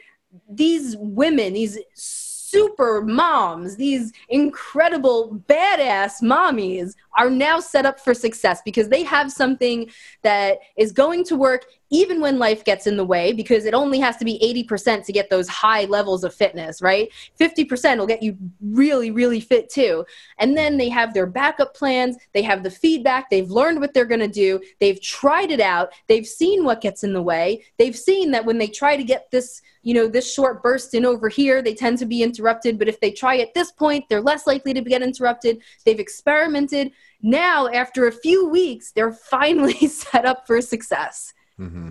these 0.48 0.96
women, 0.98 1.54
these 1.54 1.78
super 1.94 3.02
moms, 3.02 3.76
these 3.76 4.12
incredible 4.28 5.42
badass 5.48 6.22
mommies 6.22 6.94
are 7.18 7.28
now 7.28 7.60
set 7.60 7.84
up 7.84 8.00
for 8.00 8.14
success 8.14 8.62
because 8.64 8.88
they 8.88 9.02
have 9.02 9.30
something 9.30 9.90
that 10.22 10.58
is 10.76 10.92
going 10.92 11.24
to 11.24 11.36
work 11.36 11.66
even 11.90 12.20
when 12.20 12.38
life 12.38 12.64
gets 12.64 12.86
in 12.86 12.96
the 12.96 13.04
way 13.04 13.32
because 13.32 13.64
it 13.64 13.74
only 13.74 13.98
has 13.98 14.16
to 14.18 14.24
be 14.24 14.38
80% 14.68 15.04
to 15.04 15.12
get 15.12 15.30
those 15.30 15.48
high 15.48 15.84
levels 15.86 16.22
of 16.22 16.34
fitness, 16.34 16.82
right? 16.82 17.08
50% 17.40 17.98
will 17.98 18.06
get 18.06 18.22
you 18.22 18.36
really, 18.60 19.10
really 19.10 19.40
fit 19.40 19.70
too. 19.70 20.04
And 20.38 20.56
then 20.56 20.76
they 20.76 20.90
have 20.90 21.14
their 21.14 21.26
backup 21.26 21.74
plans, 21.74 22.16
they 22.34 22.42
have 22.42 22.62
the 22.62 22.70
feedback, 22.70 23.30
they've 23.30 23.50
learned 23.50 23.80
what 23.80 23.94
they're 23.94 24.04
going 24.04 24.20
to 24.20 24.28
do, 24.28 24.60
they've 24.80 25.00
tried 25.00 25.50
it 25.50 25.60
out, 25.60 25.90
they've 26.08 26.26
seen 26.26 26.64
what 26.64 26.80
gets 26.80 27.04
in 27.04 27.12
the 27.12 27.22
way, 27.22 27.64
they've 27.78 27.96
seen 27.96 28.30
that 28.32 28.44
when 28.44 28.58
they 28.58 28.68
try 28.68 28.96
to 28.96 29.04
get 29.04 29.30
this 29.30 29.62
you 29.82 29.94
know 29.94 30.08
this 30.08 30.30
short 30.30 30.62
burst 30.62 30.92
in 30.92 31.06
over 31.06 31.28
here 31.28 31.62
they 31.62 31.72
tend 31.74 31.96
to 31.98 32.04
be 32.04 32.22
interrupted. 32.22 32.78
But 32.78 32.88
if 32.88 33.00
they 33.00 33.10
try 33.10 33.38
at 33.38 33.54
this 33.54 33.72
point 33.72 34.04
they're 34.08 34.20
less 34.20 34.46
likely 34.46 34.74
to 34.74 34.82
get 34.82 35.02
interrupted. 35.02 35.62
They've 35.86 36.00
experimented 36.00 36.92
now 37.22 37.66
after 37.68 38.06
a 38.06 38.12
few 38.12 38.48
weeks 38.48 38.92
they're 38.92 39.12
finally 39.12 39.86
set 39.88 40.24
up 40.24 40.46
for 40.46 40.60
success 40.60 41.32
Mm-hmm. 41.60 41.90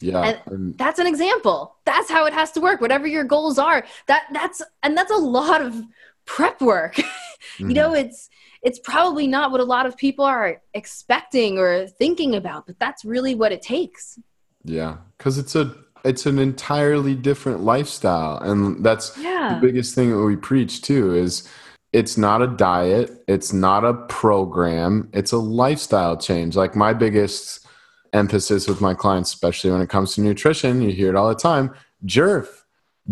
Yeah. 0.00 0.38
And 0.46 0.78
that's 0.78 0.98
an 0.98 1.06
example 1.06 1.76
that's 1.84 2.10
how 2.10 2.24
it 2.24 2.32
has 2.32 2.52
to 2.52 2.60
work 2.60 2.80
whatever 2.80 3.06
your 3.06 3.24
goals 3.24 3.58
are 3.58 3.84
that 4.06 4.22
that's 4.32 4.62
and 4.82 4.96
that's 4.96 5.10
a 5.10 5.16
lot 5.16 5.60
of 5.60 5.82
prep 6.24 6.60
work 6.62 6.96
you 7.58 7.66
mhm. 7.66 7.74
know 7.74 7.92
it's 7.94 8.30
it's 8.62 8.78
probably 8.78 9.26
not 9.26 9.50
what 9.50 9.60
a 9.60 9.64
lot 9.64 9.86
of 9.86 9.96
people 9.96 10.24
are 10.24 10.62
expecting 10.74 11.58
or 11.58 11.86
thinking 11.86 12.36
about 12.36 12.66
but 12.66 12.78
that's 12.78 13.04
really 13.04 13.34
what 13.34 13.52
it 13.52 13.62
takes 13.62 14.18
Yeah, 14.64 14.98
because 15.18 15.38
it's 15.38 15.54
a 15.54 15.74
it's 16.04 16.24
an 16.26 16.38
entirely 16.38 17.14
different 17.14 17.60
lifestyle, 17.60 18.38
and 18.38 18.84
that's 18.84 19.16
yeah 19.18 19.54
the 19.54 19.66
biggest 19.66 19.94
thing 19.94 20.10
that 20.10 20.22
we 20.22 20.36
preach 20.36 20.82
too. 20.82 21.14
Is 21.14 21.48
it's 21.92 22.16
not 22.16 22.42
a 22.42 22.46
diet, 22.46 23.22
it's 23.26 23.52
not 23.52 23.84
a 23.84 23.94
program, 23.94 25.08
it's 25.12 25.32
a 25.32 25.38
lifestyle 25.38 26.16
change. 26.16 26.56
Like 26.56 26.76
my 26.76 26.92
biggest 26.92 27.66
emphasis 28.12 28.68
with 28.68 28.80
my 28.80 28.94
clients, 28.94 29.32
especially 29.32 29.70
when 29.70 29.80
it 29.80 29.88
comes 29.88 30.14
to 30.14 30.20
nutrition, 30.20 30.82
you 30.82 30.90
hear 30.92 31.08
it 31.10 31.16
all 31.16 31.28
the 31.28 31.34
time. 31.34 31.72
Jerf, 32.06 32.46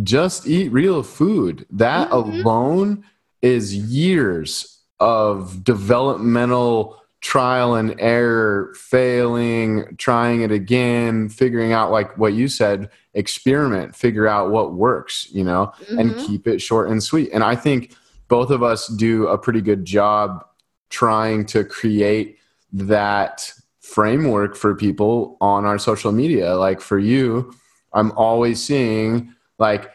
just 0.02 0.46
eat 0.46 0.70
real 0.72 1.02
food. 1.02 1.66
That 1.70 2.10
Mhm. 2.10 2.12
alone 2.12 3.04
is 3.42 3.74
years 3.76 4.78
of 5.00 5.62
developmental 5.64 6.96
trial 7.20 7.74
and 7.74 7.96
error, 7.98 8.72
failing, 8.76 9.96
trying 9.98 10.42
it 10.42 10.52
again, 10.52 11.28
figuring 11.28 11.72
out 11.72 11.90
like 11.90 12.16
what 12.16 12.32
you 12.32 12.46
said, 12.46 12.88
experiment, 13.14 13.94
figure 13.96 14.28
out 14.28 14.50
what 14.50 14.74
works, 14.74 15.26
you 15.32 15.42
know, 15.42 15.72
and 15.96 16.12
Mhm. 16.12 16.26
keep 16.26 16.46
it 16.46 16.60
short 16.60 16.88
and 16.88 17.02
sweet. 17.02 17.30
And 17.32 17.42
I 17.42 17.56
think 17.56 17.92
both 18.28 18.50
of 18.50 18.62
us 18.62 18.86
do 18.88 19.26
a 19.26 19.38
pretty 19.38 19.60
good 19.60 19.84
job 19.84 20.44
trying 20.90 21.44
to 21.46 21.64
create 21.64 22.38
that 22.72 23.52
framework 23.80 24.54
for 24.54 24.74
people 24.74 25.36
on 25.40 25.64
our 25.64 25.78
social 25.78 26.12
media. 26.12 26.54
Like 26.54 26.80
for 26.80 26.98
you, 26.98 27.52
I'm 27.92 28.12
always 28.12 28.62
seeing 28.62 29.34
like 29.58 29.90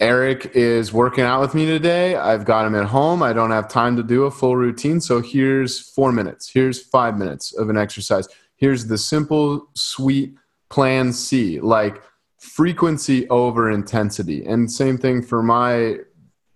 Eric 0.00 0.50
is 0.54 0.92
working 0.92 1.24
out 1.24 1.40
with 1.40 1.54
me 1.54 1.64
today. 1.64 2.16
I've 2.16 2.44
got 2.44 2.66
him 2.66 2.74
at 2.74 2.86
home. 2.86 3.22
I 3.22 3.32
don't 3.32 3.52
have 3.52 3.68
time 3.68 3.96
to 3.96 4.02
do 4.02 4.24
a 4.24 4.30
full 4.30 4.56
routine. 4.56 5.00
So 5.00 5.20
here's 5.20 5.78
four 5.78 6.12
minutes. 6.12 6.50
Here's 6.52 6.82
five 6.82 7.16
minutes 7.16 7.54
of 7.54 7.70
an 7.70 7.78
exercise. 7.78 8.28
Here's 8.56 8.86
the 8.86 8.98
simple, 8.98 9.68
sweet 9.74 10.34
plan 10.70 11.12
C, 11.12 11.60
like 11.60 12.02
frequency 12.38 13.28
over 13.28 13.70
intensity. 13.70 14.44
And 14.44 14.70
same 14.70 14.98
thing 14.98 15.22
for 15.22 15.42
my 15.42 15.98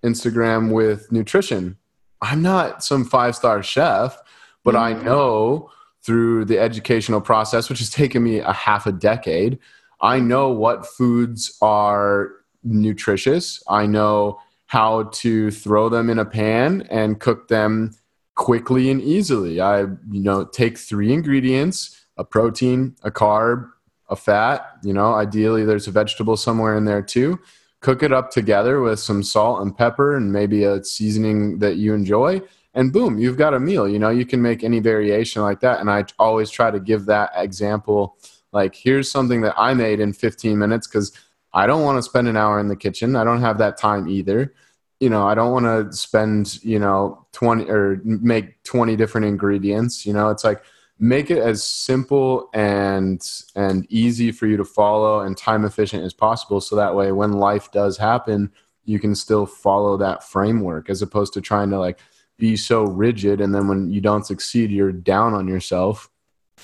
Instagram 0.05 0.73
with 0.73 1.11
nutrition. 1.11 1.77
I'm 2.23 2.43
not 2.43 2.83
some 2.85 3.05
five 3.05 3.37
star 3.37 3.63
chef, 3.63 4.19
but 4.65 4.75
I 4.77 4.95
Mhm. 4.95 5.05
know 5.05 5.71
through 6.03 6.45
the 6.45 6.59
educational 6.59 7.21
process, 7.21 7.69
which 7.69 7.81
has 7.81 7.91
taken 7.91 8.23
me 8.23 8.39
a 8.39 8.53
half 8.53 8.87
a 8.87 8.93
decade, 8.93 9.59
I 10.01 10.21
know 10.21 10.51
what 10.51 10.87
foods 10.87 11.57
are 11.61 12.31
nutritious. 12.63 13.63
I 13.69 13.87
know 13.87 14.39
how 14.67 15.05
to 15.15 15.51
throw 15.51 15.89
them 15.89 16.11
in 16.11 16.19
a 16.19 16.25
pan 16.25 16.87
and 16.91 17.21
cook 17.21 17.49
them 17.49 17.93
quickly 18.35 18.91
and 18.91 19.01
easily. 19.01 19.61
I, 19.61 19.81
you 19.83 20.23
know, 20.23 20.45
take 20.45 20.77
three 20.79 21.13
ingredients, 21.13 22.05
a 22.17 22.25
protein, 22.25 22.97
a 23.03 23.11
carb, 23.11 23.71
a 24.09 24.17
fat, 24.17 24.65
you 24.83 24.93
know, 24.93 25.15
ideally 25.15 25.65
there's 25.65 25.89
a 25.89 25.91
vegetable 25.93 26.37
somewhere 26.37 26.77
in 26.77 26.85
there 26.85 27.03
too. 27.03 27.39
Cook 27.87 28.03
it 28.03 28.13
up 28.13 28.33
together 28.33 28.81
with 28.81 28.99
some 28.99 29.23
salt 29.23 29.63
and 29.63 29.79
pepper 29.79 30.17
and 30.17 30.33
maybe 30.33 30.65
a 30.65 30.83
seasoning 30.83 31.61
that 31.61 31.77
you 31.77 31.95
enjoy 31.95 32.43
and 32.75 32.93
boom, 32.93 33.17
you've 33.17 33.39
got 33.39 33.55
a 33.55 33.61
meal. 33.61 33.89
You 33.89 34.01
know, 34.01 34.11
you 34.11 34.27
can 34.27 34.43
make 34.43 34.65
any 34.65 34.81
variation 34.81 35.41
like 35.43 35.61
that 35.61 35.79
and 35.79 35.89
I 35.89 36.05
always 36.19 36.51
try 36.51 36.73
to 36.73 36.81
give 36.81 37.07
that 37.07 37.31
example 37.37 38.19
like 38.51 38.75
here's 38.75 39.09
something 39.09 39.41
that 39.43 39.55
I 39.57 39.73
made 39.73 40.01
in 40.01 40.13
15 40.13 40.59
minutes 40.59 40.89
cuz 40.89 41.13
I 41.55 41.69
don't 41.69 41.85
want 41.85 41.99
to 41.99 42.03
spend 42.03 42.27
an 42.27 42.37
hour 42.37 42.59
in 42.59 42.67
the 42.67 42.75
kitchen. 42.75 43.15
I 43.15 43.23
don't 43.23 43.41
have 43.41 43.59
that 43.59 43.79
time 43.79 44.09
either. 44.09 44.53
You 44.99 45.09
know, 45.09 45.25
I 45.25 45.37
don't 45.37 45.53
want 45.53 45.67
to 45.67 45.97
spend, 45.97 46.61
you 46.65 46.81
know, 46.81 47.25
20 47.35 47.71
or 47.71 48.01
make 48.05 48.65
20 48.65 48.97
different 48.97 49.29
ingredients. 49.29 50.05
You 50.05 50.13
know, 50.13 50.31
it's 50.31 50.43
like 50.43 50.61
make 50.99 51.31
it 51.31 51.39
as 51.39 51.63
simple 51.63 52.49
and 52.55 53.23
and 53.55 53.87
easy 53.91 54.33
for 54.33 54.47
you 54.47 54.57
to 54.57 54.65
follow 54.65 55.21
and 55.21 55.37
time 55.37 55.65
efficient 55.65 56.05
as 56.05 56.15
possible 56.15 56.61
so 56.61 56.77
that 56.77 56.95
way 56.95 57.13
when 57.13 57.33
life 57.33 57.71
does 57.71 57.99
happen, 57.99 58.51
you 58.85 58.99
can 58.99 59.15
still 59.15 59.47
follow 59.47 59.97
that 59.97 60.25
framework 60.25 60.89
as 60.89 61.03
opposed 61.03 61.33
to 61.35 61.41
trying 61.41 61.71
to 61.71 61.79
like 61.79 61.99
be 62.39 62.57
so 62.57 62.85
rigid 62.85 63.41
and 63.41 63.55
then 63.55 63.69
when 63.69 63.91
you 63.91 64.01
don't 64.01 64.27
succeed, 64.27 64.71
you're 64.71 64.93
down 64.93 65.35
on 65.35 65.49
yourself. 65.49 66.11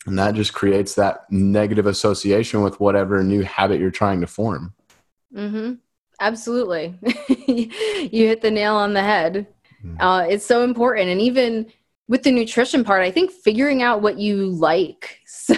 And 0.06 0.18
that 0.18 0.34
just 0.34 0.52
creates 0.52 0.94
that 0.94 1.30
negative 1.30 1.86
association 1.86 2.62
with 2.62 2.80
whatever 2.80 3.22
new 3.22 3.42
habit 3.42 3.78
you're 3.78 3.90
trying 3.90 4.20
to 4.22 4.26
form. 4.26 4.74
Mm-hmm. 5.34 5.74
Absolutely. 6.20 6.98
you 7.38 8.26
hit 8.26 8.40
the 8.40 8.50
nail 8.50 8.74
on 8.76 8.94
the 8.94 9.02
head. 9.02 9.46
Mm. 9.84 9.96
Uh, 10.00 10.26
it's 10.28 10.46
so 10.46 10.64
important. 10.64 11.08
And 11.08 11.20
even 11.20 11.66
with 12.08 12.22
the 12.22 12.30
nutrition 12.30 12.84
part, 12.84 13.02
I 13.02 13.10
think 13.10 13.30
figuring 13.30 13.82
out 13.82 14.02
what 14.02 14.18
you 14.18 14.46
like. 14.46 15.18
So 15.42 15.54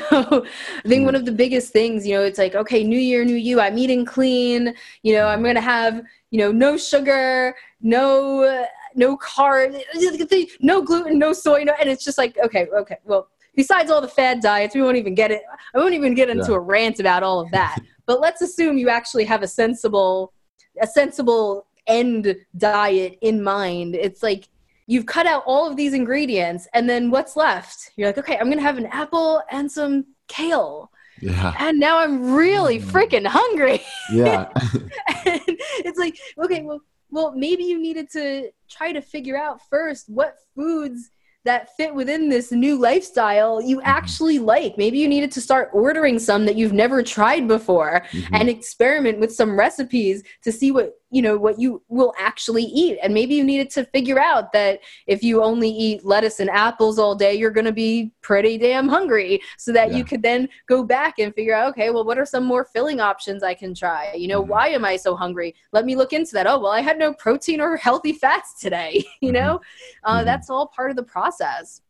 I 0.82 0.88
think 0.88 1.04
one 1.04 1.12
hmm. 1.12 1.20
of 1.20 1.26
the 1.26 1.32
biggest 1.32 1.70
things, 1.70 2.06
you 2.06 2.14
know, 2.14 2.22
it's 2.22 2.38
like, 2.38 2.54
okay, 2.54 2.82
new 2.82 2.98
year, 2.98 3.22
new 3.22 3.34
you, 3.34 3.60
I'm 3.60 3.76
eating 3.76 4.06
clean. 4.06 4.74
You 5.02 5.14
know, 5.14 5.26
I'm 5.26 5.42
going 5.42 5.56
to 5.56 5.60
have, 5.60 6.00
you 6.30 6.38
know, 6.38 6.50
no 6.50 6.78
sugar, 6.78 7.54
no, 7.82 8.66
no 8.94 9.18
carb, 9.18 9.78
no 10.60 10.82
gluten, 10.82 11.18
no 11.18 11.34
soy. 11.34 11.64
No, 11.64 11.74
and 11.78 11.90
it's 11.90 12.02
just 12.02 12.16
like, 12.16 12.38
okay, 12.42 12.66
okay, 12.74 12.96
well, 13.04 13.28
besides 13.54 13.90
all 13.90 14.00
the 14.00 14.08
fad 14.08 14.40
diets, 14.40 14.74
we 14.74 14.80
won't 14.80 14.96
even 14.96 15.14
get 15.14 15.30
it. 15.30 15.42
I 15.74 15.78
won't 15.78 15.92
even 15.92 16.14
get 16.14 16.30
into 16.30 16.52
Yeah. 16.52 16.56
a 16.56 16.60
rant 16.60 16.98
about 16.98 17.22
all 17.22 17.40
of 17.40 17.50
that. 17.50 17.78
but 18.06 18.20
let's 18.20 18.40
assume 18.40 18.78
you 18.78 18.88
actually 18.88 19.24
have 19.24 19.42
a 19.42 19.48
sensible, 19.48 20.32
a 20.80 20.86
sensible 20.86 21.66
end 21.86 22.34
diet 22.56 23.18
in 23.20 23.42
mind. 23.42 23.94
It's 23.94 24.22
like 24.22 24.48
you've 24.86 25.06
cut 25.06 25.26
out 25.26 25.42
all 25.46 25.68
of 25.68 25.76
these 25.76 25.94
ingredients, 25.94 26.66
and 26.74 26.88
then 26.88 27.10
what's 27.10 27.36
left? 27.36 27.90
You're 27.96 28.08
like, 28.08 28.18
okay, 28.18 28.36
I'm 28.38 28.48
gonna 28.50 28.62
have 28.62 28.78
an 28.78 28.86
apple 28.86 29.42
and 29.50 29.70
some 29.70 30.04
kale, 30.28 30.90
Yeah. 31.20 31.54
and 31.58 31.78
now 31.78 31.98
I'm 31.98 32.34
really 32.34 32.78
Mm. 32.80 32.84
freaking 32.84 33.26
hungry. 33.26 33.82
Yeah. 34.12 34.48
and 35.26 35.40
it's 35.84 35.98
like, 35.98 36.16
okay, 36.42 36.62
well, 36.62 36.80
well, 37.10 37.32
maybe 37.34 37.64
you 37.64 37.78
needed 37.80 38.10
to 38.12 38.50
try 38.68 38.92
to 38.92 39.00
figure 39.00 39.36
out 39.38 39.60
first 39.70 40.08
what 40.08 40.34
foods 40.54 41.10
that 41.44 41.68
fit 41.76 41.94
within 41.94 42.30
this 42.30 42.50
new 42.50 42.76
lifestyle 42.78 43.60
you 43.60 43.80
actually 43.82 44.38
like. 44.38 44.78
Maybe 44.78 44.98
you 44.98 45.06
needed 45.06 45.30
to 45.32 45.42
start 45.42 45.68
ordering 45.74 46.18
some 46.18 46.46
that 46.46 46.56
you've 46.56 46.72
never 46.72 47.02
tried 47.02 47.46
before 47.46 48.02
Mhm. 48.12 48.28
and 48.32 48.48
experiment 48.48 49.18
with 49.20 49.30
some 49.34 49.56
recipes 49.58 50.22
to 50.42 50.50
see 50.50 50.72
what 50.72 50.94
you 51.14 51.22
know 51.22 51.36
what 51.36 51.60
you 51.60 51.80
will 51.88 52.12
actually 52.18 52.64
eat 52.64 52.98
and 53.02 53.14
maybe 53.14 53.34
you 53.36 53.44
needed 53.44 53.70
to 53.70 53.84
figure 53.96 54.18
out 54.18 54.52
that 54.52 54.80
if 55.06 55.22
you 55.22 55.42
only 55.42 55.70
eat 55.70 56.04
lettuce 56.04 56.40
and 56.40 56.50
apples 56.50 56.98
all 56.98 57.14
day 57.14 57.32
you're 57.34 57.52
going 57.58 57.64
to 57.74 57.78
be 57.86 58.10
pretty 58.20 58.58
damn 58.58 58.88
hungry 58.88 59.40
so 59.56 59.72
that 59.72 59.90
Yeah. 59.90 59.98
you 59.98 60.04
could 60.04 60.22
then 60.22 60.48
go 60.66 60.82
back 60.82 61.20
and 61.20 61.32
figure 61.32 61.54
out 61.54 61.68
okay 61.70 61.90
well 61.90 62.04
what 62.04 62.18
are 62.18 62.26
some 62.26 62.44
more 62.44 62.64
filling 62.64 62.98
options 63.00 63.44
i 63.44 63.54
can 63.54 63.72
try 63.74 64.12
you 64.22 64.26
know 64.26 64.42
Mhm. 64.42 64.48
why 64.48 64.68
am 64.68 64.84
i 64.84 64.96
so 64.96 65.14
hungry 65.14 65.54
let 65.72 65.84
me 65.84 65.94
look 65.94 66.12
into 66.12 66.32
that 66.32 66.48
oh 66.48 66.58
well 66.58 66.72
i 66.72 66.80
had 66.80 66.98
no 66.98 67.12
protein 67.14 67.60
or 67.60 67.76
healthy 67.76 68.12
fats 68.12 68.60
today 68.60 69.04
you 69.22 69.30
Mhm. 69.30 69.34
know 69.34 69.60
uh, 70.02 70.20
Mhm. 70.20 70.24
that's 70.24 70.50
all 70.50 70.66
part 70.66 70.90
of 70.90 70.96
the 70.96 71.04
process 71.16 71.80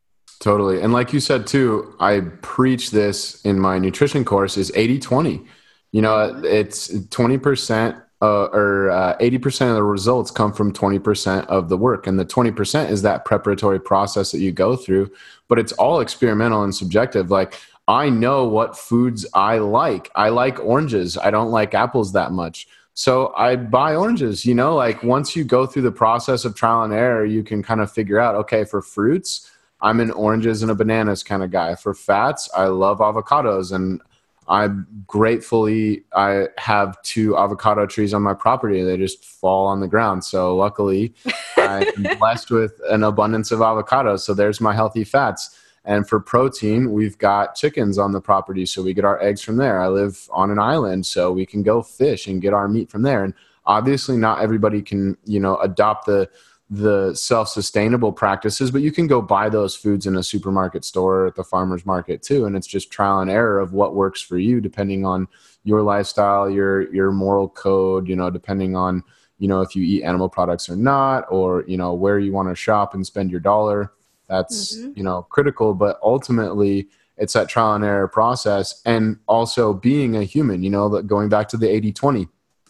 Totally. 0.41 0.83
And 0.83 0.93
like 0.93 1.13
you 1.13 1.21
said 1.21 1.47
too, 1.47 1.95
I 2.01 2.21
preach 2.43 2.91
this 2.91 3.41
in 3.45 3.57
my 3.59 3.79
nutrition 3.79 4.25
course 4.25 4.57
is 4.57 4.71
80-20. 4.73 5.47
You 5.93 6.03
know, 6.03 6.43
it's 6.45 6.89
20% 6.89 8.03
uh, 8.23 8.45
or 8.45 8.91
uh, 8.91 9.19
80% 9.19 9.69
of 9.69 9.75
the 9.75 9.83
results 9.83 10.31
come 10.31 10.53
from 10.53 10.73
20% 10.73 11.47
of 11.47 11.69
the 11.69 11.77
work. 11.77 12.07
And 12.07 12.19
the 12.19 12.25
20% 12.25 12.91
is 12.91 13.03
that 13.03 13.25
preparatory 13.25 13.81
process 13.81 14.33
that 14.33 14.39
you 14.39 14.53
go 14.53 14.77
through, 14.77 15.11
but 15.49 15.59
it's 15.59 15.73
all 15.73 16.01
experimental 16.01 16.63
and 16.63 16.75
subjective. 16.75 17.31
Like 17.31 17.59
I 17.87 18.09
know 18.09 18.47
what 18.47 18.79
foods 18.79 19.27
I 19.35 19.59
like. 19.59 20.11
I 20.15 20.31
like 20.31 20.59
oranges. 20.61 21.19
I 21.19 21.31
don't 21.31 21.51
like 21.51 21.75
apples 21.75 22.13
that 22.13 22.33
much. 22.33 22.67
So 22.95 23.35
I 23.37 23.57
buy 23.57 23.97
oranges, 23.97 24.47
you 24.47 24.55
know, 24.55 24.77
like 24.77 25.03
once 25.03 25.35
you 25.35 25.43
go 25.43 25.67
through 25.67 25.83
the 25.83 25.93
process 25.93 26.45
of 26.45 26.55
trial 26.55 26.85
and 26.85 26.93
error, 26.93 27.25
you 27.25 27.43
can 27.43 27.61
kind 27.61 27.81
of 27.81 27.91
figure 27.91 28.21
out, 28.21 28.37
okay, 28.37 28.65
for 28.65 28.81
fruits, 28.81 29.51
I'm 29.83 29.99
an 29.99 30.13
oranges 30.13 30.63
and 30.63 30.71
a 30.71 30.77
bananas 30.77 31.25
kind 31.25 31.43
of 31.43 31.51
guy. 31.51 31.75
For 31.75 31.93
fats, 31.93 32.49
I 32.57 32.67
love 32.67 32.99
avocados 32.99 33.73
and 33.73 34.01
I 34.49 34.69
gratefully 35.07 36.05
I 36.15 36.49
have 36.59 37.01
two 37.03 37.37
avocado 37.37 37.87
trees 37.87 38.13
on 38.13 38.23
my 38.23 38.35
property. 38.35 38.83
They 38.83 38.97
just 38.97 39.25
fall 39.25 39.67
on 39.67 39.81
the 39.81 39.89
ground. 39.89 40.25
So 40.25 40.55
luckily, 40.57 41.15
I'm 41.57 41.87
blessed 42.19 42.51
with 42.51 42.81
an 42.91 43.05
abundance 43.05 43.51
of 43.51 43.61
avocados. 43.61 44.21
So 44.21 44.35
there's 44.35 44.61
my 44.61 44.75
healthy 44.75 45.05
fats. 45.05 45.59
And 45.87 46.09
for 46.09 46.19
protein, 46.19 46.93
we've 46.93 47.19
got 47.19 47.55
chickens 47.55 47.99
on 47.99 48.13
the 48.13 48.21
property, 48.21 48.65
so 48.65 48.83
we 48.83 48.95
get 48.95 49.05
our 49.05 49.21
eggs 49.23 49.43
from 49.43 49.57
there. 49.57 49.83
I 49.83 49.89
live 49.89 50.29
on 50.33 50.51
an 50.51 50.59
island, 50.59 51.05
so 51.05 51.31
we 51.31 51.45
can 51.45 51.63
go 51.63 51.83
fish 51.83 52.27
and 52.27 52.41
get 52.41 52.55
our 52.55 52.69
meat 52.69 52.91
from 52.91 53.03
there. 53.03 53.23
And 53.23 53.35
obviously, 53.67 54.17
not 54.17 54.41
everybody 54.41 54.81
can, 54.81 55.19
you 55.27 55.41
know, 55.41 55.59
adopt 55.59 56.07
the 56.07 56.31
the 56.77 57.15
self-sustainable 57.15 58.13
practices 58.13 58.71
but 58.71 58.81
you 58.83 58.91
can 58.91 59.07
go 59.07 59.21
buy 59.21 59.49
those 59.49 59.77
foods 59.77 60.07
in 60.07 60.17
a 60.17 60.23
supermarket 60.23 60.85
store 60.85 61.23
or 61.23 61.27
at 61.27 61.35
the 61.37 61.45
farmers 61.45 61.85
market 61.87 62.23
too 62.23 62.47
and 62.47 62.57
it's 62.57 62.67
just 62.67 62.91
trial 62.91 63.21
and 63.21 63.31
error 63.31 63.59
of 63.61 63.73
what 63.73 63.95
works 63.95 64.21
for 64.21 64.39
you 64.39 64.61
depending 64.61 65.05
on 65.05 65.29
your 65.65 65.83
lifestyle 65.83 66.49
your 66.49 66.93
your 66.93 67.13
moral 67.13 67.49
code 67.49 68.09
you 68.09 68.17
know 68.17 68.31
depending 68.31 68.75
on 68.77 69.03
you 69.39 69.47
know 69.49 69.61
if 69.61 69.77
you 69.77 69.83
eat 69.83 70.03
animal 70.03 70.29
products 70.29 70.69
or 70.69 70.77
not 70.77 71.25
or 71.29 71.65
you 71.67 71.77
know 71.77 71.93
where 71.93 72.19
you 72.19 72.33
want 72.33 72.49
to 72.49 72.55
shop 72.55 72.95
and 72.95 73.07
spend 73.07 73.31
your 73.31 73.41
dollar 73.41 73.93
that's 74.29 74.77
Mhm. 74.77 74.97
you 74.97 75.03
know 75.03 75.23
critical 75.31 75.75
but 75.75 75.99
ultimately 76.03 76.89
it's 77.17 77.35
that 77.35 77.49
trial 77.49 77.75
and 77.75 77.85
error 77.85 78.09
process 78.09 78.81
and 78.85 79.19
also 79.29 79.73
being 79.75 80.17
a 80.17 80.25
human 80.25 80.63
you 80.63 80.71
know 80.71 80.89
going 81.03 81.29
back 81.29 81.49
to 81.49 81.57
the 81.57 81.67
80-20 81.67 82.27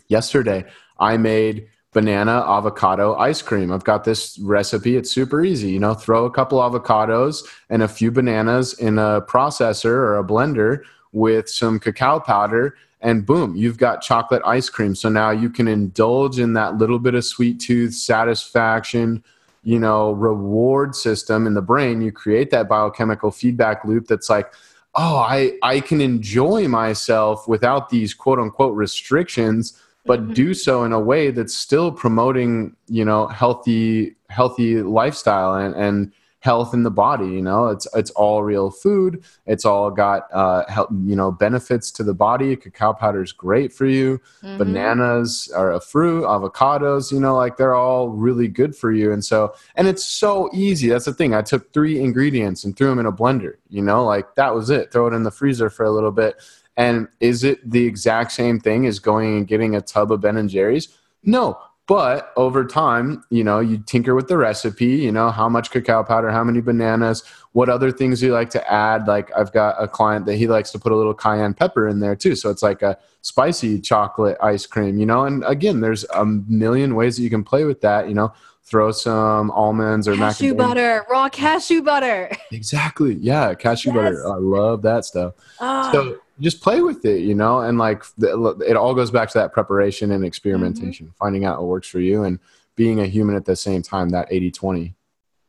yesterday 0.08 0.64
i 0.98 1.16
made 1.16 1.68
banana 1.94 2.44
avocado 2.46 3.14
ice 3.14 3.40
cream. 3.40 3.72
I've 3.72 3.85
got 3.85 4.04
this 4.04 4.38
recipe. 4.40 4.96
It's 4.96 5.11
super 5.11 5.42
easy. 5.42 5.70
You 5.70 5.78
know, 5.78 5.94
throw 5.94 6.26
a 6.26 6.30
couple 6.30 6.59
avocados 6.59 7.46
and 7.70 7.83
a 7.83 7.88
few 7.88 8.11
bananas 8.11 8.74
in 8.74 8.98
a 8.98 9.22
processor 9.22 9.87
or 9.87 10.18
a 10.18 10.24
blender 10.24 10.83
with 11.12 11.48
some 11.48 11.78
cacao 11.78 12.18
powder, 12.18 12.76
and 13.00 13.24
boom, 13.24 13.54
you've 13.54 13.78
got 13.78 14.02
chocolate 14.02 14.42
ice 14.44 14.68
cream. 14.68 14.94
So 14.94 15.09
now 15.09 15.30
you 15.30 15.48
can 15.48 15.68
indulge 15.68 16.38
in 16.38 16.54
that 16.54 16.76
little 16.76 16.98
bit 16.98 17.14
of 17.14 17.24
sweet 17.24 17.61
tooth 17.61 17.94
satisfaction, 17.94 19.22
you 19.62 19.78
know, 19.78 20.12
reward 20.12 20.96
system 20.96 21.46
in 21.46 21.54
the 21.54 21.62
brain. 21.62 22.02
You 22.02 22.11
create 22.11 22.50
that 22.50 22.68
biochemical 22.68 23.30
feedback 23.30 23.85
loop 23.85 24.09
that's 24.09 24.28
like, 24.28 24.52
oh, 24.96 25.16
I, 25.18 25.52
I 25.62 25.80
can 25.80 26.00
enjoy 26.00 26.66
myself 26.66 27.46
without 27.46 27.90
these 27.90 28.12
quote 28.14 28.38
unquote 28.38 28.74
restrictions 28.74 29.80
but 30.04 30.34
do 30.34 30.54
so 30.54 30.84
in 30.84 30.92
a 30.92 31.00
way 31.00 31.30
that's 31.30 31.54
still 31.54 31.90
promoting 31.92 32.76
you 32.88 33.04
know 33.04 33.26
healthy 33.28 34.14
healthy 34.28 34.82
lifestyle 34.82 35.54
and, 35.54 35.74
and 35.74 36.12
health 36.40 36.74
in 36.74 36.82
the 36.82 36.90
body 36.90 37.26
you 37.26 37.40
know? 37.40 37.68
It's 37.68 37.86
it's 37.94 38.10
all 38.10 38.42
real 38.42 38.70
food. 38.70 39.24
It's 39.46 39.64
all 39.64 39.90
got 39.90 40.24
uh 40.30 40.64
health, 40.68 40.90
you 41.06 41.16
know 41.16 41.32
benefits 41.32 41.90
to 41.92 42.04
the 42.04 42.12
body. 42.12 42.54
Cacao 42.54 42.92
powder 42.92 43.22
is 43.22 43.32
great 43.32 43.72
for 43.72 43.86
you. 43.86 44.20
Mhm. 44.42 44.58
bananas 44.58 45.50
are 45.56 45.72
a 45.72 45.80
fruit. 45.80 46.24
Avocados 46.24 47.10
you 47.10 47.18
know 47.18 47.34
like 47.34 47.56
they're 47.56 47.74
all 47.74 48.10
really 48.10 48.46
good 48.48 48.76
for 48.76 48.92
you. 48.92 49.10
And 49.12 49.24
so 49.24 49.54
and 49.76 49.88
it's 49.88 50.04
so 50.04 50.50
easy. 50.52 50.90
That's 50.90 51.06
the 51.06 51.14
thing. 51.14 51.34
I 51.34 51.40
took 51.40 51.72
three 51.72 51.98
ingredients 51.98 52.64
and 52.64 52.76
threw 52.76 52.88
them 52.90 52.98
in 52.98 53.06
a 53.06 53.12
blender 53.12 53.54
you 53.70 53.80
know? 53.82 54.04
Like 54.04 54.34
that 54.34 54.54
was 54.54 54.68
it. 54.68 54.92
Throw 54.92 55.06
it 55.06 55.14
in 55.14 55.22
the 55.22 55.30
freezer 55.30 55.70
for 55.70 55.84
a 55.84 55.90
little 55.90 56.12
bit 56.12 56.36
and 56.76 57.08
is 57.20 57.44
it 57.44 57.70
the 57.70 57.87
exact 57.87 58.32
same 58.32 58.58
thing 58.58 58.87
as 58.87 58.98
going 58.98 59.37
and 59.37 59.46
getting 59.46 59.74
a 59.76 59.80
tub 59.80 60.12
of 60.12 60.20
ben 60.20 60.37
and 60.37 60.50
jerry's? 60.50 60.88
No 61.22 61.58
but 61.87 62.32
over 62.37 62.64
time 62.64 63.22
you 63.30 63.44
know 63.44 63.60
you 63.60 63.78
tinker 63.78 64.14
with 64.14 64.28
the 64.28 64.38
recipe 64.38 64.87
you 64.87 65.12
know 65.12 65.30
how 65.30 65.48
much 65.48 65.70
cacao 65.70 66.02
powder 66.02 66.30
how 66.30 66.42
many 66.42 66.60
bananas 66.60 67.22
what 67.52 67.68
other 67.68 67.92
things 67.92 68.20
you 68.22 68.32
like 68.32 68.50
to 68.50 68.72
add. 68.72 69.06
Like 69.06 69.30
i've 69.37 69.52
got 69.52 69.76
a 69.78 69.87
client 69.87 70.26
that 70.26 70.37
he 70.37 70.46
likes 70.46 70.70
to 70.72 70.78
put 70.78 70.92
a 70.92 70.96
little 70.96 71.14
cayenne 71.14 71.54
pepper 71.54 71.87
in 71.87 72.00
there 72.00 72.16
too. 72.16 72.34
So 72.34 72.50
it's 72.50 72.62
like 72.62 72.82
a 72.82 72.98
spicy 73.20 73.80
chocolate 73.80 74.37
ice 74.42 74.66
cream 74.66 74.98
you 74.98 75.06
know? 75.06 75.24
And 75.24 75.44
again 75.44 75.80
there's 75.80 76.04
a 76.14 76.24
million 76.24 76.94
ways 76.94 77.16
that 77.16 77.22
you 77.22 77.30
can 77.30 77.44
play 77.44 77.64
with 77.64 77.80
that 77.82 78.08
you 78.08 78.14
know 78.14 78.32
throw 78.64 78.90
some 78.90 79.50
almonds 79.50 80.09
or 80.09 80.16
cashew 80.16 80.55
macadamia 80.55 80.57
butter, 80.57 81.07
raw 81.11 81.29
cashew 81.29 81.83
butter. 81.83 82.31
exactly 82.50 83.14
yeah 83.16 83.53
cashew 83.55 83.90
Yes. 83.92 83.96
butter 83.96 84.27
i 84.33 84.37
love 84.37 84.83
that 84.83 85.05
stuff 85.05 85.35
Ah, 85.61 85.90
so 85.92 86.18
just 86.40 86.61
play 86.62 86.81
with 86.81 87.05
it 87.05 87.20
you 87.20 87.35
know 87.35 87.61
and 87.61 87.79
like 87.79 88.03
it 88.18 88.77
all 88.77 88.94
goes 88.94 89.11
back 89.11 89.29
to 89.31 89.38
that 89.38 89.53
preparation 89.53 90.12
and 90.12 90.24
experimentation 90.24 91.12
finding 91.18 91.44
out 91.44 91.59
what 91.61 91.68
works 91.68 91.88
for 91.88 92.00
you 92.00 92.24
and 92.24 92.38
being 92.77 93.00
a 93.00 93.07
human 93.07 93.37
at 93.37 93.44
the 93.44 93.55
same 93.55 93.83
time 93.83 94.09
that 94.09 94.29
80-20 94.31 94.94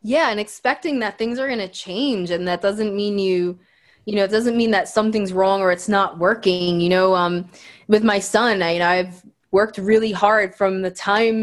yeah, 0.01 0.29
and 0.29 0.39
expecting 0.39 0.99
that 0.99 1.17
things 1.17 1.39
are 1.39 1.47
going 1.47 1.57
to 1.57 1.67
change, 1.67 2.29
and 2.29 2.47
that 2.47 2.61
doesn't 2.61 2.95
mean 2.95 3.17
you, 3.17 3.57
you 4.05 4.13
know, 4.15 4.23
it 4.23 4.29
doesn't 4.29 4.55
mean 4.55 4.69
that 4.69 4.87
something's 4.87 5.33
wrong 5.33 5.61
or 5.61 5.71
it's 5.71 5.89
not 5.89 6.19
working. 6.19 6.79
You 6.79 6.89
know, 6.89 7.15
um, 7.15 7.49
with 7.87 8.03
my 8.03 8.19
son, 8.19 8.61
I, 8.61 8.73
you 8.73 8.79
know, 8.79 8.87
I've 8.87 9.23
worked 9.59 9.77
really 9.77 10.11
hard 10.25 10.49
from 10.59 10.73
the 10.81 10.91
time 10.91 11.37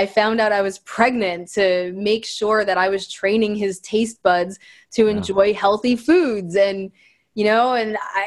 I 0.00 0.04
found 0.18 0.36
out 0.40 0.52
I 0.60 0.62
was 0.68 0.78
pregnant 0.96 1.42
to 1.58 1.92
make 2.10 2.24
sure 2.38 2.60
that 2.64 2.78
I 2.84 2.88
was 2.94 3.12
training 3.20 3.54
his 3.56 3.78
taste 3.92 4.18
buds 4.28 4.58
to 4.96 5.02
Yeah. 5.04 5.10
enjoy 5.16 5.48
healthy 5.64 5.94
foods 6.08 6.56
and 6.56 6.78
you 7.38 7.44
know 7.50 7.64
and 7.80 7.90
I 8.22 8.24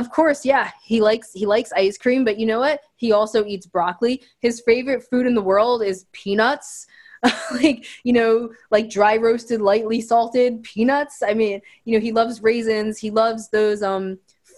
of 0.00 0.06
course 0.18 0.40
yeah 0.52 0.66
he 0.90 0.96
likes 1.10 1.28
he 1.40 1.46
likes 1.54 1.72
ice 1.84 1.98
cream 2.02 2.22
but 2.24 2.38
you 2.40 2.46
know 2.50 2.60
what? 2.66 2.78
He 3.04 3.08
also 3.18 3.40
eats 3.52 3.66
broccoli. 3.76 4.14
His 4.46 4.62
favorite 4.70 5.02
food 5.10 5.26
in 5.26 5.34
the 5.34 5.48
world 5.52 5.80
is 5.82 6.06
peanuts. 6.22 6.86
Like 7.62 7.80
you 8.08 8.14
know 8.18 8.32
like 8.74 8.88
dry 8.98 9.14
roasted 9.26 9.60
lightly 9.70 10.00
salted 10.10 10.52
peanuts. 10.72 11.16
I 11.30 11.32
mean 11.42 11.56
you 11.84 11.92
know 11.92 12.02
he 12.06 12.12
loves 12.20 12.42
raisins. 12.50 12.94
He 13.04 13.10
loves 13.22 13.42
those 13.56 13.80
um 13.92 14.06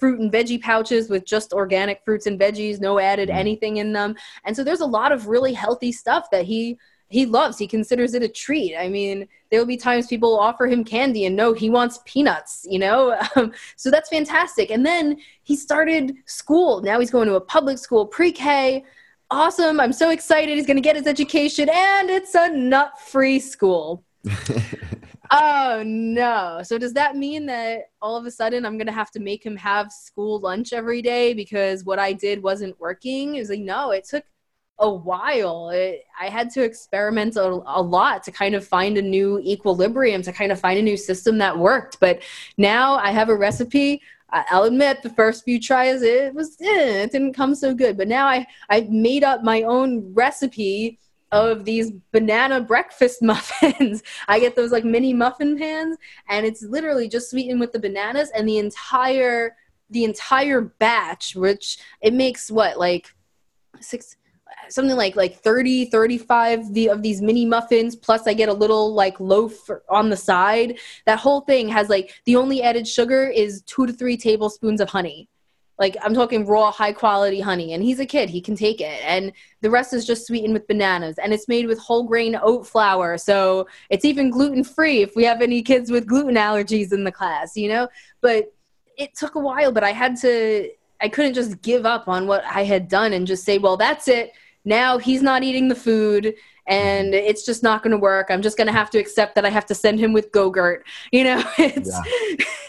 fruit 0.03 0.19
and 0.19 0.33
veggie 0.33 0.61
pouches 0.61 1.09
with 1.09 1.25
just 1.25 1.53
organic 1.53 1.99
fruits 2.05 2.27
and 2.27 2.41
veggies 2.45 2.81
no 2.81 2.99
added 2.99 3.29
Mm. 3.29 3.35
anything 3.43 3.75
in 3.77 3.93
them. 3.93 4.11
And 4.45 4.57
so 4.57 4.65
there's 4.65 4.81
a 4.81 4.93
lot 4.99 5.13
of 5.13 5.29
really 5.29 5.53
healthy 5.53 5.93
stuff 5.93 6.25
that 6.33 6.45
he 6.45 6.77
he 7.09 7.27
loves. 7.27 7.57
He 7.59 7.69
considers 7.77 8.15
it 8.15 8.23
a 8.25 8.29
treat. 8.45 8.75
I 8.77 8.89
mean 8.89 9.29
there 9.49 9.61
will 9.61 9.73
be 9.75 9.77
times 9.77 10.09
people 10.09 10.33
offer 10.49 10.67
him 10.67 10.83
candy 10.83 11.23
and 11.27 11.37
no 11.37 11.53
he 11.53 11.71
wants 11.71 12.01
peanuts 12.13 12.67
you 12.69 12.81
know? 12.85 13.01
Um, 13.37 13.53
so 13.77 13.87
that's 13.95 14.09
fantastic. 14.17 14.67
And 14.75 14.85
then 14.85 15.05
he 15.45 15.55
started 15.55 16.05
school. 16.27 16.71
Now 16.83 16.99
he's 17.01 17.13
going 17.17 17.29
to 17.29 17.37
a 17.37 17.41
public 17.57 17.79
school 17.79 18.05
pre-k. 18.17 18.85
Awesome. 19.31 19.79
I'm 19.79 19.93
so 20.03 20.11
excited. 20.11 20.53
He's 20.57 20.67
going 20.71 20.83
to 20.83 20.89
get 20.91 20.97
his 20.97 21.07
education 21.07 21.67
and 21.71 22.11
it's 22.11 22.35
a 22.35 22.49
nut 22.51 22.91
free 23.13 23.39
school 23.39 23.87
oh 25.33 25.83
no. 25.87 26.61
So 26.63 26.79
does 26.79 26.93
that 26.95 27.17
mean 27.17 27.47
that 27.47 27.91
all 28.01 28.17
of 28.17 28.27
a 28.27 28.31
sudden 28.31 28.65
i'm 28.67 28.79
to 28.79 28.93
have 28.93 29.11
to 29.13 29.21
make 29.21 29.45
him 29.45 29.57
have 29.57 29.91
school 29.93 30.41
lunch 30.41 30.73
every 30.73 31.03
day 31.03 31.35
because 31.35 31.85
what 31.85 31.99
i 31.99 32.13
did 32.13 32.43
wasn't 32.43 32.79
working? 32.81 33.37
It 33.37 33.41
was 33.41 33.51
like 33.51 33.61
no 33.61 33.91
it 33.93 34.05
took 34.05 34.25
a 34.79 34.91
while. 34.93 35.71
It, 35.71 36.05
i 36.21 36.29
had 36.29 36.51
to 36.51 36.63
experiment 36.65 37.37
a, 37.37 37.45
a 37.67 37.83
lot 37.83 38.23
to 38.25 38.33
kind 38.33 38.55
of 38.55 38.67
find 38.67 38.99
a 38.99 39.03
new 39.03 39.39
equilibrium 39.41 40.23
to 40.23 40.33
kind 40.33 40.53
of 40.53 40.61
find 40.61 40.79
a 40.79 40.83
new 40.83 40.97
system 40.97 41.39
that 41.39 41.59
worked. 41.59 41.99
But 42.01 42.23
now 42.59 42.97
i 42.97 43.11
have 43.11 43.29
a 43.31 43.37
recipe. 43.37 44.03
I- 44.33 44.45
I'll 44.51 44.65
admit 44.65 45.03
the 45.03 45.11
first 45.11 45.45
few 45.45 45.61
tries 45.61 46.03
it 46.03 46.35
was 46.35 46.57
eh, 46.61 47.03
it 47.05 47.13
didn't 47.13 47.35
come 47.35 47.55
so 47.55 47.75
good, 47.75 47.97
but 47.97 48.09
now 48.09 48.27
I 48.27 48.47
I've 48.71 48.91
made 48.91 49.25
up 49.25 49.43
my 49.45 49.63
own 49.63 50.13
recipe 50.15 50.99
of 51.33 51.65
these 51.65 51.91
banana 52.13 52.61
breakfast 52.61 53.23
muffins. 53.23 54.03
I 54.29 54.39
get 54.39 54.55
those 54.55 54.71
like 54.71 54.85
mini 54.85 55.13
muffin 55.13 55.59
pans, 55.59 55.97
and 56.29 56.47
it's 56.47 56.63
literally 56.63 57.09
just 57.09 57.31
sweetened 57.31 57.59
with 57.59 57.73
the 57.73 57.81
bananas 57.81 58.31
and 58.35 58.49
the 58.49 58.59
entire 58.59 59.57
the 59.91 60.05
entire 60.05 60.61
batch, 60.63 61.35
which 61.35 61.79
it 62.01 62.15
makes 62.15 62.51
what 62.51 62.79
like 62.79 63.15
six 63.81 64.17
something 64.69 64.97
like 64.97 65.17
like 65.17 65.35
30 65.41 65.87
35 65.87 66.73
the, 66.73 66.89
of 66.89 67.03
these 67.03 67.21
mini 67.21 67.45
muffins 67.45 67.97
plus 67.97 68.27
i 68.27 68.35
get 68.35 68.49
a 68.49 68.53
little 68.53 68.95
like 68.95 69.19
loaf 69.19 69.69
on 69.89 70.09
the 70.09 70.17
side 70.17 70.79
that 71.07 71.19
whole 71.19 71.41
thing 71.41 71.69
has 71.69 71.89
like 71.89 72.13
the 72.27 72.37
only 72.37 72.63
added 72.63 72.87
sugar 72.87 73.29
is 73.29 73.63
two 73.63 73.87
to 73.87 73.93
three 73.93 74.17
tablespoons 74.17 74.81
of 74.81 74.89
honey 74.89 75.29
like 75.83 75.97
i'm 76.05 76.15
talking 76.15 76.47
raw 76.47 76.71
high 76.71 76.93
quality 76.93 77.41
honey 77.41 77.73
and 77.73 77.83
he's 77.83 77.99
a 77.99 78.07
kid 78.07 78.31
he 78.31 78.41
can 78.41 78.55
take 78.55 78.81
it. 78.81 79.01
And 79.05 79.33
the 79.63 79.71
rest 79.71 79.93
is 79.93 80.07
just 80.07 80.29
sweetened 80.29 80.55
with 80.55 80.69
bananas 80.69 81.19
and 81.19 81.35
it's 81.35 81.49
made 81.49 81.67
with 81.67 81.79
whole 81.81 82.05
grain 82.05 82.39
oat 82.41 82.69
flour. 82.69 83.19
So 83.19 83.67
it's 83.91 84.05
even 84.05 84.31
gluten 84.31 84.63
free 84.63 85.03
if 85.03 85.17
we 85.17 85.25
have 85.25 85.43
any 85.43 85.61
kids 85.61 85.91
with 85.91 86.07
gluten 86.07 86.37
allergies 86.37 86.93
in 86.93 87.03
the 87.03 87.11
class 87.11 87.57
you 87.57 87.69
know? 87.69 87.89
But 88.21 88.55
it 88.97 89.17
took 89.17 89.35
a 89.35 89.41
while 89.41 89.73
but 89.73 89.83
i 89.83 89.91
had 89.91 90.15
to 90.19 90.71
i 91.01 91.09
couldn't 91.09 91.35
just 91.35 91.61
give 91.63 91.85
up 91.85 92.07
on 92.07 92.29
what 92.29 92.45
i 92.45 92.63
had 92.63 92.87
done 92.87 93.13
and 93.13 93.27
just 93.27 93.45
say 93.45 93.59
well 93.59 93.77
that's 93.77 94.07
it. 94.07 94.33
Now 94.65 94.99
he's 94.99 95.23
not 95.23 95.43
eating 95.43 95.67
the 95.67 95.75
food 95.75 96.35
and 96.69 97.13
it's 97.13 97.45
just 97.45 97.65
not 97.65 97.83
going 97.83 97.91
to 97.91 97.99
work. 97.99 98.29
I'm 98.31 98.41
just 98.41 98.57
going 98.57 98.69
to 98.69 98.73
have 98.73 98.89
to 98.91 98.99
accept 98.99 99.35
that 99.35 99.45
i 99.45 99.51
have 99.51 99.67
to 99.67 99.75
send 99.75 99.99
him 99.99 100.13
with 100.13 100.31
gogurt. 100.31 100.83
You 101.11 101.25
know 101.25 101.43
it's 101.59 101.93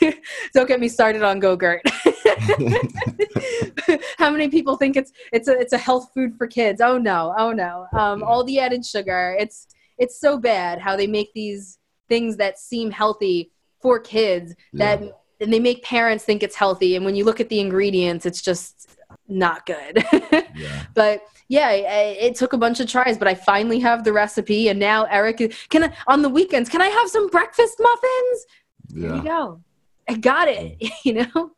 don't 0.54 0.68
get 0.68 0.80
me 0.80 0.90
started 0.90 1.22
on 1.22 1.40
gogurt 1.40 1.82
how 4.18 4.30
many 4.32 4.50
people 4.50 4.78
think 4.78 4.96
it's 4.96 5.12
it's 5.32 5.48
a 5.48 5.60
it's 5.60 5.74
a 5.74 5.78
health 5.78 6.12
food 6.14 6.36
for 6.38 6.48
kids? 6.48 6.82
Oh 6.82 6.98
no. 6.98 7.34
Oh 7.38 7.52
no. 7.52 7.86
Um, 7.98 8.24
all 8.24 8.44
the 8.44 8.60
added 8.60 8.86
sugar. 8.86 9.36
It's 9.40 9.68
it's 9.98 10.20
so 10.20 10.38
bad 10.38 10.80
how 10.80 10.96
they 10.96 11.08
make 11.08 11.34
these 11.34 11.80
things 12.10 12.38
that 12.38 12.60
seem 12.60 12.92
healthy 12.92 13.52
for 13.82 14.00
kids 14.00 14.56
that 14.74 15.02
Yeah. 15.02 15.10
and 15.40 15.52
they 15.54 15.60
make 15.60 15.84
parents 15.84 16.24
think 16.24 16.44
it's 16.44 16.56
healthy. 16.56 16.96
And 16.96 17.06
when 17.06 17.16
you 17.16 17.24
look 17.26 17.40
at 17.40 17.50
the 17.50 17.60
ingredients 17.60 18.26
it's 18.26 18.42
just 18.42 18.90
not 19.28 19.66
good. 19.66 20.04
Yeah. 20.56 20.84
but 20.94 21.24
yeah 21.50 21.68
I, 21.68 22.16
it 22.20 22.36
took 22.36 22.54
a 22.54 22.58
bunch 22.60 22.80
of 22.80 22.88
tries 22.88 23.18
but 23.18 23.28
i 23.28 23.34
finally 23.34 23.80
have 23.80 24.04
the 24.04 24.14
recipe. 24.14 24.70
And 24.70 24.80
now 24.80 25.06
eric 25.06 25.42
can 25.70 25.86
I, 25.86 25.94
on 26.08 26.22
the 26.22 26.30
weekends 26.30 26.70
can 26.70 26.82
i 26.82 26.88
have 26.88 27.10
some 27.10 27.28
breakfast 27.30 27.76
muffins? 27.80 28.46
There 28.90 29.10
you 29.10 29.16
Yeah. 29.16 29.24
go. 29.24 29.62
I 30.08 30.14
got 30.16 30.48
it 30.48 30.78
you 31.04 31.14
know 31.14 31.52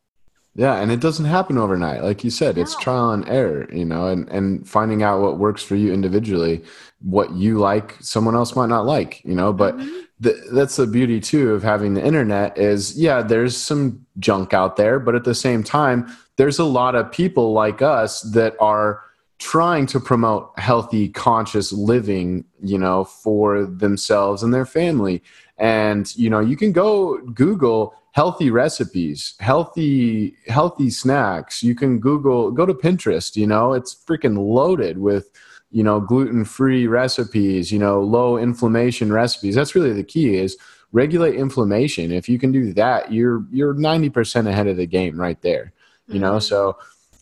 Yeah, 0.58 0.76
and 0.76 0.90
it 0.90 1.02
doesn't 1.02 1.26
happen 1.26 1.58
overnight. 1.58 2.02
Like 2.02 2.24
you 2.24 2.30
said, 2.30 2.58
it's 2.58 2.78
trial 2.78 3.12
and 3.12 3.28
error, 3.28 3.68
you 3.74 3.84
know, 3.84 4.08
and, 4.08 4.28
and 4.30 4.68
finding 4.68 5.04
out 5.04 5.20
what 5.22 5.38
works 5.38 5.62
for 5.62 5.76
you 5.76 5.92
individually, 5.92 6.64
what 7.02 7.34
you 7.34 7.60
like, 7.60 7.98
someone 8.00 8.36
else 8.36 8.56
might 8.56 8.70
not 8.70 8.86
like, 8.86 9.22
you 9.26 9.36
know, 9.36 9.52
but 9.52 9.76
Mhm. 9.78 10.04
th- 10.24 10.38
that's 10.54 10.78
the 10.78 10.88
beauty 10.88 11.20
too 11.20 11.52
of 11.54 11.62
having 11.62 11.94
the 11.94 12.06
internet 12.06 12.58
is 12.58 12.98
yeah 12.98 13.22
there's 13.22 13.56
some 13.58 14.06
junk 14.18 14.54
out 14.54 14.78
there 14.78 14.98
but 14.98 15.14
at 15.14 15.26
the 15.26 15.36
same 15.36 15.62
time 15.62 16.08
there's 16.38 16.58
a 16.58 16.64
lot 16.64 16.96
of 16.96 17.12
people 17.12 17.52
like 17.52 17.82
us 17.82 18.22
that 18.22 18.56
are 18.62 19.02
trying 19.40 19.86
to 19.86 20.00
promote 20.00 20.50
healthy 20.58 21.10
conscious 21.10 21.74
living 21.74 22.46
you 22.64 22.78
know 22.78 23.04
for 23.04 23.66
themselves 23.66 24.42
and 24.42 24.54
their 24.54 24.66
family 24.66 25.22
and 25.58 26.16
you 26.16 26.30
know 26.30 26.40
you 26.40 26.56
can 26.56 26.72
go 26.72 27.18
google 27.34 27.94
healthy 28.16 28.50
recipes 28.50 29.36
healthy 29.42 30.36
healthy 30.48 30.90
snacks. 30.90 31.62
You 31.62 31.76
can 31.76 32.00
google 32.00 32.50
go 32.50 32.66
to 32.66 32.74
pinterest 32.74 33.36
you 33.36 33.46
know 33.46 33.74
it's 33.74 33.94
freaking 34.08 34.38
loaded 34.38 34.98
with 34.98 35.30
you 35.72 35.84
know 35.84 36.00
gluten-free 36.00 36.88
recipes 36.88 37.72
you 37.74 37.80
know 37.80 38.02
low 38.02 38.38
inflammation 38.38 39.12
recipes. 39.12 39.56
That's 39.56 39.76
really 39.76 39.92
the 39.94 40.04
key 40.04 40.38
is 40.38 40.58
regulate 40.94 41.36
inflammation. 41.36 42.14
If 42.14 42.30
you 42.30 42.40
can 42.40 42.52
do 42.54 42.72
that 42.74 43.12
you're 43.12 43.44
you're 43.52 43.74
90% 43.76 44.48
ahead 44.48 44.68
of 44.68 44.78
the 44.78 44.88
game 44.88 45.20
right 45.20 45.42
there 45.42 45.74
you 46.08 46.20
know? 46.20 46.38
Mhm. 46.38 46.44
so 46.44 46.78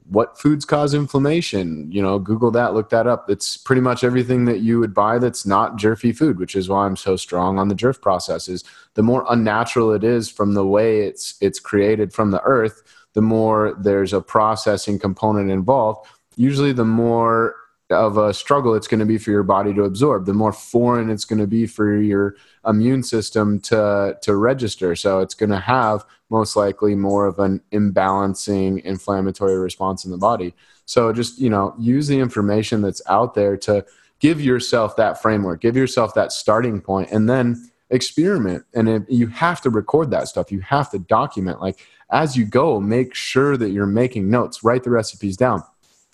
what 0.10 0.38
foods 0.38 0.66
cause 0.66 0.94
inflammation 0.94 1.92
you 1.92 2.02
know 2.02 2.20
google 2.20 2.52
that 2.52 2.74
look 2.74 2.90
that 2.90 3.08
up. 3.08 3.30
It's 3.30 3.58
pretty 3.58 3.82
much 3.82 4.04
everything 4.04 4.46
that 4.46 4.60
you 4.60 4.80
would 4.80 4.94
buy 4.94 5.18
that's 5.18 5.46
not 5.46 5.78
jerfy 5.78 6.16
food 6.16 6.40
which 6.40 6.56
is 6.56 6.68
why 6.70 6.86
i'm 6.86 6.98
so 6.98 7.16
strong 7.16 7.58
on 7.58 7.70
the 7.70 7.76
jerf 7.76 8.02
process 8.02 8.48
is 8.48 8.64
the 8.96 9.04
more 9.04 9.26
unnatural 9.30 9.92
it 9.92 10.04
is 10.04 10.30
from 10.30 10.54
the 10.54 10.66
way 10.66 11.02
it's 11.02 11.36
it's 11.42 11.60
created 11.60 12.14
from 12.14 12.32
the 12.32 12.42
earth 12.44 12.84
the 13.14 13.22
more 13.22 13.76
there's 13.80 14.14
a 14.14 14.22
processing 14.22 15.00
component 15.00 15.50
involved. 15.50 16.08
Usually 16.36 16.74
the 16.74 16.86
more 16.86 17.56
of 17.90 18.18
a 18.18 18.34
struggle 18.34 18.74
it's 18.74 18.88
going 18.88 19.00
to 19.00 19.06
be 19.06 19.20
for 19.20 19.30
your 19.30 19.44
body 19.44 19.72
to 19.74 19.84
absorb 19.84 20.26
the 20.26 20.34
more 20.34 20.54
foreign 20.54 21.12
it's 21.12 21.26
going 21.26 21.38
to 21.38 21.46
be 21.46 21.68
for 21.68 21.96
your 21.96 22.36
immune 22.66 23.04
system 23.04 23.60
to 23.60 24.18
to 24.22 24.36
register. 24.36 24.96
So 24.96 25.20
it's 25.20 25.36
going 25.36 25.52
to 25.52 25.60
have 25.60 26.04
most 26.34 26.56
likely 26.56 26.96
more 26.96 27.28
of 27.28 27.38
an 27.38 27.62
imbalancing 27.72 28.82
inflammatory 28.82 29.58
response 29.58 30.04
in 30.04 30.12
the 30.12 30.18
body 30.18 30.54
so 30.86 31.14
just 31.14 31.40
you 31.40 31.50
know 31.50 31.74
use 31.80 32.08
the 32.08 32.20
information 32.20 32.82
that's 32.82 33.02
out 33.08 33.36
there 33.36 33.56
to 33.56 33.86
give 34.20 34.42
yourself 34.42 34.96
that 34.96 35.22
framework 35.22 35.62
give 35.62 35.78
yourself 35.78 36.14
that 36.16 36.32
starting 36.32 36.82
point 36.82 37.10
and 37.12 37.30
then 37.30 37.70
experiment 37.92 38.66
and 38.74 39.06
you 39.08 39.28
have 39.28 39.62
to 39.62 39.70
record 39.70 40.10
that 40.10 40.28
stuff 40.28 40.52
you 40.52 40.60
have 40.62 40.90
to 40.90 40.98
document 40.98 41.62
like 41.62 41.86
as 42.10 42.36
you 42.36 42.44
go 42.44 42.80
make 42.80 43.14
sure 43.14 43.56
that 43.56 43.70
you're 43.70 43.86
making 43.86 44.30
notes 44.30 44.64
write 44.64 44.84
the 44.84 44.90
recipes 44.90 45.38
down 45.38 45.64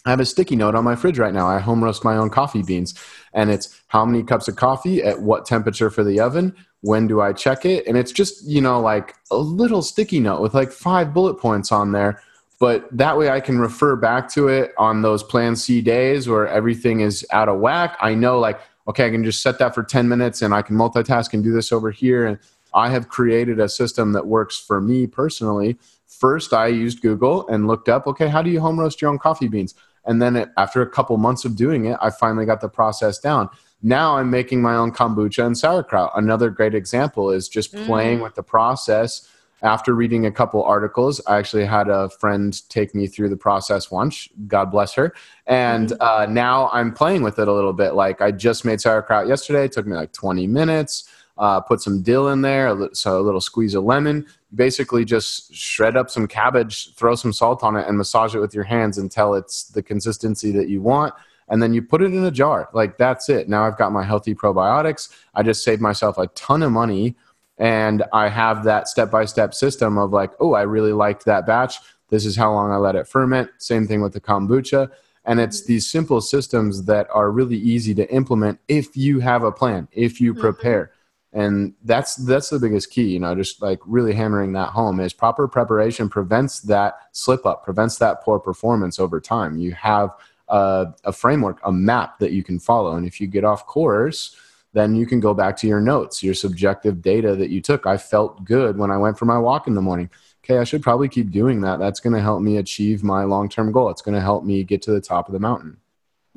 I 0.06 0.12
have 0.12 0.22
a 0.22 0.26
sticky 0.26 0.56
note 0.56 0.76
on 0.76 0.86
my 0.86 0.96
fridge 0.96 1.20
right 1.20 1.34
now. 1.34 1.48
I 1.48 1.60
home 1.60 1.84
roast 1.84 2.06
my 2.06 2.16
own 2.16 2.30
coffee 2.30 2.64
beans, 2.64 2.94
and 3.34 3.52
it's 3.52 3.82
how 3.88 4.06
many 4.06 4.24
cups 4.24 4.48
of 4.48 4.56
coffee 4.56 5.04
at 5.04 5.22
what 5.22 5.46
temperature 5.46 5.90
for 5.90 6.06
the 6.06 6.22
oven. 6.22 6.56
When 6.82 7.08
do 7.08 7.22
I 7.22 7.34
check 7.34 7.66
it? 7.66 7.86
And 7.88 7.98
it's 7.98 8.12
just 8.12 8.46
you 8.48 8.62
know 8.62 8.80
like 8.80 9.16
a 9.32 9.38
little 9.38 9.82
sticky 9.82 10.20
note 10.20 10.42
with 10.42 10.54
like 10.54 10.72
five 10.72 11.14
bullet 11.14 11.36
points 11.36 11.72
on 11.72 11.92
there. 11.92 12.22
But 12.60 12.90
that 12.96 13.18
way 13.18 13.30
I 13.30 13.40
can 13.40 13.60
refer 13.60 13.96
back 13.96 14.30
to 14.34 14.50
it 14.50 14.74
on 14.78 15.02
those 15.02 15.24
Plan 15.24 15.56
C 15.56 15.82
days 15.82 16.28
where 16.28 16.48
everything 16.48 17.00
is 17.00 17.26
out 17.32 17.48
of 17.48 17.60
whack. 17.60 17.98
I 18.02 18.16
know 18.16 18.40
like 18.40 18.60
okay, 18.88 19.06
I 19.06 19.12
can 19.12 19.24
just 19.24 19.44
set 19.44 19.60
that 19.60 19.76
for 19.76 19.84
ten 19.84 20.08
minutes, 20.08 20.42
and 20.42 20.54
I 20.54 20.62
can 20.62 20.76
multitask 20.76 21.34
and 21.34 21.44
do 21.44 21.54
this 21.54 21.72
over 21.72 21.92
here. 21.92 22.26
And 22.26 22.40
I 22.74 22.90
have 22.90 23.10
created 23.10 23.60
a 23.60 23.70
system 23.70 24.14
that 24.14 24.28
works 24.28 24.58
for 24.58 24.82
me 24.82 25.08
personally. 25.08 25.78
First, 26.08 26.54
I 26.54 26.68
used 26.68 27.02
Google 27.02 27.48
and 27.48 27.68
looked 27.68 27.90
up, 27.90 28.08
okay, 28.08 28.28
how 28.28 28.42
do 28.42 28.50
you 28.50 28.60
home 28.60 28.80
roast 28.80 29.02
your 29.02 29.10
own 29.10 29.20
coffee 29.20 29.48
beans? 29.48 29.76
And 30.06 30.22
then 30.22 30.36
it, 30.36 30.50
after 30.58 30.82
a 30.82 30.90
couple 30.90 31.16
months 31.18 31.46
of 31.46 31.56
doing 31.56 31.86
it, 31.86 31.98
I 32.02 32.10
finally 32.10 32.46
got 32.46 32.62
the 32.62 32.70
process 32.70 33.20
down. 33.20 33.50
Now 33.82 34.18
I'm 34.18 34.30
making 34.30 34.62
my 34.62 34.76
own 34.76 34.92
kombucha 34.92 35.46
and 35.46 35.58
sauerkraut. 35.58 36.12
Another 36.16 36.50
great 36.50 36.76
example 36.76 37.32
is 37.32 37.48
just 37.48 37.74
playing 37.86 38.20
Mm. 38.20 38.24
with 38.24 38.36
the 38.36 38.44
process. 38.44 39.28
After 39.62 39.94
reading 39.94 40.26
a 40.26 40.32
couple 40.32 40.64
articles, 40.64 41.20
I 41.28 41.38
actually 41.38 41.66
had 41.66 41.90
a 41.90 42.10
friend 42.10 42.58
take 42.70 42.96
me 42.96 43.08
through 43.08 43.28
the 43.30 43.36
process 43.38 43.92
once. 43.92 44.30
God 44.48 44.72
bless 44.72 44.94
her. 44.94 45.14
And 45.48 45.94
uh, 46.00 46.28
now 46.30 46.70
I'm 46.72 46.94
playing 46.94 47.24
with 47.24 47.40
it 47.40 47.48
a 47.48 47.54
little 47.54 47.74
bit. 47.74 47.94
Like 47.94 48.22
I 48.22 48.32
just 48.32 48.64
made 48.64 48.80
sauerkraut 48.80 49.28
yesterday. 49.28 49.66
It 49.66 49.74
took 49.74 49.86
me 49.86 49.96
like 49.98 50.14
20 50.14 50.48
minutes. 50.48 51.10
Uh, 51.38 51.62
put 51.62 51.80
some 51.82 52.02
dill 52.02 52.28
in 52.30 52.42
there, 52.42 52.90
so 52.92 53.18
a 53.18 53.22
little 53.22 53.40
squeeze 53.40 53.74
of 53.74 53.86
lemon. 53.86 54.26
Basically, 54.56 55.06
just 55.06 55.54
shred 55.54 55.96
up 55.96 56.10
some 56.10 56.28
cabbage, 56.28 56.94
throw 56.96 57.16
some 57.16 57.32
salt 57.32 57.64
on 57.64 57.78
it, 57.78 57.88
and 57.88 57.98
massage 57.98 58.36
it 58.36 58.40
with 58.40 58.54
your 58.54 58.66
hands 58.66 58.98
until 58.98 59.34
it's 59.36 59.64
the 59.64 59.82
consistency 59.82 60.52
that 60.52 60.68
you 60.68 60.82
want. 60.82 61.14
And 61.50 61.62
then 61.62 61.74
you 61.74 61.82
put 61.82 62.02
it 62.02 62.14
in 62.14 62.24
a 62.24 62.32
jar. 62.32 62.70
Like 62.74 62.98
that's 62.98 63.30
it. 63.30 63.50
Now 63.50 63.66
I've 63.66 63.78
got 63.78 63.92
my 63.92 64.04
healthy 64.04 64.36
probiotics. 64.36 65.10
I 65.34 65.44
just 65.44 65.64
saved 65.64 65.82
myself 65.82 66.18
a 66.18 66.28
ton 66.28 66.64
of 66.64 66.72
money, 66.72 67.16
and 67.58 68.04
I 68.14 68.30
have 68.30 68.64
that 68.66 68.88
step 68.88 69.12
by 69.12 69.26
step 69.26 69.54
system 69.54 69.98
of 69.98 70.12
like, 70.12 70.32
oh, 70.40 70.54
I 70.54 70.62
really 70.62 70.94
liked 70.94 71.26
that 71.26 71.46
batch. 71.46 71.78
This 72.10 72.26
is 72.26 72.36
how 72.36 72.52
long 72.54 72.72
I 72.72 72.78
let 72.78 72.96
it 72.96 73.08
ferment. 73.08 73.50
Same 73.58 73.88
thing 73.88 74.02
with 74.02 74.14
the 74.14 74.22
kombucha. 74.22 74.90
And 75.26 75.40
it's 75.40 75.66
these 75.66 75.90
simple 75.90 76.22
systems 76.22 76.86
that 76.86 77.08
are 77.14 77.30
really 77.30 77.58
easy 77.58 77.94
to 77.96 78.12
implement 78.12 78.60
if 78.68 78.96
you 78.96 79.20
have 79.20 79.44
a 79.44 79.52
plan, 79.52 79.88
if 79.92 80.20
you 80.22 80.34
Mhm. 80.34 80.40
prepare 80.40 80.92
and 81.32 81.74
that's 81.84 82.16
that's 82.16 82.50
the 82.50 82.58
biggest 82.60 82.90
key 82.90 83.04
you 83.04 83.20
know 83.20 83.36
just 83.36 83.62
like 83.62 83.80
really 83.86 84.14
hammering 84.14 84.54
that 84.54 84.70
home 84.70 85.00
is 85.00 85.14
proper 85.14 85.48
preparation 85.48 86.10
prevents 86.10 86.60
that 86.62 86.96
slip 87.12 87.46
up 87.46 87.64
prevents 87.64 87.98
that 87.98 88.24
poor 88.24 88.40
performance 88.40 89.00
over 89.00 89.22
time 89.22 89.58
you 89.58 89.72
have 89.72 90.10
a, 90.50 91.14
framework 91.14 91.60
a 91.64 91.72
map 91.72 92.20
that 92.20 92.32
you 92.32 92.44
can 92.44 92.60
follow. 92.60 92.96
And 92.96 93.06
if 93.06 93.22
you 93.22 93.28
get 93.28 93.44
off 93.44 93.66
course 93.66 94.36
then 94.72 94.96
you 94.96 95.06
can 95.06 95.20
go 95.20 95.34
back 95.34 95.58
to 95.58 95.68
your 95.68 95.82
notes 95.82 96.22
your 96.22 96.34
subjective 96.34 97.02
data 97.02 97.36
that 97.36 97.50
you 97.50 97.62
took. 97.62 97.88
I 97.88 97.98
felt 97.98 98.44
good 98.44 98.78
when 98.78 98.92
i 98.92 98.98
went 98.98 99.18
for 99.18 99.26
my 99.26 99.38
walk 99.38 99.68
in 99.68 99.74
the 99.74 99.82
morning. 99.82 100.10
Okay 100.44 100.60
i 100.60 100.64
should 100.64 100.84
probably 100.84 101.10
keep 101.10 101.32
doing 101.32 101.62
that. 101.62 101.80
That's 101.80 102.00
going 102.00 102.14
to 102.14 102.22
help 102.22 102.42
me 102.42 102.58
achieve 102.58 103.04
my 103.04 103.24
long-term 103.24 103.72
goal. 103.72 103.90
It's 103.90 104.02
going 104.02 104.16
to 104.16 104.22
help 104.22 104.44
me 104.44 104.64
get 104.64 104.82
to 104.84 104.92
the 104.92 105.02
top 105.02 105.28
of 105.28 105.34
the 105.34 105.40
mountain. 105.40 105.78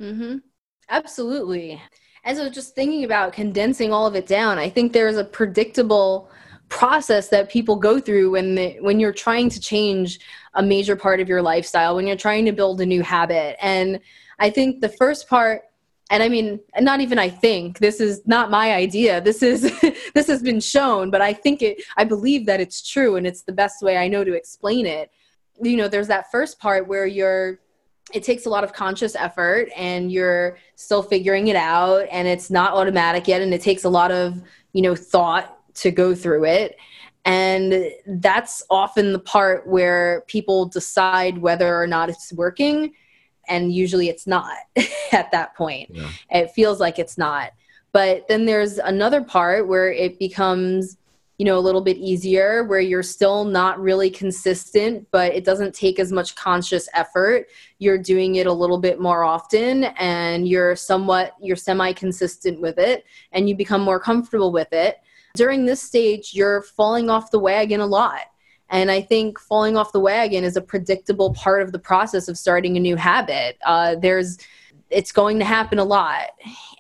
Mm-hmm. 0.01 0.39
Absolutely. 0.89 1.81
And 2.25 2.37
so 2.37 2.49
just 2.49 2.75
thinking 2.75 3.05
about 3.05 3.33
condensing 3.33 3.93
all 3.93 4.07
of 4.07 4.15
it 4.15 4.27
down, 4.27 4.59
I 4.59 4.69
think 4.69 4.93
there's 4.93 5.17
a 5.17 5.25
predictable 5.25 6.31
process 6.73 7.29
that 7.29 7.51
people 7.51 7.77
go 7.77 8.01
through 8.01 8.31
when 8.31 8.57
when 8.81 8.99
you're 8.99 9.13
trying 9.13 9.51
to 9.51 9.61
change 9.61 10.19
a 10.55 10.63
major 10.63 10.97
part 10.97 11.21
of 11.21 11.29
your 11.29 11.43
lifestyle, 11.43 11.95
when 11.95 12.07
you're 12.07 12.17
trying 12.17 12.47
to 12.47 12.53
build 12.53 12.81
a 12.81 12.87
new 12.87 13.03
habit. 13.03 13.57
And 13.61 14.01
I 14.39 14.49
think 14.49 14.81
the 14.81 14.89
first 14.89 15.29
part 15.29 15.63
and 16.11 16.23
I 16.23 16.29
mean, 16.29 16.61
not 16.81 17.01
even 17.01 17.19
I 17.19 17.29
think 17.29 17.79
this 17.79 18.01
is 18.01 18.23
not 18.27 18.51
my 18.51 18.75
idea. 18.75 19.21
This 19.21 19.43
is 19.43 19.63
this 20.15 20.27
has 20.27 20.43
been 20.43 20.61
shown, 20.61 21.11
but 21.11 21.21
I 21.21 21.35
think 21.35 21.61
it 21.61 21.83
I 21.99 22.05
believe 22.05 22.47
that 22.47 22.61
it's 22.61 22.89
true 22.89 23.17
and 23.17 23.27
it's 23.27 23.43
the 23.43 23.53
best 23.53 23.83
way 23.83 23.99
I 23.99 24.09
know 24.09 24.25
to 24.25 24.33
explain 24.33 24.87
it. 24.87 25.11
You 25.61 25.77
know, 25.77 25.89
there's 25.89 26.09
that 26.09 26.31
first 26.31 26.59
part 26.59 26.89
where 26.89 27.07
you're 27.07 27.61
it 28.15 28.23
takes 28.23 28.47
a 28.47 28.51
lot 28.51 28.65
of 28.65 28.73
conscious 28.73 29.15
effort 29.15 29.69
and 29.77 30.11
you're 30.11 30.59
still 30.77 31.03
figuring 31.03 31.49
it 31.49 31.57
out 31.57 32.07
and 32.11 32.27
it's 32.27 32.51
not 32.51 32.73
automatic 32.73 33.29
yet 33.29 33.43
and 33.43 33.53
it 33.53 33.61
takes 33.61 33.85
a 33.85 33.89
lot 33.89 34.11
of 34.11 34.43
you 34.73 34.83
know 34.83 34.95
thought 34.95 35.62
to 35.75 35.91
go 35.91 36.15
through 36.15 36.45
it. 36.45 36.77
And 37.25 37.93
that's 38.07 38.63
often 38.69 39.13
the 39.13 39.19
part 39.19 39.67
where 39.67 40.25
people 40.27 40.67
decide 40.67 41.39
whether 41.39 41.81
or 41.81 41.87
not 41.87 42.09
it's 42.09 42.33
working 42.33 42.95
and 43.49 43.73
usually 43.73 44.09
it's 44.09 44.27
not 44.27 44.57
at 45.13 45.31
that 45.31 45.55
point. 45.55 45.91
Yeah. 45.93 46.11
it 46.31 46.51
feels 46.51 46.81
like 46.81 46.99
it's 46.99 47.19
not. 47.19 47.53
But 47.93 48.27
then 48.29 48.47
there's 48.47 48.79
another 48.79 49.23
part 49.23 49.69
where 49.69 49.93
it 49.93 50.19
becomes 50.19 50.97
you 51.39 51.47
know 51.47 51.59
a 51.59 51.61
little 51.61 51.81
bit 51.81 51.97
easier 51.97 52.63
where 52.65 52.79
you're 52.79 53.03
still 53.03 53.45
not 53.45 53.81
really 53.81 54.11
consistent 54.11 55.05
but 55.11 55.35
it 55.35 55.45
doesn't 55.45 55.75
take 55.75 55.99
as 55.99 56.13
much 56.13 56.37
conscious 56.37 56.89
effort. 56.95 57.47
You're 57.79 57.99
doing 57.99 58.37
it 58.37 58.47
a 58.47 58.53
little 58.53 58.79
bit 58.79 59.01
more 59.01 59.25
often 59.25 59.85
and 59.99 60.47
you're 60.47 60.77
somewhat 60.77 61.33
you're 61.41 61.57
semi 61.57 61.93
consistent 61.93 62.61
with 62.61 62.79
it 62.79 63.05
and 63.33 63.49
you 63.49 63.57
become 63.57 63.81
more 63.81 63.99
comfortable 63.99 64.53
with 64.53 64.73
it 64.73 64.99
during 65.35 65.65
this 65.65 65.83
stage 65.83 66.31
you're 66.35 66.63
falling 66.63 67.11
off 67.11 67.31
the 67.31 67.39
wagon 67.39 67.81
a 67.81 67.87
lot 67.87 68.23
and 68.71 68.91
i 68.91 69.01
think 69.01 69.39
falling 69.39 69.77
off 69.77 69.93
the 69.93 70.01
wagon 70.01 70.45
is 70.45 70.57
a 70.57 70.63
predictable 70.63 71.33
part 71.35 71.63
of 71.63 71.73
the 71.73 71.79
process 71.79 72.29
of 72.29 72.39
starting 72.39 72.77
a 72.77 72.81
new 72.81 72.97
habit 72.97 73.59
uh, 73.67 73.95
there's 73.97 74.39
it's 74.91 75.13
going 75.13 75.39
to 75.39 75.45
happen 75.45 75.79
a 75.79 75.85
lot 75.85 76.31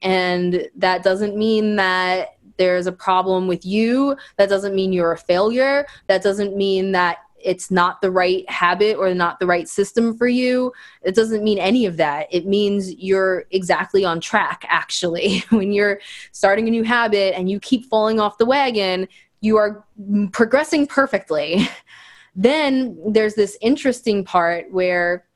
and 0.02 0.68
that 0.76 1.02
doesn't 1.02 1.36
mean 1.36 1.76
that 1.76 2.36
there's 2.56 2.86
a 2.86 2.92
problem 2.92 3.48
with 3.48 3.64
you. 3.64 4.16
That 4.36 4.48
doesn't 4.48 4.74
mean 4.74 4.92
you're 4.92 5.12
a 5.12 5.18
failure. 5.18 5.86
That 6.06 6.22
doesn't 6.22 6.56
mean 6.56 6.92
that 6.92 7.18
it's 7.42 7.70
not 7.70 8.00
the 8.00 8.10
right 8.10 8.48
habit 8.50 8.96
or 8.96 9.12
not 9.14 9.40
the 9.40 9.46
right 9.46 9.68
system 9.68 10.16
for 10.16 10.28
you. 10.28 10.72
It 11.02 11.14
doesn't 11.14 11.44
mean 11.44 11.58
any 11.58 11.86
of 11.86 11.96
that. 11.98 12.26
It 12.30 12.46
means 12.46 12.94
you're 12.94 13.44
exactly 13.50 14.04
on 14.04 14.20
track, 14.20 14.64
actually. 14.68 15.40
when 15.50 15.72
you're 15.72 16.00
starting 16.32 16.68
a 16.68 16.70
new 16.70 16.84
habit 16.84 17.34
and 17.36 17.50
you 17.50 17.60
keep 17.60 17.86
falling 17.86 18.20
off 18.20 18.38
the 18.38 18.46
wagon, 18.46 19.08
you 19.40 19.56
are 19.56 19.84
progressing 20.32 20.86
perfectly. 20.86 21.68
then 22.34 22.98
there's 23.12 23.34
this 23.34 23.58
interesting 23.60 24.24
part 24.24 24.70
where 24.70 25.26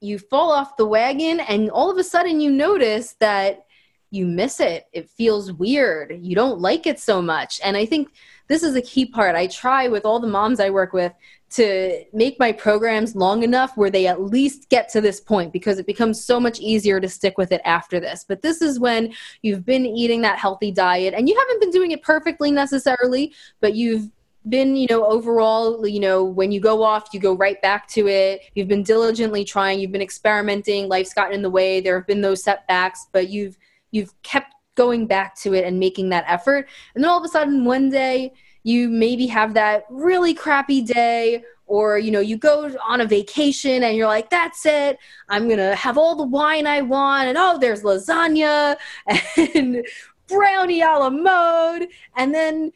you 0.00 0.18
fall 0.18 0.50
off 0.50 0.76
the 0.76 0.86
wagon 0.86 1.38
and 1.40 1.70
all 1.70 1.90
of 1.90 1.96
a 1.96 2.04
sudden 2.04 2.40
you 2.40 2.50
notice 2.50 3.14
that 3.20 3.66
you 4.10 4.26
miss 4.26 4.60
it. 4.60 4.86
It 4.92 5.08
feels 5.08 5.52
weird. 5.52 6.18
You 6.20 6.34
don't 6.34 6.60
like 6.60 6.86
it 6.86 7.00
so 7.00 7.22
much. 7.22 7.60
And 7.64 7.76
I 7.76 7.86
think 7.86 8.12
this 8.48 8.62
is 8.62 8.74
a 8.74 8.82
key 8.82 9.06
part. 9.06 9.34
I 9.34 9.46
try 9.46 9.88
with 9.88 10.04
all 10.04 10.20
the 10.20 10.26
moms 10.26 10.60
I 10.60 10.70
work 10.70 10.92
with 10.92 11.12
to 11.50 12.04
make 12.14 12.38
my 12.38 12.50
programs 12.50 13.14
long 13.14 13.42
enough 13.42 13.76
where 13.76 13.90
they 13.90 14.06
at 14.06 14.22
least 14.22 14.70
get 14.70 14.88
to 14.88 15.00
this 15.00 15.20
point 15.20 15.52
because 15.52 15.78
it 15.78 15.86
becomes 15.86 16.24
so 16.24 16.40
much 16.40 16.58
easier 16.60 16.98
to 16.98 17.08
stick 17.08 17.36
with 17.36 17.52
it 17.52 17.60
after 17.64 18.00
this. 18.00 18.24
But 18.26 18.40
this 18.40 18.62
is 18.62 18.80
when 18.80 19.12
you've 19.42 19.64
been 19.64 19.84
eating 19.84 20.22
that 20.22 20.38
healthy 20.38 20.72
diet 20.72 21.12
and 21.14 21.28
you 21.28 21.38
haven't 21.38 21.60
been 21.60 21.70
doing 21.70 21.90
it 21.90 22.02
perfectly 22.02 22.50
necessarily, 22.50 23.34
but 23.60 23.74
you've 23.74 24.10
been 24.48 24.74
you 24.74 24.88
know 24.90 25.04
overall 25.06 25.86
you 25.86 26.00
know 26.00 26.24
when 26.24 26.50
you 26.50 26.58
go 26.58 26.82
off 26.82 27.08
you 27.12 27.20
go 27.20 27.36
right 27.36 27.62
back 27.62 27.86
to 27.86 28.08
it 28.08 28.40
you've 28.56 28.66
been 28.66 28.82
diligently 28.82 29.44
trying 29.44 29.78
you've 29.78 29.92
been 29.92 30.02
experimenting 30.02 30.88
life's 30.88 31.14
gotten 31.14 31.34
in 31.34 31.42
the 31.42 31.50
way 31.50 31.80
there 31.80 31.96
have 31.96 32.08
been 32.08 32.20
those 32.20 32.42
setbacks 32.42 33.06
but 33.12 33.28
you've 33.28 33.56
you've 33.92 34.20
kept 34.22 34.51
going 34.74 35.06
back 35.06 35.34
to 35.36 35.54
it 35.54 35.64
and 35.64 35.78
making 35.78 36.08
that 36.10 36.24
effort. 36.26 36.68
And 36.94 37.02
then 37.02 37.10
all 37.10 37.18
of 37.18 37.24
a 37.24 37.28
sudden 37.28 37.64
one 37.64 37.90
day 37.90 38.32
you 38.62 38.88
maybe 38.88 39.26
have 39.26 39.54
that 39.54 39.84
really 39.90 40.34
crappy 40.34 40.82
day 40.82 41.42
or 41.66 41.98
you 41.98 42.10
know 42.10 42.20
you 42.20 42.36
go 42.36 42.74
on 42.86 43.00
a 43.00 43.06
vacation 43.06 43.82
and 43.82 43.96
you're 43.96 44.06
like 44.06 44.30
that's 44.30 44.64
it. 44.66 44.98
I'm 45.28 45.48
gonna 45.48 45.74
have 45.74 45.98
all 45.98 46.14
the 46.14 46.26
wine 46.26 46.66
i 46.66 46.80
want. 46.80 47.28
And 47.28 47.38
oh 47.38 47.58
there's 47.58 47.82
lasagna 47.82 48.76
and 49.54 49.84
brownie 50.28 50.82
a 50.82 50.98
la 50.98 51.10
mode. 51.10 51.88
And 52.16 52.34
then 52.34 52.72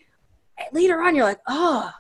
eh, 0.59 0.65
later 0.73 1.01
on 1.03 1.15
you're 1.15 1.25
like 1.25 1.41
oh 1.47 1.91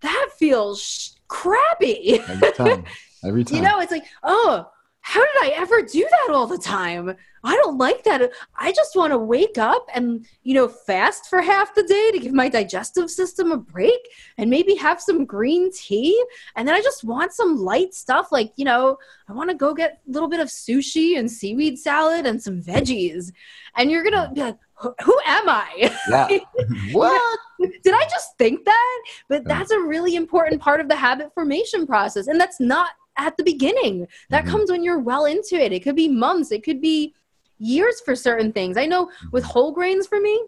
that 0.00 0.28
feels 0.38 1.16
crappy. 1.28 2.20
Every 2.20 2.52
time. 2.52 2.84
Every 3.24 3.44
time. 3.44 3.56
you 3.56 3.62
know 3.62 3.80
it's 3.80 3.90
like 3.90 4.04
oh 4.22 4.70
how 5.06 5.20
did 5.20 5.44
I 5.44 5.54
ever 5.54 5.82
do 5.82 6.04
that 6.10 6.34
all 6.34 6.48
the 6.48 6.58
time? 6.58 7.14
I 7.44 7.54
don't 7.54 7.78
like 7.78 8.02
that. 8.02 8.28
I 8.56 8.72
just 8.72 8.96
want 8.96 9.12
to 9.12 9.18
wake 9.18 9.56
up 9.56 9.86
and, 9.94 10.26
you 10.42 10.52
know, 10.52 10.66
fast 10.66 11.30
for 11.30 11.40
half 11.40 11.76
the 11.76 11.84
day 11.84 12.10
to 12.10 12.18
give 12.18 12.32
my 12.32 12.48
digestive 12.48 13.08
system 13.08 13.52
a 13.52 13.56
break 13.56 14.00
and 14.36 14.50
maybe 14.50 14.74
have 14.74 15.00
some 15.00 15.24
green 15.24 15.70
tea. 15.72 16.20
And 16.56 16.66
then 16.66 16.74
I 16.74 16.80
just 16.80 17.04
want 17.04 17.32
some 17.32 17.56
light 17.56 17.94
stuff 17.94 18.32
like, 18.32 18.52
you 18.56 18.64
know, 18.64 18.98
I 19.28 19.32
want 19.32 19.48
to 19.50 19.54
go 19.54 19.74
get 19.74 20.00
a 20.08 20.10
little 20.10 20.28
bit 20.28 20.40
of 20.40 20.48
sushi 20.48 21.16
and 21.16 21.30
seaweed 21.30 21.78
salad 21.78 22.26
and 22.26 22.42
some 22.42 22.60
veggies. 22.60 23.30
And 23.76 23.92
you're 23.92 24.02
going 24.02 24.26
to 24.26 24.32
be 24.34 24.40
like, 24.40 24.58
who 25.04 25.20
am 25.24 25.48
I? 25.48 25.96
Yeah. 26.10 26.26
what? 26.90 27.38
Did 27.60 27.94
I 27.94 28.02
just 28.10 28.36
think 28.38 28.64
that? 28.64 29.02
But 29.28 29.44
that's 29.44 29.70
a 29.70 29.78
really 29.78 30.16
important 30.16 30.60
part 30.60 30.80
of 30.80 30.88
the 30.88 30.96
habit 30.96 31.32
formation 31.32 31.86
process. 31.86 32.26
And 32.26 32.40
that's 32.40 32.58
not 32.58 32.88
at 33.16 33.36
the 33.36 33.42
beginning. 33.44 34.06
That 34.30 34.44
Mhm. 34.44 34.48
comes 34.48 34.70
when 34.70 34.84
you're 34.84 34.98
well 34.98 35.24
into 35.24 35.56
it. 35.56 35.72
It 35.72 35.82
could 35.82 35.96
be 35.96 36.08
months, 36.08 36.52
it 36.52 36.64
could 36.64 36.80
be 36.80 37.14
years 37.58 38.00
for 38.00 38.14
certain 38.14 38.52
things. 38.52 38.76
I 38.76 38.86
know 38.86 39.10
with 39.32 39.44
whole 39.44 39.72
grains 39.72 40.06
for 40.06 40.20
me, 40.20 40.44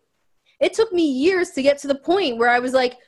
it 0.61 0.75
took 0.75 0.93
me 0.93 1.05
years 1.09 1.51
to 1.53 1.63
get 1.63 1.79
to 1.79 1.89
the 1.89 1.95
point 1.95 2.39
where 2.39 2.51
I 2.51 2.59
was 2.59 2.73
like, 2.73 2.99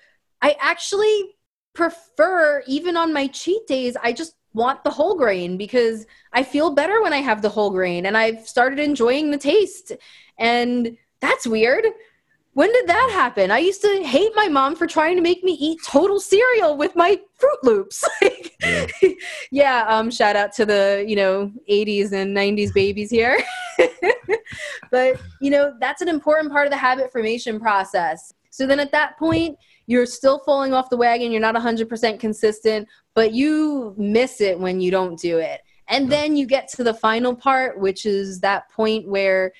I 0.41 0.57
actually 0.61 1.37
prefer, 1.75 2.63
even 2.67 2.97
on 2.97 3.13
my 3.13 3.27
cheat 3.27 3.67
days, 3.67 3.97
I 4.03 4.13
just 4.13 4.35
want 4.53 4.83
the 4.83 4.91
whole 4.91 5.17
grain 5.17 5.57
because 5.57 6.07
I 6.33 6.43
feel 6.43 6.75
better 6.75 7.03
when 7.03 7.13
I 7.13 7.19
have 7.19 7.43
the 7.43 7.49
whole 7.49 7.71
grain 7.71 8.07
and 8.07 8.17
I've 8.17 8.49
started 8.49 8.79
enjoying 8.79 9.31
the 9.31 9.39
taste. 9.39 9.93
And 10.39 10.97
that's 11.21 11.47
weird. 11.47 11.85
When 12.61 12.71
did 12.75 12.89
that 12.89 13.09
happen? 13.11 13.51
I 13.51 13.61
used 13.61 13.81
to 13.81 14.03
hate 14.05 14.33
my 14.35 14.47
mom 14.47 14.77
for 14.77 14.87
trying 14.87 15.17
to 15.17 15.23
make 15.23 15.43
me 15.43 15.53
eat 15.53 15.79
total 15.83 16.21
cereal 16.21 16.77
with 16.77 16.95
my 16.95 17.19
Froot 17.41 17.63
Loops. 17.63 18.05
Like, 18.21 18.55
Yeah. 18.61 18.87
yeah, 19.51 19.85
um, 19.89 20.11
shout 20.11 20.37
out 20.37 20.53
to 20.57 20.67
the, 20.67 21.03
you 21.09 21.17
know, 21.17 21.51
80s 21.71 22.13
and 22.13 22.37
90s 22.37 22.75
babies 22.75 23.09
here. 23.09 23.43
but, 24.91 25.19
you 25.41 25.51
know, 25.51 25.73
that's 25.81 26.03
an 26.03 26.09
important 26.09 26.53
part 26.53 26.67
of 26.67 26.71
the 26.71 26.77
habit 26.77 27.11
formation 27.11 27.59
process. 27.59 28.35
So 28.51 28.67
then 28.67 28.79
at 28.79 28.93
that 28.93 29.19
point, 29.19 29.57
you're 29.87 30.05
still 30.05 30.41
falling 30.41 30.75
off 30.75 30.91
the 30.91 30.99
wagon, 30.99 31.33
you're 31.33 31.41
not 31.41 31.55
100% 31.55 32.21
consistent, 32.21 32.87
but 33.15 33.33
you 33.33 33.95
miss 33.97 34.43
it 34.43 34.61
when 34.61 34.83
you 34.83 34.91
don't 34.91 35.19
do 35.19 35.39
it. 35.39 35.63
And 35.89 36.13
then 36.13 36.37
you 36.37 36.45
get 36.45 36.69
to 36.73 36.85
the 36.85 36.93
final 36.93 37.35
part, 37.35 37.81
which 37.81 38.05
is 38.05 38.41
that 38.41 38.71
point 38.71 39.09
where 39.09 39.51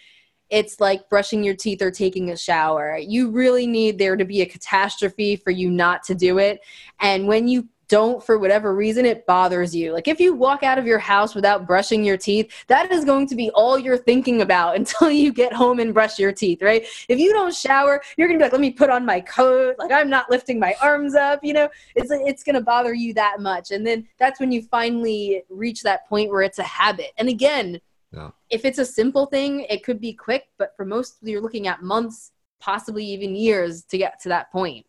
it's 0.51 0.81
like 0.81 1.09
brushing 1.09 1.43
your 1.43 1.55
teeth 1.55 1.81
or 1.81 1.91
taking 1.91 2.31
a 2.31 2.37
shower. 2.37 2.99
You 2.99 3.31
really 3.31 3.67
need 3.67 3.99
there 3.99 4.17
to 4.17 4.25
be 4.25 4.43
a 4.43 4.47
catastrophe 4.47 5.37
for 5.37 5.51
you 5.51 5.71
not 5.71 6.03
to 6.05 6.15
do 6.15 6.39
it. 6.39 6.61
And 7.01 7.27
when 7.27 7.49
you 7.49 7.69
don't, 7.91 8.25
for 8.25 8.39
whatever 8.39 8.75
reason, 8.75 9.05
it 9.05 9.27
bothers 9.27 9.75
you. 9.75 9.93
Like 9.93 10.07
if 10.07 10.21
you 10.21 10.33
walk 10.33 10.63
out 10.63 10.79
of 10.79 10.87
your 10.87 11.01
house 11.01 11.35
without 11.35 11.67
brushing 11.67 12.05
your 12.05 12.17
teeth, 12.17 12.65
that 12.69 12.91
is 12.91 13.05
going 13.05 13.27
to 13.27 13.35
be 13.35 13.51
all 13.51 13.79
you're 13.79 13.99
thinking 13.99 14.43
about 14.43 14.77
until 14.77 15.11
you 15.11 15.33
get 15.33 15.53
home 15.53 15.81
and 15.81 15.93
brush 15.93 16.19
your 16.19 16.33
teeth, 16.33 16.63
right? 16.63 16.87
If 17.09 17.19
you 17.19 17.33
don't 17.33 17.55
shower, 17.55 18.01
you're 18.17 18.29
gonna 18.29 18.39
be 18.39 18.45
like, 18.45 18.53
let 18.53 18.61
me 18.61 18.71
put 18.71 18.91
on 18.91 19.05
my 19.05 19.21
coat. 19.21 19.75
Like 19.79 19.91
I'm 19.91 20.09
not 20.09 20.31
lifting 20.31 20.59
my 20.59 20.75
arms 20.81 21.15
up, 21.15 21.41
you 21.43 21.53
know, 21.53 21.69
it's, 21.97 22.11
it's 22.13 22.45
gonna 22.45 22.61
bother 22.61 22.95
you 22.95 23.13
that 23.15 23.41
much. 23.41 23.73
And 23.73 23.85
then 23.85 24.07
that's 24.19 24.39
when 24.39 24.53
you 24.53 24.63
finally 24.63 25.43
reach 25.51 25.83
that 25.83 26.09
point 26.09 26.31
where 26.31 26.43
it's 26.43 26.61
a 26.61 26.65
habit. 26.65 27.11
And 27.19 27.29
again, 27.29 27.81
Yeah. 28.13 28.31
if 28.51 28.65
it's 28.65 28.79
a 28.79 28.85
simple 28.85 29.27
thing, 29.27 29.61
it 29.71 29.85
could 29.85 30.01
be 30.01 30.13
quick, 30.13 30.49
but 30.59 30.75
for 30.77 30.85
most, 30.85 31.19
you're 31.23 31.41
looking 31.41 31.69
at 31.69 31.83
months, 31.83 32.33
possibly 32.59 33.05
even 33.05 33.37
years 33.37 33.85
to 33.85 33.99
get 33.99 34.21
to 34.23 34.29
that 34.31 34.51
point. 34.51 34.85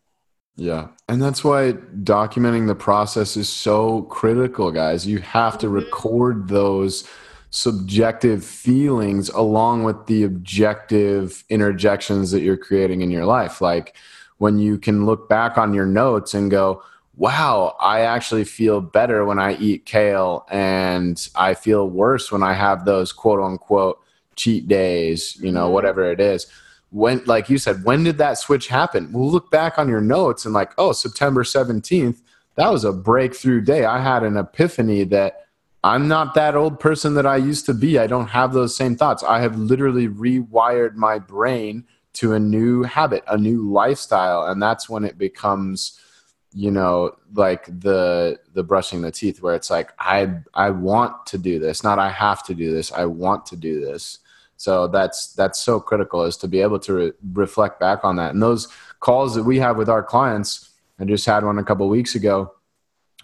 Yeah. 0.56 0.88
And 1.08 1.22
that's 1.22 1.44
why 1.44 1.72
documenting 1.72 2.66
the 2.66 2.74
process 2.74 3.36
is 3.36 3.48
so 3.48 4.02
critical, 4.02 4.70
guys. 4.72 5.06
You 5.06 5.20
have 5.20 5.56
to 5.58 5.68
Mhm. 5.68 5.72
record 5.74 6.48
those 6.48 7.04
subjective 7.50 8.44
feelings 8.44 9.28
along 9.30 9.84
with 9.84 10.06
the 10.06 10.24
objective 10.24 11.44
interjections 11.48 12.30
that 12.32 12.40
you're 12.40 12.56
creating 12.56 13.02
in 13.02 13.10
your 13.10 13.24
life. 13.26 13.60
Like 13.60 13.94
when 14.38 14.58
you 14.58 14.78
can 14.78 15.06
look 15.06 15.28
back 15.28 15.56
on 15.58 15.72
your 15.74 15.86
notes 15.86 16.34
and 16.34 16.50
go, 16.50 16.82
wow, 17.16 17.76
I 17.80 18.00
actually 18.00 18.44
feel 18.44 18.80
better 18.80 19.24
when 19.24 19.38
I 19.38 19.54
eat 19.56 19.84
kale, 19.84 20.46
and 20.50 21.28
I 21.34 21.54
feel 21.54 21.88
worse 21.88 22.32
when 22.32 22.42
I 22.42 22.54
have 22.54 22.84
those 22.84 23.12
quote 23.12 23.40
unquote 23.40 23.98
cheat 24.36 24.66
days, 24.66 25.36
you 25.40 25.52
know, 25.52 25.68
Mhm. 25.68 25.72
whatever 25.72 26.10
it 26.10 26.20
is. 26.20 26.46
When 26.90 27.22
like 27.26 27.48
you 27.50 27.58
said 27.58 27.84
when 27.84 28.02
did 28.04 28.18
that 28.18 28.38
switch 28.38 28.68
happen? 28.68 29.10
We'll 29.12 29.30
look 29.30 29.50
back 29.50 29.78
on 29.78 29.88
your 29.88 30.00
notes 30.00 30.44
and 30.44 30.52
like 30.54 30.72
oh 30.78 30.92
september 30.92 31.42
17th 31.44 32.20
that 32.56 32.70
was 32.70 32.84
a 32.84 32.92
breakthrough 32.92 33.62
day. 33.62 33.84
I 33.86 33.98
had 34.00 34.22
an 34.22 34.36
epiphany 34.36 35.04
that 35.04 35.46
i'm 35.84 36.06
not 36.06 36.34
that 36.34 36.54
old 36.54 36.78
person 36.78 37.14
that 37.14 37.26
i 37.26 37.36
used 37.36 37.64
to 37.66 37.74
be. 37.74 37.98
I 37.98 38.06
don't 38.06 38.28
have 38.28 38.52
those 38.52 38.76
same 38.76 38.94
thoughts. 38.96 39.22
I 39.22 39.40
have 39.40 39.58
literally 39.58 40.06
rewired 40.08 40.94
my 40.96 41.18
brain 41.18 41.84
to 42.14 42.34
a 42.34 42.38
new 42.40 42.82
habit 42.82 43.22
a 43.26 43.38
new 43.38 43.70
lifestyle 43.70 44.44
and 44.44 44.62
that's 44.62 44.88
when 44.88 45.04
it 45.04 45.16
becomes 45.18 45.98
you 46.54 46.70
know 46.70 47.16
like 47.34 47.64
the 47.80 48.38
the 48.52 48.62
brushing 48.62 49.02
the 49.02 49.10
teeth 49.10 49.42
where 49.42 49.54
it's 49.54 49.70
like 49.70 49.90
i 49.98 50.30
i 50.54 50.68
want 50.68 51.24
to 51.26 51.38
do 51.38 51.58
this 51.58 51.82
not 51.82 51.98
i 51.98 52.10
have 52.10 52.42
to 52.42 52.54
do 52.54 52.72
this 52.72 52.92
i 52.92 53.04
want 53.04 53.46
to 53.46 53.56
do 53.56 53.80
this 53.80 54.18
so 54.62 54.86
that's 54.86 55.32
that's 55.34 55.60
so 55.60 55.80
critical 55.80 56.22
is 56.22 56.36
to 56.36 56.46
be 56.46 56.60
able 56.60 56.78
to 56.78 56.94
re- 56.94 57.12
reflect 57.32 57.80
back 57.80 58.04
on 58.04 58.14
that. 58.14 58.32
And 58.32 58.40
those 58.40 58.68
calls 59.00 59.34
that 59.34 59.42
we 59.42 59.58
have 59.58 59.76
with 59.76 59.88
our 59.88 60.04
clients, 60.04 60.70
I 61.00 61.04
just 61.04 61.26
had 61.26 61.44
one 61.44 61.58
a 61.58 61.64
couple 61.64 61.88
weeks 61.88 62.14
ago 62.14 62.54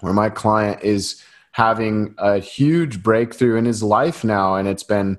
where 0.00 0.12
my 0.12 0.30
client 0.30 0.82
is 0.82 1.22
having 1.52 2.16
a 2.18 2.40
huge 2.40 3.04
breakthrough 3.04 3.54
in 3.54 3.66
his 3.66 3.84
life 3.84 4.24
now 4.24 4.56
and 4.56 4.66
it's 4.66 4.82
been 4.82 5.16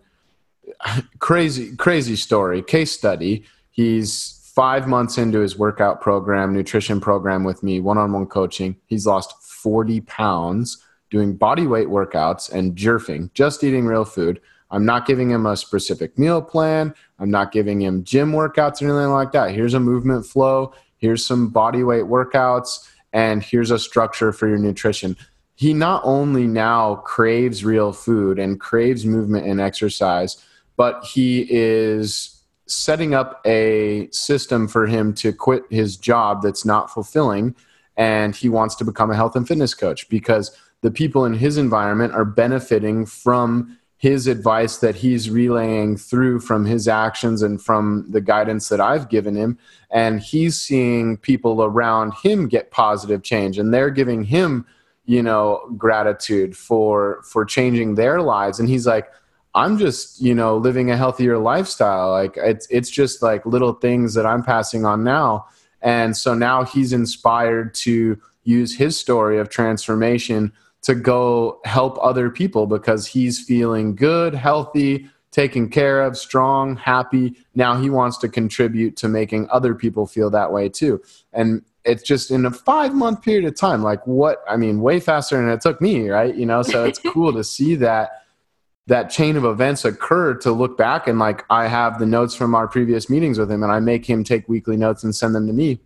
crazy 1.19 1.73
crazy 1.77 2.17
story, 2.17 2.61
case 2.63 2.91
study. 2.91 3.45
He's 3.71 4.11
5 4.59 4.89
months 4.89 5.17
into 5.17 5.39
his 5.39 5.57
workout 5.57 6.01
program, 6.01 6.51
nutrition 6.51 6.99
program 6.99 7.45
with 7.45 7.63
me, 7.63 7.79
one-on-one 7.79 8.25
coaching. 8.25 8.75
He's 8.87 9.07
lost 9.07 9.41
40 9.41 10.01
pounds 10.01 10.83
doing 11.09 11.37
body 11.37 11.65
weight 11.65 11.87
workouts 11.87 12.51
and 12.51 12.75
jerfing, 12.75 13.31
just 13.33 13.63
eating 13.63 13.85
real 13.85 14.03
food. 14.03 14.41
I'm 14.69 14.83
not 14.83 15.07
giving 15.07 15.29
him 15.29 15.45
a 15.45 15.55
specific 15.55 16.19
meal 16.19 16.41
plan. 16.41 16.93
I'm 17.19 17.31
not 17.31 17.53
giving 17.53 17.81
him 17.81 18.03
gym 18.03 18.33
workouts 18.33 18.81
or 18.81 18.89
anything 18.89 19.13
like 19.13 19.31
that. 19.31 19.51
Here's 19.51 19.75
a 19.75 19.79
movement 19.79 20.25
flow. 20.25 20.73
Here's 20.97 21.25
some 21.25 21.47
body 21.47 21.83
weight 21.83 22.03
workouts. 22.03 22.85
And 23.13 23.41
here's 23.41 23.71
a 23.71 23.79
structure 23.79 24.33
for 24.33 24.49
your 24.49 24.57
nutrition. 24.57 25.15
He 25.55 25.73
not 25.73 26.01
only 26.03 26.47
now 26.47 26.95
craves 26.95 27.63
real 27.63 27.93
food 27.93 28.37
and 28.37 28.59
craves 28.59 29.05
movement 29.05 29.47
and 29.47 29.61
exercise, 29.61 30.43
but 30.75 31.05
he 31.05 31.47
is 31.49 32.38
setting 32.69 33.13
up 33.13 33.41
a 33.45 34.07
system 34.11 34.67
for 34.67 34.85
him 34.85 35.13
to 35.15 35.33
quit 35.33 35.63
his 35.69 35.97
job 35.97 36.41
that's 36.41 36.65
not 36.65 36.91
fulfilling 36.91 37.55
and 37.97 38.35
he 38.35 38.47
wants 38.47 38.75
to 38.75 38.85
become 38.85 39.11
a 39.11 39.15
health 39.15 39.35
and 39.35 39.47
fitness 39.47 39.73
coach 39.73 40.07
because 40.07 40.55
the 40.81 40.91
people 40.91 41.25
in 41.25 41.33
his 41.33 41.57
environment 41.57 42.13
are 42.13 42.23
benefiting 42.23 43.05
from 43.05 43.77
his 43.97 44.27
advice 44.27 44.77
that 44.77 44.95
he's 44.95 45.29
relaying 45.29 45.97
through 45.97 46.39
from 46.39 46.63
his 46.63 46.87
actions 46.87 47.41
and 47.41 47.61
from 47.61 48.05
the 48.09 48.21
guidance 48.21 48.69
that 48.69 48.79
I've 48.79 49.09
given 49.09 49.35
him. 49.35 49.57
And 49.91 50.21
he's 50.21 50.57
seeing 50.57 51.17
people 51.17 51.61
around 51.61 52.13
him 52.23 52.47
get 52.47 52.71
positive 52.71 53.23
change 53.23 53.59
and 53.59 53.73
they're 53.73 53.89
giving 53.89 54.23
him, 54.23 54.65
you 55.03 55.21
know, 55.21 55.69
gratitude 55.77 56.55
for 56.55 57.21
for 57.23 57.43
changing 57.43 57.95
their 57.95 58.21
lives. 58.21 58.57
And 58.57 58.69
he's 58.69 58.87
like, 58.87 59.11
I'm 59.55 59.77
just, 59.77 60.21
you 60.21 60.35
know, 60.35 60.57
living 60.57 60.91
a 60.91 60.97
healthier 60.97 61.37
lifestyle. 61.37 62.11
Like 62.11 62.37
it's 62.37 62.67
it's 62.69 62.89
just 62.89 63.21
like 63.21 63.45
little 63.45 63.73
things 63.73 64.13
that 64.13 64.25
I'm 64.25 64.43
passing 64.43 64.85
on 64.85 65.03
now. 65.03 65.47
And 65.81 66.15
so 66.15 66.33
now 66.33 66.63
he's 66.63 66.93
inspired 66.93 67.73
to 67.75 68.19
use 68.43 68.75
his 68.75 68.97
story 68.97 69.39
of 69.39 69.49
transformation 69.49 70.51
to 70.81 70.95
go 70.95 71.59
help 71.65 71.97
other 72.01 72.29
people 72.29 72.67
because 72.67 73.07
he's 73.07 73.39
feeling 73.39 73.95
good, 73.95 74.33
healthy, 74.33 75.09
taken 75.31 75.69
care 75.69 76.01
of, 76.01 76.17
strong, 76.17 76.75
happy. 76.75 77.35
Now 77.55 77.79
he 77.79 77.89
wants 77.89 78.17
to 78.19 78.29
contribute 78.29 78.95
to 78.97 79.07
making 79.07 79.49
other 79.49 79.75
people 79.75 80.07
feel 80.07 80.29
that 80.31 80.51
way 80.51 80.69
too. 80.69 81.01
And 81.33 81.63
it's 81.85 82.03
just 82.03 82.31
in 82.31 82.45
a 82.45 82.51
five 82.51 82.93
month 82.93 83.21
period 83.21 83.45
of 83.45 83.55
time, 83.55 83.83
like 83.83 84.05
what, 84.05 84.43
I 84.49 84.57
mean, 84.57 84.81
way 84.81 84.99
faster 84.99 85.37
than 85.37 85.49
it 85.49 85.61
took 85.61 85.81
me, 85.81 86.09
right? 86.09 86.35
You 86.35 86.45
know, 86.45 86.61
so 86.61 86.85
it's 86.85 86.99
cool 87.13 87.33
to 87.33 87.43
see 87.43 87.75
that 87.75 88.23
that 88.89 89.11
chain 89.11 89.37
of 89.37 89.45
events 89.45 89.85
occur 89.85 90.33
to 90.33 90.51
look 90.51 90.75
back 90.75 91.07
and 91.07 91.19
like 91.19 91.45
I 91.51 91.67
have 91.67 91.99
the 91.99 92.07
notes 92.07 92.33
from 92.33 92.55
our 92.55 92.67
previous 92.67 93.07
meetings 93.07 93.37
with 93.37 93.51
him 93.51 93.61
and 93.61 93.71
I 93.71 93.79
make 93.79 94.09
him 94.09 94.23
take 94.23 94.49
weekly 94.49 94.77
notes 94.77 95.03
and 95.03 95.15
send 95.15 95.35
them 95.35 95.45
to 95.45 95.53
me. 95.53 95.79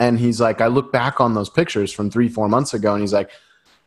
And 0.00 0.18
he's 0.18 0.40
like, 0.40 0.60
I 0.60 0.66
look 0.66 0.90
back 0.92 1.20
on 1.20 1.34
those 1.34 1.48
pictures 1.48 1.92
from 1.92 2.10
three, 2.10 2.28
four 2.28 2.48
months 2.48 2.74
ago 2.74 2.94
and 2.94 3.00
he's 3.00 3.12
like, 3.12 3.30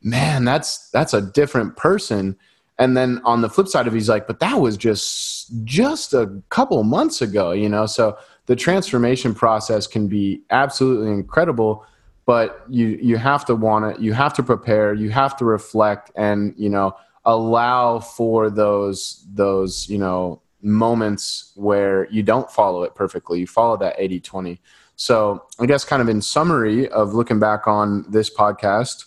man, 0.02 0.46
that's 0.46 0.90
that's 0.92 1.14
a 1.14 1.22
different 1.22 1.76
person. 1.76 2.38
And 2.78 2.96
then 2.96 3.22
on 3.26 3.42
the 3.42 3.50
flip 3.50 3.68
side 3.68 3.88
of 3.88 3.94
it, 3.94 3.98
he's 3.98 4.08
like, 4.08 4.26
but 4.26 4.40
that 4.40 4.56
was 4.56 4.78
just 4.78 5.52
just 5.66 6.14
a 6.14 6.42
couple 6.48 6.82
months 6.84 7.22
ago, 7.22 7.52
you 7.52 7.68
know. 7.68 7.88
So 7.88 8.18
the 8.46 8.56
transformation 8.56 9.36
process 9.36 9.86
can 9.86 10.08
be 10.08 10.44
absolutely 10.50 11.12
incredible, 11.12 11.86
but 12.26 12.64
you 12.70 12.98
you 13.02 13.18
have 13.18 13.44
to 13.46 13.56
want 13.56 13.84
it, 13.84 14.00
you 14.00 14.14
have 14.14 14.34
to 14.36 14.44
prepare, 14.44 14.94
you 14.94 15.10
have 15.10 15.36
to 15.38 15.46
reflect, 15.46 16.10
and 16.16 16.54
you 16.56 16.70
know 16.70 16.96
allow 17.26 18.00
for 18.00 18.50
those 18.50 19.26
those 19.34 19.90
you 19.90 19.98
know 19.98 20.42
moments 20.62 21.54
where 21.56 22.10
you 22.10 22.22
don't 22.22 22.52
follow 22.52 22.84
it 22.84 22.96
perfectly. 22.96 23.40
You 23.40 23.48
follow 23.48 23.78
that 23.78 23.96
80 23.98 24.20
20 24.20 24.62
so 24.98 25.46
i 25.62 25.66
guess 25.66 25.86
kind 25.86 26.02
of 26.02 26.10
in 26.10 26.22
summary 26.22 26.90
of 26.90 27.14
looking 27.14 27.40
back 27.40 27.68
on 27.70 28.04
this 28.10 28.30
podcast 28.30 29.06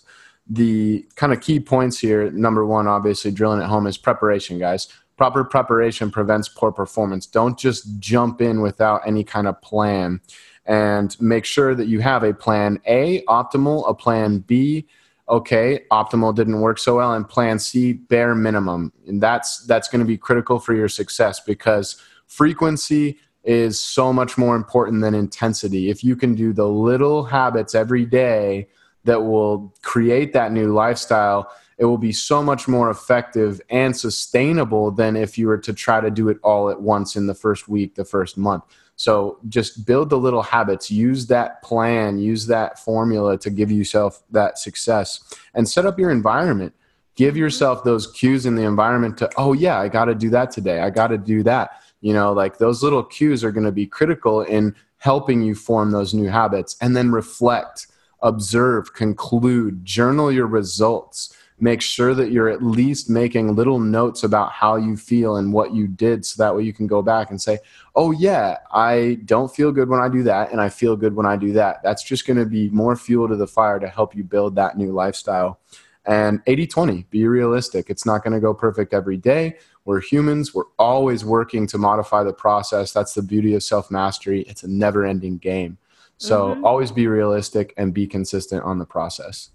the 0.49 1.05
kind 1.15 1.31
of 1.31 1.41
key 1.41 1.59
points 1.59 1.99
here 1.99 2.29
number 2.31 2.65
one 2.65 2.87
obviously 2.87 3.31
drilling 3.31 3.61
at 3.61 3.69
home 3.69 3.87
is 3.87 3.97
preparation 3.97 4.59
guys. 4.59 4.87
Proper 5.15 5.43
preparation 5.43 6.09
prevents 6.09 6.49
poor 6.49 6.71
performance. 6.71 7.27
Don't 7.27 7.57
just 7.57 7.99
jump 7.99 8.41
in 8.41 8.61
without 8.61 9.01
any 9.05 9.23
kind 9.23 9.47
of 9.47 9.61
plan. 9.61 10.19
And 10.65 11.15
make 11.21 11.45
sure 11.45 11.75
that 11.75 11.87
you 11.87 11.99
have 11.99 12.23
a 12.23 12.33
plan 12.33 12.79
a 12.85 13.23
optimal 13.25 13.89
a 13.89 13.93
plan 13.93 14.39
b 14.39 14.87
okay 15.33 15.81
optimal 15.91 16.33
didn't 16.33 16.61
work 16.61 16.79
so 16.79 16.97
well 16.97 17.13
and 17.13 17.27
plan 17.27 17.59
c 17.59 17.93
bare 17.93 18.35
minimum 18.35 18.91
and 19.07 19.21
that's 19.21 19.65
that's 19.65 19.89
going 19.89 19.99
to 19.99 20.05
be 20.05 20.17
critical 20.17 20.59
for 20.59 20.73
your 20.73 20.89
success 20.89 21.39
because 21.39 22.01
frequency 22.27 23.19
is 23.43 23.79
so 23.79 24.13
much 24.13 24.37
more 24.37 24.55
important 24.55 25.01
than 25.01 25.13
intensity 25.13 25.89
if 25.89 26.03
you 26.03 26.15
can 26.15 26.33
do 26.33 26.53
the 26.53 26.67
little 26.67 27.23
habits 27.23 27.75
every 27.75 28.05
day 28.05 28.67
that 29.03 29.21
will 29.21 29.73
create 29.81 30.33
that 30.33 30.51
new 30.51 30.73
lifestyle, 30.73 31.51
it 31.77 31.85
will 31.85 31.97
be 31.97 32.11
so 32.11 32.41
much 32.41 32.67
more 32.67 32.89
effective 32.89 33.59
and 33.69 33.95
sustainable 33.95 34.91
than 34.91 35.15
if 35.15 35.37
you 35.37 35.47
were 35.47 35.57
to 35.57 35.73
try 35.73 35.99
to 35.99 36.11
do 36.11 36.29
it 36.29 36.37
all 36.43 36.69
at 36.69 36.81
once 36.81 37.15
in 37.15 37.27
the 37.27 37.33
first 37.33 37.67
week, 37.67 37.95
the 37.95 38.05
first 38.05 38.37
month. 38.37 38.63
So 38.95 39.39
just 39.49 39.85
build 39.85 40.09
the 40.09 40.17
little 40.17 40.43
habits, 40.43 40.91
use 40.91 41.27
that 41.27 41.61
plan, 41.63 42.17
use 42.17 42.45
that 42.47 42.79
formula 42.79 43.37
to 43.39 43.49
give 43.49 43.71
yourself 43.71 44.23
that 44.31 44.57
success 44.59 45.19
and 45.55 45.67
set 45.67 45.85
up 45.85 45.97
your 45.97 46.11
environment. 46.11 46.73
Give 47.15 47.33
mm-hmm. 47.33 47.41
yourself 47.41 47.83
those 47.83 48.11
cues 48.11 48.45
in 48.45 48.55
the 48.55 48.63
environment 48.63 49.17
to, 49.17 49.29
oh, 49.37 49.53
yeah, 49.53 49.79
I 49.79 49.87
got 49.87 50.05
to 50.05 50.15
do 50.15 50.29
that 50.31 50.51
today. 50.51 50.79
I 50.79 50.89
got 50.89 51.07
to 51.07 51.17
do 51.17 51.43
that. 51.43 51.81
You 52.01 52.13
know, 52.13 52.33
like 52.33 52.57
those 52.57 52.83
little 52.83 53.03
cues 53.03 53.43
are 53.43 53.51
going 53.51 53.65
to 53.65 53.71
be 53.71 53.87
critical 53.87 54.41
in 54.41 54.75
helping 54.97 55.41
you 55.41 55.55
form 55.55 55.91
those 55.91 56.13
new 56.13 56.29
habits 56.29 56.75
and 56.81 56.95
then 56.95 57.11
reflect 57.11 57.87
observe, 58.23 58.93
conclude, 58.93 59.85
journal 59.85 60.31
your 60.31 60.47
results. 60.47 61.37
Make 61.63 61.81
sure 61.81 62.13
that 62.13 62.29
you're 62.29 62.49
at 62.49 62.61
least 62.61 63.09
making 63.09 63.55
little 63.55 63.79
notes 63.79 64.25
about 64.25 64.51
how 64.51 64.75
you 64.75 64.97
feel 64.97 65.37
and 65.37 65.53
what 65.53 65.73
you 65.73 65.87
did 65.87 66.25
so 66.25 66.43
that 66.43 66.53
way 66.53 66.63
you 66.63 66.73
can 66.73 66.87
go 66.87 67.01
back 67.01 67.29
and 67.29 67.41
say, 67.41 67.59
oh, 67.95 68.11
yeah, 68.11 68.57
I 68.73 69.19
don't 69.23 69.49
feel 69.55 69.71
good 69.71 69.87
when 69.87 70.01
I 70.01 70.09
do 70.09 70.23
that, 70.23 70.51
and 70.51 70.59
I 70.59 70.67
feel 70.67 70.97
good 70.97 71.15
when 71.15 71.25
I 71.25 71.37
do 71.37 71.53
that. 71.53 71.81
That's 71.81 72.03
just 72.03 72.27
going 72.27 72.35
to 72.35 72.45
be 72.45 72.69
more 72.71 72.97
fuel 72.97 73.29
to 73.29 73.37
the 73.37 73.47
fire 73.47 73.79
to 73.79 73.87
help 73.87 74.13
you 74.13 74.25
build 74.25 74.57
that 74.57 74.77
new 74.77 74.91
lifestyle. 74.91 75.61
And 76.05 76.41
80 76.47 76.67
20, 76.67 77.07
be 77.09 77.27
realistic. 77.27 77.89
It's 77.89 78.05
not 78.05 78.25
going 78.25 78.33
to 78.33 78.41
go 78.41 78.53
perfect 78.53 78.93
every 78.93 79.15
day. 79.15 79.55
We're 79.85 80.01
humans. 80.01 80.53
We're 80.53 80.71
always 80.77 81.23
working 81.23 81.65
to 81.67 81.77
modify 81.77 82.23
the 82.23 82.33
process. 82.33 82.91
That's 82.91 83.13
the 83.13 83.21
beauty 83.21 83.53
of 83.55 83.63
self 83.63 83.89
mastery. 83.89 84.41
It's 84.41 84.63
a 84.63 84.67
never 84.67 85.05
ending 85.05 85.37
game. 85.37 85.77
So 86.17 86.49
mm-hmm. 86.49 86.65
always 86.65 86.91
be 86.91 87.07
realistic 87.07 87.73
and 87.77 87.93
be 87.93 88.05
consistent 88.05 88.63
on 88.63 88.79
the 88.79 88.85
process. 88.85 89.51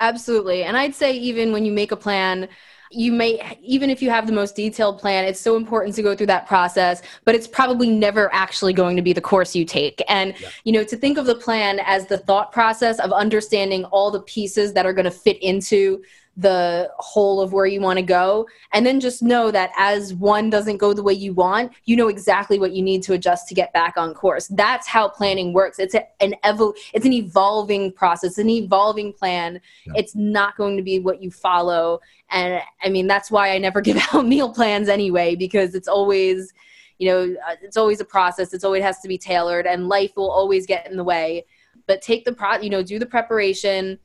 Absolutely. 0.00 0.64
And 0.64 0.76
I'd 0.76 0.94
say 0.94 1.12
even 1.12 1.52
when 1.52 1.64
you 1.64 1.72
make 1.72 1.92
a 1.92 1.96
plan, 1.96 2.48
you 2.90 3.12
may 3.12 3.58
even 3.62 3.90
if 3.90 4.00
you 4.00 4.10
have 4.10 4.26
the 4.26 4.32
most 4.32 4.56
detailed 4.56 4.98
plan 4.98 5.24
it's 5.24 5.40
so 5.40 5.56
important 5.56 5.94
to 5.94 6.02
go 6.02 6.16
through 6.16 6.26
that 6.26 6.46
process 6.46 7.02
but 7.24 7.34
it's 7.34 7.46
probably 7.46 7.90
never 7.90 8.32
actually 8.32 8.72
going 8.72 8.96
to 8.96 9.02
be 9.02 9.12
the 9.12 9.20
course 9.20 9.54
you 9.54 9.64
take 9.64 10.02
and 10.08 10.34
yeah. 10.40 10.48
you 10.64 10.72
know 10.72 10.82
to 10.82 10.96
think 10.96 11.18
of 11.18 11.26
the 11.26 11.34
plan 11.34 11.80
as 11.84 12.06
the 12.06 12.18
thought 12.18 12.50
process 12.50 12.98
of 13.00 13.12
understanding 13.12 13.84
all 13.86 14.10
the 14.10 14.22
pieces 14.22 14.72
that 14.72 14.86
are 14.86 14.92
going 14.92 15.04
to 15.04 15.10
fit 15.10 15.36
into 15.42 16.02
the 16.38 16.88
whole 16.98 17.40
of 17.40 17.52
where 17.52 17.66
you 17.66 17.80
want 17.80 17.98
to 17.98 18.02
go 18.02 18.46
and 18.72 18.86
then 18.86 19.00
just 19.00 19.22
know 19.22 19.50
that 19.50 19.70
as 19.76 20.14
one 20.14 20.48
doesn't 20.48 20.76
go 20.76 20.94
the 20.94 21.02
way 21.02 21.12
you 21.12 21.34
want 21.34 21.72
you 21.84 21.96
know 21.96 22.08
exactly 22.08 22.58
what 22.58 22.72
you 22.72 22.80
need 22.80 23.02
to 23.02 23.12
adjust 23.12 23.48
to 23.48 23.54
get 23.54 23.72
back 23.72 23.96
on 23.96 24.14
course. 24.14 24.46
That's 24.48 24.86
how 24.86 25.08
planning 25.08 25.52
works. 25.52 25.78
It's 25.78 25.94
an 25.94 26.34
evo- 26.44 26.74
it's 26.94 27.04
an 27.04 27.12
evolving 27.12 27.92
process 27.92 28.38
an 28.38 28.48
evolving 28.48 29.12
plan. 29.12 29.60
Yeah. 29.84 29.92
it's 29.96 30.14
not 30.14 30.56
going 30.56 30.76
to 30.76 30.82
be 30.82 31.00
what 31.00 31.22
you 31.22 31.30
follow 31.30 32.00
and 32.30 32.62
i 32.82 32.88
mean 32.88 33.06
that's 33.06 33.30
why 33.30 33.50
i 33.50 33.58
never 33.58 33.80
give 33.88 33.96
out 33.96 34.26
meal 34.26 34.52
plans 34.52 34.88
anyway 34.88 35.34
because 35.34 35.74
it's 35.74 35.88
always 35.88 36.52
you 36.98 37.08
know 37.08 37.36
uh, 37.48 37.54
it's 37.62 37.76
always 37.76 38.00
a 38.00 38.04
process. 38.04 38.52
It's 38.52 38.64
always 38.64 38.82
has 38.82 39.00
to 39.00 39.08
be 39.08 39.18
tailored 39.18 39.66
and 39.66 39.88
life 39.88 40.12
will 40.16 40.30
always 40.30 40.66
get 40.66 40.90
in 40.90 40.96
the 40.96 41.04
way. 41.04 41.46
But 41.86 42.02
take 42.02 42.24
the 42.24 42.32
pro 42.32 42.56
you 42.58 42.70
know 42.70 42.82
do 42.82 42.98
the 42.98 43.06
preparation 43.06 43.98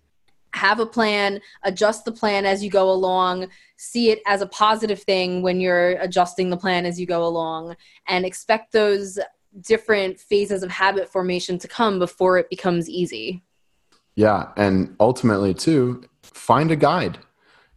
have 0.53 0.79
a 0.79 0.85
plan, 0.85 1.41
adjust 1.63 2.05
the 2.05 2.11
plan 2.11 2.45
as 2.45 2.63
you 2.63 2.69
go 2.69 2.91
along, 2.91 3.47
see 3.77 4.11
it 4.11 4.21
as 4.25 4.41
a 4.41 4.47
positive 4.47 5.01
thing 5.01 5.41
when 5.41 5.59
you're 5.59 5.91
adjusting 5.93 6.49
the 6.49 6.57
plan 6.57 6.85
as 6.85 6.99
you 6.99 7.05
go 7.05 7.25
along, 7.25 7.75
and 8.07 8.25
expect 8.25 8.71
those 8.71 9.19
different 9.61 10.19
phases 10.19 10.63
of 10.63 10.69
habit 10.69 11.11
formation 11.11 11.57
to 11.59 11.67
come 11.67 11.99
before 11.99 12.37
it 12.37 12.49
becomes 12.49 12.89
easy. 12.89 13.43
Yeah, 14.15 14.51
and 14.55 14.95
ultimately 14.99 15.53
too, 15.53 16.03
find 16.21 16.71
a 16.71 16.75
guide. 16.75 17.17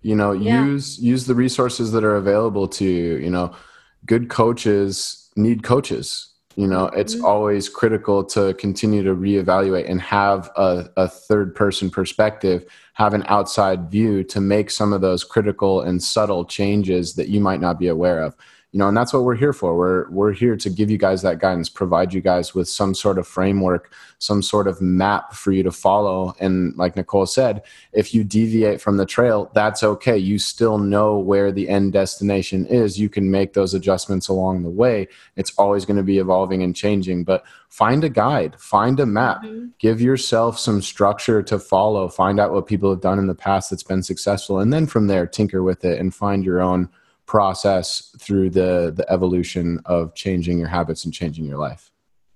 You 0.03 0.14
know, 0.14 0.33
yeah. 0.33 0.64
use 0.64 0.99
use 0.99 1.27
the 1.27 1.35
resources 1.35 1.93
that 1.93 2.05
are 2.05 2.16
available 2.16 2.68
to 2.68 2.85
you. 2.85 3.16
You 3.16 3.31
know, 3.31 3.57
good 4.05 4.29
coaches 4.29 5.31
need 5.35 5.62
coaches 5.62 6.36
you 6.57 6.66
know 6.66 6.86
it's 6.86 7.14
mm-hmm. 7.14 7.24
always 7.24 7.68
critical 7.68 8.24
to 8.24 8.54
continue 8.54 9.02
to 9.02 9.14
reevaluate 9.14 9.88
and 9.88 10.00
have 10.00 10.50
a, 10.57 10.88
a 10.96 11.09
third 11.09 11.54
person 11.54 11.90
perspective 11.90 12.64
have 12.94 13.14
an 13.14 13.24
outside 13.28 13.90
view 13.90 14.24
to 14.24 14.40
make 14.40 14.70
some 14.70 14.92
of 14.92 15.00
those 15.02 15.22
critical 15.22 15.82
and 15.82 16.02
subtle 16.02 16.44
changes 16.44 17.14
that 17.14 17.28
you 17.28 17.40
might 17.40 17.61
not 17.61 17.78
be 17.78 17.88
aware 17.88 18.22
of 18.22 18.34
you 18.72 18.78
know 18.78 18.88
and 18.88 18.96
that's 18.96 19.12
what 19.12 19.24
we're 19.24 19.36
here 19.36 19.52
for. 19.52 19.76
We're 19.76 20.10
we're 20.10 20.32
here 20.32 20.56
to 20.56 20.68
give 20.68 20.90
you 20.90 20.98
guys 20.98 21.22
that 21.22 21.38
guidance 21.38 21.68
provide 21.68 22.12
you 22.12 22.20
guys 22.20 22.54
with 22.54 22.68
some 22.68 22.94
sort 22.94 23.18
of 23.18 23.26
framework 23.26 23.92
some 24.18 24.42
sort 24.42 24.66
of 24.66 24.80
map 24.80 25.34
for 25.34 25.52
you 25.52 25.62
to 25.62 25.70
follow. 25.70 26.34
And 26.40 26.76
like 26.76 26.96
nicole 26.96 27.26
said 27.26 27.62
if 27.92 28.12
you 28.12 28.24
deviate 28.24 28.80
from 28.80 28.96
the 28.96 29.06
trail 29.06 29.50
that's 29.54 29.82
okay. 29.82 30.18
You 30.18 30.38
still 30.38 30.78
know 30.78 31.18
where 31.18 31.52
the 31.52 31.68
end 31.68 31.92
destination 31.92 32.66
is. 32.66 32.98
You 32.98 33.08
can 33.08 33.30
make 33.30 33.52
those 33.52 33.72
adjustments 33.74 34.28
along 34.28 34.62
the 34.62 34.70
way. 34.70 35.08
It's 35.36 35.52
always 35.58 35.84
going 35.84 35.98
to 35.98 36.02
be 36.02 36.18
evolving 36.18 36.62
and 36.62 36.74
changing 36.74 37.24
but 37.24 37.44
find 37.68 38.04
a 38.04 38.08
guide 38.08 38.60
find 38.60 38.98
a 39.00 39.06
map. 39.06 39.42
Mm-hmm. 39.42 39.68
give 39.78 40.00
yourself 40.00 40.58
some 40.58 40.82
structure 40.82 41.42
to 41.42 41.58
follow. 41.58 42.08
Find 42.08 42.40
out 42.40 42.52
what 42.52 42.66
people 42.66 42.90
have 42.90 43.00
done 43.00 43.18
in 43.18 43.26
the 43.26 43.34
past 43.34 43.70
that's 43.70 43.82
been 43.82 44.02
successful 44.02 44.58
and 44.58 44.72
then 44.72 44.86
from 44.86 45.06
there 45.06 45.26
tinker 45.26 45.62
with 45.62 45.84
it 45.84 46.00
and 46.00 46.14
find 46.14 46.44
your 46.44 46.60
own 46.60 46.88
process 47.27 48.14
through 48.18 48.51
the 48.51 48.93
the 48.97 49.11
evolution 49.12 49.81
of 49.85 50.14
changing 50.14 50.59
your 50.59 50.68
habits 50.68 51.05
and 51.05 51.12
changing 51.12 51.45
your 51.45 51.59
life. 51.59 51.91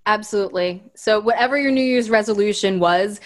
Absolutely. 0.07 0.83
So, 0.95 1.21
whatever 1.21 1.59
your 1.59 1.71
New 1.71 1.83
Year's 1.83 2.11
resolution 2.11 2.81
was, 2.81 3.21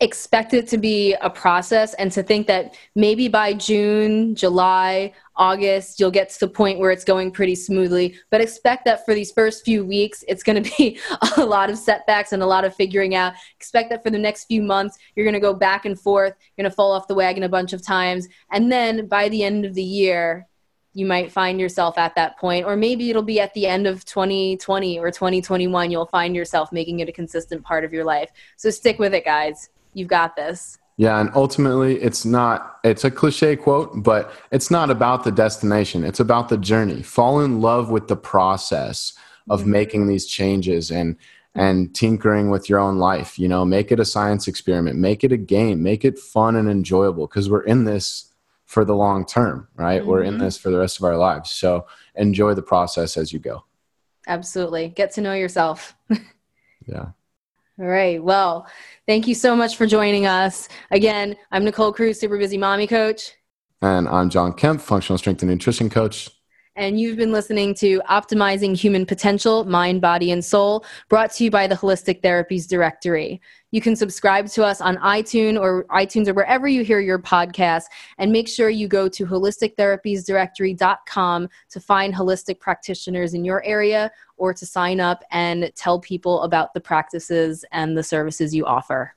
expect 0.00 0.54
it 0.54 0.66
to 0.66 0.78
be 0.78 1.14
a 1.20 1.28
process 1.28 1.92
and 1.94 2.10
to 2.10 2.22
think 2.22 2.46
that 2.46 2.74
maybe 2.94 3.28
by 3.28 3.52
June, 3.52 4.34
July, 4.34 5.12
August, 5.36 6.00
you'll 6.00 6.10
get 6.10 6.30
to 6.30 6.40
the 6.40 6.48
point 6.48 6.78
where 6.78 6.90
it's 6.90 7.04
going 7.04 7.30
pretty 7.30 7.54
smoothly. 7.54 8.18
But 8.30 8.40
expect 8.40 8.86
that 8.86 9.04
for 9.04 9.14
these 9.14 9.30
first 9.30 9.64
few 9.64 9.84
weeks, 9.84 10.24
it's 10.26 10.42
going 10.42 10.62
to 10.62 10.70
be 10.76 10.98
a 11.36 11.44
lot 11.44 11.70
of 11.70 11.78
setbacks 11.78 12.32
and 12.32 12.42
a 12.42 12.46
lot 12.46 12.64
of 12.64 12.74
figuring 12.74 13.14
out. 13.14 13.34
Expect 13.56 13.90
that 13.90 14.02
for 14.02 14.10
the 14.10 14.18
next 14.18 14.44
few 14.44 14.62
months, 14.62 14.98
you're 15.14 15.24
going 15.24 15.34
to 15.34 15.40
go 15.40 15.54
back 15.54 15.84
and 15.84 16.00
forth, 16.00 16.34
you're 16.56 16.64
going 16.64 16.70
to 16.70 16.76
fall 16.76 16.92
off 16.92 17.06
the 17.06 17.14
wagon 17.14 17.42
a 17.42 17.48
bunch 17.48 17.72
of 17.72 17.82
times. 17.82 18.26
And 18.52 18.72
then 18.72 19.06
by 19.06 19.28
the 19.28 19.44
end 19.44 19.64
of 19.64 19.74
the 19.74 19.82
year, 19.82 20.46
you 20.92 21.06
might 21.06 21.30
find 21.30 21.60
yourself 21.60 21.98
at 21.98 22.14
that 22.16 22.38
point, 22.38 22.66
or 22.66 22.76
maybe 22.76 23.10
it'll 23.10 23.22
be 23.22 23.40
at 23.40 23.54
the 23.54 23.66
end 23.66 23.86
of 23.86 24.04
2020 24.04 24.98
or 24.98 25.10
2021, 25.10 25.90
you'll 25.90 26.06
find 26.06 26.34
yourself 26.34 26.72
making 26.72 27.00
it 27.00 27.08
a 27.08 27.12
consistent 27.12 27.62
part 27.62 27.84
of 27.84 27.92
your 27.92 28.04
life. 28.04 28.30
So 28.56 28.70
stick 28.70 28.98
with 28.98 29.14
it, 29.14 29.24
guys 29.24 29.70
you've 29.94 30.08
got 30.08 30.36
this. 30.36 30.78
Yeah, 30.96 31.18
and 31.18 31.30
ultimately, 31.34 32.00
it's 32.00 32.24
not, 32.24 32.78
it's 32.84 33.04
a 33.04 33.10
cliche 33.10 33.56
quote, 33.56 34.02
but 34.02 34.32
it's 34.50 34.70
not 34.70 34.90
about 34.90 35.24
the 35.24 35.32
destination. 35.32 36.04
It's 36.04 36.20
about 36.20 36.50
the 36.50 36.58
journey. 36.58 37.02
Fall 37.02 37.40
in 37.40 37.60
love 37.62 37.90
with 37.90 38.08
the 38.08 38.16
process 38.16 39.14
of 39.48 39.62
mm-hmm. 39.62 39.70
making 39.70 40.06
these 40.08 40.26
changes 40.26 40.90
and, 40.90 41.16
and 41.54 41.94
tinkering 41.94 42.50
with 42.50 42.68
your 42.68 42.78
own 42.78 42.98
life. 42.98 43.38
You 43.38 43.48
know, 43.48 43.64
make 43.64 43.90
it 43.90 43.98
a 43.98 44.04
science 44.04 44.46
experiment, 44.46 44.98
make 44.98 45.24
it 45.24 45.32
a 45.32 45.38
game, 45.38 45.82
make 45.82 46.04
it 46.04 46.18
fun 46.18 46.54
and 46.54 46.68
enjoyable 46.68 47.26
because 47.26 47.48
we're 47.48 47.62
in 47.62 47.84
this 47.84 48.29
for 48.70 48.84
the 48.84 48.94
long 48.94 49.26
term, 49.26 49.66
right? 49.74 50.00
Mm-hmm. 50.00 50.08
We're 50.08 50.22
in 50.22 50.34
mm-hmm. 50.34 50.44
this 50.44 50.56
for 50.56 50.70
the 50.70 50.78
rest 50.78 50.98
of 50.98 51.04
our 51.04 51.16
lives. 51.16 51.50
So 51.50 51.86
enjoy 52.14 52.54
the 52.54 52.62
process 52.62 53.16
as 53.16 53.32
you 53.32 53.40
go. 53.40 53.64
Absolutely. 54.28 54.90
Get 54.90 55.10
to 55.14 55.20
know 55.20 55.34
yourself. 55.34 55.96
yeah. 56.86 57.06
All 57.80 57.86
right. 57.86 58.22
Well, 58.22 58.68
thank 59.08 59.26
you 59.26 59.34
so 59.34 59.56
much 59.56 59.76
for 59.76 59.86
joining 59.88 60.26
us. 60.26 60.68
Again, 60.92 61.34
I'm 61.50 61.64
Nicole 61.64 61.92
Cruz, 61.92 62.20
super 62.20 62.38
busy 62.38 62.56
mommy 62.56 62.86
coach. 62.86 63.32
And 63.82 64.06
I'm 64.06 64.30
John 64.30 64.52
Kemp, 64.52 64.80
functional 64.80 65.18
strength 65.18 65.42
and 65.42 65.50
nutrition 65.50 65.90
coach. 65.90 66.30
And 66.76 67.00
you've 67.00 67.16
been 67.16 67.32
listening 67.32 67.74
to 67.74 68.00
Optimizing 68.08 68.76
Human 68.76 69.04
Potential, 69.04 69.64
Mind, 69.64 70.00
Body, 70.00 70.30
and 70.30 70.44
Soul, 70.44 70.84
brought 71.08 71.32
to 71.32 71.42
you 71.44 71.50
by 71.50 71.66
the 71.66 71.74
Holistic 71.74 72.22
Therapies 72.22 72.68
Directory. 72.68 73.40
You 73.72 73.80
can 73.80 73.96
subscribe 73.96 74.46
to 74.50 74.64
us 74.64 74.80
on 74.80 74.96
iTunes 74.98 75.60
or 75.60 75.84
iTunes 75.86 76.28
or 76.28 76.34
wherever 76.34 76.68
you 76.68 76.84
hear 76.84 77.00
your 77.00 77.18
podcast. 77.18 77.86
And 78.18 78.30
make 78.30 78.46
sure 78.48 78.70
you 78.70 78.86
go 78.86 79.08
to 79.08 79.26
holistictherapiesdirectory.com 79.26 81.48
to 81.70 81.80
find 81.80 82.14
holistic 82.14 82.60
practitioners 82.60 83.34
in 83.34 83.44
your 83.44 83.64
area 83.64 84.12
or 84.36 84.54
to 84.54 84.64
sign 84.64 85.00
up 85.00 85.24
and 85.32 85.72
tell 85.74 85.98
people 85.98 86.42
about 86.42 86.72
the 86.72 86.80
practices 86.80 87.64
and 87.72 87.98
the 87.98 88.04
services 88.04 88.54
you 88.54 88.64
offer. 88.64 89.16